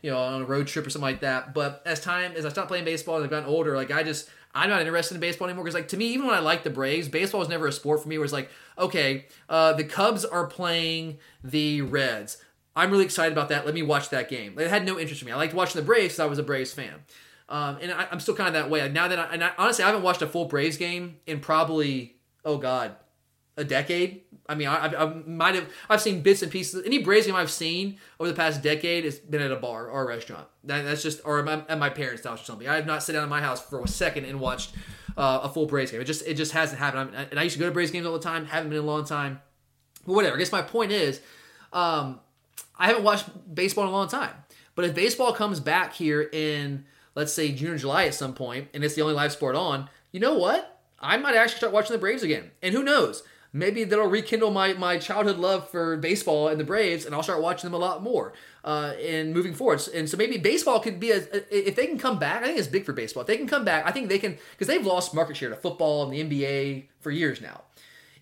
you 0.00 0.10
know 0.10 0.18
on 0.18 0.40
a 0.40 0.44
road 0.46 0.68
trip 0.68 0.86
or 0.86 0.90
something 0.90 1.02
like 1.02 1.20
that. 1.20 1.52
But 1.52 1.82
as 1.84 2.00
time 2.00 2.32
as 2.34 2.46
I 2.46 2.48
stopped 2.48 2.68
playing 2.68 2.86
baseball 2.86 3.16
and 3.16 3.24
I've 3.24 3.30
gotten 3.30 3.46
older, 3.46 3.76
like 3.76 3.90
I 3.90 4.02
just 4.02 4.30
I'm 4.54 4.70
not 4.70 4.80
interested 4.80 5.16
in 5.16 5.20
baseball 5.20 5.48
anymore 5.48 5.64
because 5.64 5.74
like 5.74 5.88
to 5.88 5.98
me, 5.98 6.06
even 6.06 6.24
when 6.24 6.34
I 6.34 6.40
liked 6.40 6.64
the 6.64 6.70
Braves, 6.70 7.08
baseball 7.08 7.40
was 7.40 7.50
never 7.50 7.66
a 7.66 7.72
sport 7.72 8.02
for 8.02 8.08
me. 8.08 8.16
Where 8.16 8.24
it's 8.24 8.32
like, 8.32 8.48
okay, 8.78 9.26
uh, 9.50 9.74
the 9.74 9.84
Cubs 9.84 10.24
are 10.24 10.46
playing 10.46 11.18
the 11.44 11.82
Reds. 11.82 12.38
I'm 12.74 12.90
really 12.90 13.04
excited 13.04 13.32
about 13.32 13.50
that. 13.50 13.66
Let 13.66 13.74
me 13.74 13.82
watch 13.82 14.08
that 14.08 14.30
game. 14.30 14.58
It 14.58 14.70
had 14.70 14.86
no 14.86 14.98
interest 14.98 15.20
in 15.20 15.26
me. 15.26 15.32
I 15.32 15.36
liked 15.36 15.52
watching 15.52 15.78
the 15.78 15.84
Braves 15.84 16.14
because 16.14 16.20
I 16.20 16.26
was 16.26 16.38
a 16.38 16.42
Braves 16.42 16.72
fan. 16.72 17.04
Um, 17.48 17.78
and 17.80 17.92
I, 17.92 18.08
I'm 18.10 18.20
still 18.20 18.34
kind 18.34 18.48
of 18.48 18.54
that 18.54 18.70
way. 18.70 18.88
Now 18.88 19.08
that 19.08 19.18
I, 19.18 19.24
and 19.32 19.44
I, 19.44 19.52
honestly, 19.56 19.84
I 19.84 19.88
haven't 19.88 20.02
watched 20.02 20.22
a 20.22 20.26
full 20.26 20.46
Braves 20.46 20.76
game 20.76 21.18
in 21.26 21.40
probably, 21.40 22.16
oh 22.44 22.58
God, 22.58 22.96
a 23.56 23.64
decade. 23.64 24.22
I 24.48 24.54
mean, 24.54 24.68
I, 24.68 24.86
I, 24.86 25.04
I 25.04 25.14
might 25.26 25.54
have, 25.54 25.68
I've 25.88 26.00
seen 26.00 26.22
bits 26.22 26.42
and 26.42 26.50
pieces. 26.50 26.84
Any 26.84 26.98
Braves 26.98 27.26
game 27.26 27.34
I've 27.34 27.50
seen 27.50 27.98
over 28.20 28.28
the 28.28 28.36
past 28.36 28.62
decade 28.62 29.04
has 29.04 29.18
been 29.18 29.40
at 29.40 29.50
a 29.50 29.56
bar 29.56 29.88
or 29.88 30.02
a 30.02 30.06
restaurant. 30.06 30.46
That, 30.64 30.84
that's 30.84 31.02
just, 31.02 31.20
or 31.24 31.38
at 31.38 31.44
my, 31.44 31.64
at 31.68 31.78
my 31.78 31.88
parents' 31.88 32.24
house 32.24 32.42
or 32.42 32.44
something. 32.44 32.68
I 32.68 32.76
have 32.76 32.86
not 32.86 33.02
sat 33.02 33.12
down 33.12 33.22
in 33.22 33.28
my 33.28 33.40
house 33.40 33.64
for 33.64 33.82
a 33.82 33.88
second 33.88 34.24
and 34.24 34.40
watched 34.40 34.72
uh, 35.16 35.40
a 35.44 35.48
full 35.48 35.66
Braves 35.66 35.90
game. 35.90 36.00
It 36.00 36.04
just, 36.04 36.26
it 36.26 36.34
just 36.34 36.52
hasn't 36.52 36.78
happened. 36.78 37.14
I'm, 37.16 37.26
and 37.30 37.40
I 37.40 37.44
used 37.44 37.54
to 37.54 37.60
go 37.60 37.66
to 37.66 37.72
Braves 37.72 37.90
games 37.90 38.06
all 38.06 38.12
the 38.12 38.18
time. 38.18 38.46
Haven't 38.46 38.70
been 38.70 38.78
in 38.78 38.84
a 38.84 38.86
long 38.86 39.04
time. 39.04 39.40
But 40.04 40.14
whatever. 40.14 40.36
I 40.36 40.38
guess 40.38 40.52
my 40.52 40.62
point 40.62 40.92
is, 40.92 41.20
um, 41.72 42.20
I 42.78 42.88
haven't 42.88 43.04
watched 43.04 43.26
baseball 43.52 43.84
in 43.84 43.90
a 43.90 43.92
long 43.92 44.08
time. 44.08 44.34
But 44.74 44.84
if 44.84 44.94
baseball 44.94 45.32
comes 45.32 45.60
back 45.60 45.94
here 45.94 46.20
in, 46.20 46.84
let's 47.16 47.32
say, 47.32 47.50
June 47.50 47.72
or 47.72 47.78
July 47.78 48.04
at 48.04 48.14
some 48.14 48.34
point, 48.34 48.68
and 48.72 48.84
it's 48.84 48.94
the 48.94 49.02
only 49.02 49.14
live 49.14 49.32
sport 49.32 49.56
on, 49.56 49.90
you 50.12 50.20
know 50.20 50.34
what? 50.34 50.80
I 51.00 51.16
might 51.16 51.34
actually 51.34 51.58
start 51.58 51.72
watching 51.72 51.92
the 51.92 51.98
Braves 51.98 52.22
again. 52.22 52.52
And 52.62 52.74
who 52.74 52.84
knows? 52.84 53.24
Maybe 53.52 53.84
that'll 53.84 54.06
rekindle 54.06 54.50
my, 54.50 54.74
my 54.74 54.98
childhood 54.98 55.38
love 55.38 55.70
for 55.70 55.96
baseball 55.96 56.48
and 56.48 56.60
the 56.60 56.64
Braves, 56.64 57.06
and 57.06 57.14
I'll 57.14 57.22
start 57.22 57.40
watching 57.40 57.70
them 57.70 57.74
a 57.74 57.82
lot 57.82 58.02
more 58.02 58.34
uh, 58.64 58.92
and 59.02 59.32
moving 59.32 59.54
forward. 59.54 59.80
And 59.94 60.08
so 60.08 60.18
maybe 60.18 60.36
baseball 60.36 60.78
could 60.78 61.00
be 61.00 61.10
a, 61.10 61.22
if 61.50 61.74
they 61.74 61.86
can 61.86 61.98
come 61.98 62.18
back. 62.18 62.42
I 62.42 62.46
think 62.46 62.58
it's 62.58 62.68
big 62.68 62.84
for 62.84 62.92
baseball. 62.92 63.22
If 63.22 63.28
they 63.28 63.38
can 63.38 63.48
come 63.48 63.64
back, 63.64 63.86
I 63.86 63.92
think 63.92 64.10
they 64.10 64.18
can 64.18 64.36
because 64.50 64.66
they've 64.66 64.84
lost 64.84 65.14
market 65.14 65.38
share 65.38 65.48
to 65.48 65.56
football 65.56 66.04
and 66.04 66.12
the 66.12 66.22
NBA 66.22 66.88
for 67.00 67.10
years 67.10 67.40
now. 67.40 67.62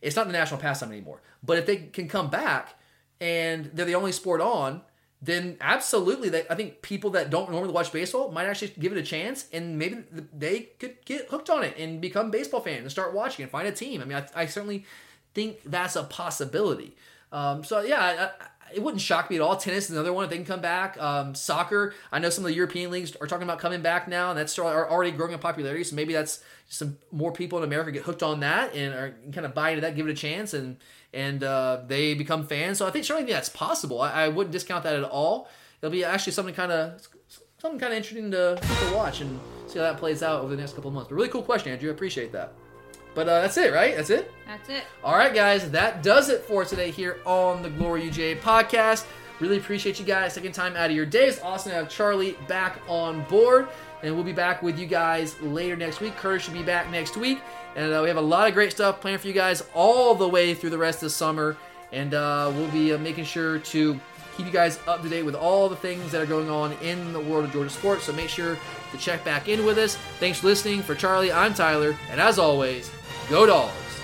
It's 0.01 0.15
not 0.15 0.27
the 0.27 0.33
national 0.33 0.61
pastime 0.61 0.93
anymore. 0.93 1.21
But 1.43 1.59
if 1.59 1.67
they 1.67 1.77
can 1.77 2.09
come 2.09 2.31
back 2.31 2.79
and 3.21 3.71
they're 3.73 3.87
the 3.87 3.95
only 3.95 4.13
sport 4.13 4.41
on, 4.41 4.83
then 5.25 5.57
absolutely, 5.61 6.29
they, 6.29 6.47
I 6.49 6.55
think 6.55 6.83
people 6.83 7.11
that 7.11 7.31
don't 7.31 7.51
normally 7.51 7.73
watch 7.73 7.93
baseball 7.93 8.31
might 8.31 8.45
actually 8.45 8.73
give 8.79 8.93
it 8.93 8.99
a 8.99 9.03
chance, 9.03 9.47
and 9.53 9.79
maybe 9.79 10.05
they 10.33 10.61
could 10.79 11.03
get 11.05 11.29
hooked 11.29 11.49
on 11.49 11.63
it 11.63 11.77
and 11.79 12.01
become 12.01 12.31
baseball 12.31 12.61
fans 12.61 12.83
and 12.83 12.91
start 12.91 13.15
watching 13.15 13.43
and 13.43 13.51
find 13.51 13.67
a 13.67 13.73
team. 13.73 14.03
I 14.03 14.05
mean, 14.05 14.19
I, 14.19 14.43
I 14.43 14.47
certainly 14.47 14.85
think 15.33 15.61
that's 15.65 15.97
a 15.97 16.05
possibility. 16.05 16.95
Um, 17.33 17.65
so 17.65 17.81
yeah, 17.81 18.31
I, 18.39 18.75
it 18.75 18.83
wouldn't 18.83 19.01
shock 19.01 19.31
me 19.31 19.37
at 19.37 19.43
all. 19.43 19.57
Tennis 19.57 19.85
is 19.85 19.91
another 19.93 20.13
one 20.13 20.25
if 20.25 20.31
they 20.31 20.37
can 20.37 20.45
come 20.45 20.61
back. 20.61 21.01
Um, 21.01 21.35
soccer, 21.35 21.95
I 22.13 22.19
know 22.19 22.31
some 22.31 22.45
of 22.45 22.49
the 22.49 22.55
European 22.55 22.91
leagues 22.91 23.17
are 23.17 23.27
talking 23.27 23.45
about 23.45 23.59
coming 23.59 23.83
back 23.83 24.09
now, 24.09 24.31
and 24.31 24.39
that's 24.39 24.59
already 24.59 25.11
growing 25.13 25.33
in 25.33 25.39
popularity. 25.39 25.85
So 25.85 25.97
maybe 25.97 26.13
that's 26.13 26.43
some 26.69 26.99
more 27.13 27.33
people 27.33 27.59
in 27.59 27.65
America 27.65 27.93
get 27.93 28.03
hooked 28.03 28.23
on 28.23 28.41
that 28.41 28.75
and 28.75 28.95
are 28.95 29.15
kind 29.33 29.47
of 29.47 29.55
buy 29.55 29.71
into 29.71 29.81
that, 29.83 29.97
give 29.97 30.09
it 30.09 30.11
a 30.11 30.15
chance, 30.15 30.55
and 30.55 30.77
and 31.15 31.43
uh, 31.43 31.81
they 31.87 32.15
become 32.15 32.47
fans. 32.47 32.79
So 32.79 32.87
I 32.87 32.91
think 32.91 33.05
certainly 33.05 33.33
that's 33.33 33.49
possible. 33.49 34.01
I, 34.01 34.25
I, 34.25 34.29
wouldn't 34.29 34.53
discount 34.53 34.85
that 34.85 34.97
at 34.97 35.05
all. 35.05 35.49
It'll 35.81 35.93
be 35.93 36.05
actually 36.05 36.33
something 36.33 36.55
kind 36.55 36.73
of 36.73 37.07
something 37.59 37.79
kind 37.79 37.93
of 37.93 37.97
interesting 37.97 38.31
to, 38.33 38.57
to 38.57 38.95
watch 38.95 39.21
and 39.21 39.39
see 39.69 39.79
how 39.79 39.85
that 39.85 39.99
plays 39.99 40.23
out 40.23 40.43
over 40.43 40.55
the 40.55 40.61
next 40.61 40.75
couple 40.75 40.89
of 40.89 40.95
months. 40.95 41.09
But 41.09 41.17
really 41.17 41.29
cool 41.29 41.43
question, 41.43 41.73
Andrew. 41.73 41.91
I 41.91 41.95
appreciate 41.95 42.33
that. 42.33 42.53
But 43.15 43.29
uh, 43.29 43.43
that's 43.43 43.57
it, 43.57 43.73
right? 43.73 43.97
That's 43.97 44.11
it? 44.11 44.31
That's 44.47 44.69
it. 44.69 44.83
All 45.05 45.17
right, 45.17 45.33
guys. 45.33 45.71
That 45.71 46.03
does 46.03 46.29
it 46.29 46.43
for 46.43 46.65
today 46.65 46.91
here 46.91 47.19
on 47.25 47.63
the 47.63 47.71
Glory 47.71 48.03
UGA 48.03 48.41
podcast. 48.41 49.07
Really 49.41 49.57
appreciate 49.57 49.99
you 49.99 50.05
guys 50.05 50.33
Second 50.33 50.53
time 50.53 50.77
out 50.77 50.91
of 50.91 50.97
your 50.97 51.07
day. 51.07 51.27
It's 51.27 51.41
awesome 51.43 51.71
to 51.71 51.77
have 51.77 51.89
Charlie 51.89 52.37
back 52.49 52.81
on 52.89 53.25
board. 53.25 53.69
And 54.05 54.15
we'll 54.15 54.23
be 54.23 54.35
back 54.35 54.63
with 54.63 54.79
you 54.79 54.87
guys 54.87 55.41
later 55.41 55.77
next 55.77 56.01
week. 56.01 56.15
Curtis 56.17 56.43
should 56.45 56.53
be 56.53 56.63
back 56.63 56.91
next 56.91 57.17
week. 57.17 57.41
And 57.75 57.91
uh, 57.91 58.01
we 58.03 58.09
have 58.09 58.19
a 58.19 58.21
lot 58.21 58.47
of 58.47 58.53
great 58.53 58.71
stuff 58.71 59.01
planned 59.01 59.23
for 59.23 59.29
you 59.29 59.33
guys 59.33 59.65
all 59.73 60.15
the 60.15 60.29
way 60.29 60.53
through 60.53 60.71
the 60.71 60.79
rest 60.79 60.99
of 60.99 61.07
the 61.07 61.11
summer. 61.11 61.57
And 61.91 62.13
uh, 62.13 62.53
we'll 62.55 62.71
be 62.71 62.93
uh, 62.93 62.99
making 62.99 63.25
sure 63.25 63.61
to 63.61 63.99
keep 64.37 64.45
you 64.45 64.53
guys 64.53 64.79
up 64.87 65.01
to 65.01 65.09
date 65.09 65.23
with 65.23 65.35
all 65.35 65.71
the 65.71 65.77
things 65.77 66.13
that 66.13 66.21
are 66.21 66.27
going 66.27 66.51
on 66.51 66.73
in 66.83 67.15
the 67.15 67.21
world 67.21 67.47
of 67.47 67.53
Georgia 67.53 67.71
sports. 67.71 68.05
So 68.05 68.13
make 68.13 68.29
sure 68.29 68.59
to 68.93 68.99
check 68.99 69.25
back 69.25 69.49
in 69.49 69.65
with 69.65 69.79
us. 69.79 69.97
Thanks 70.21 70.41
for 70.41 70.49
listening. 70.49 70.83
For 70.83 70.95
Charlie, 70.95 71.33
I'm 71.33 71.55
Tyler. 71.55 71.97
And 72.11 72.21
as 72.21 72.39
always, 72.39 72.91
Go 73.31 73.47
Dogs! 73.47 74.04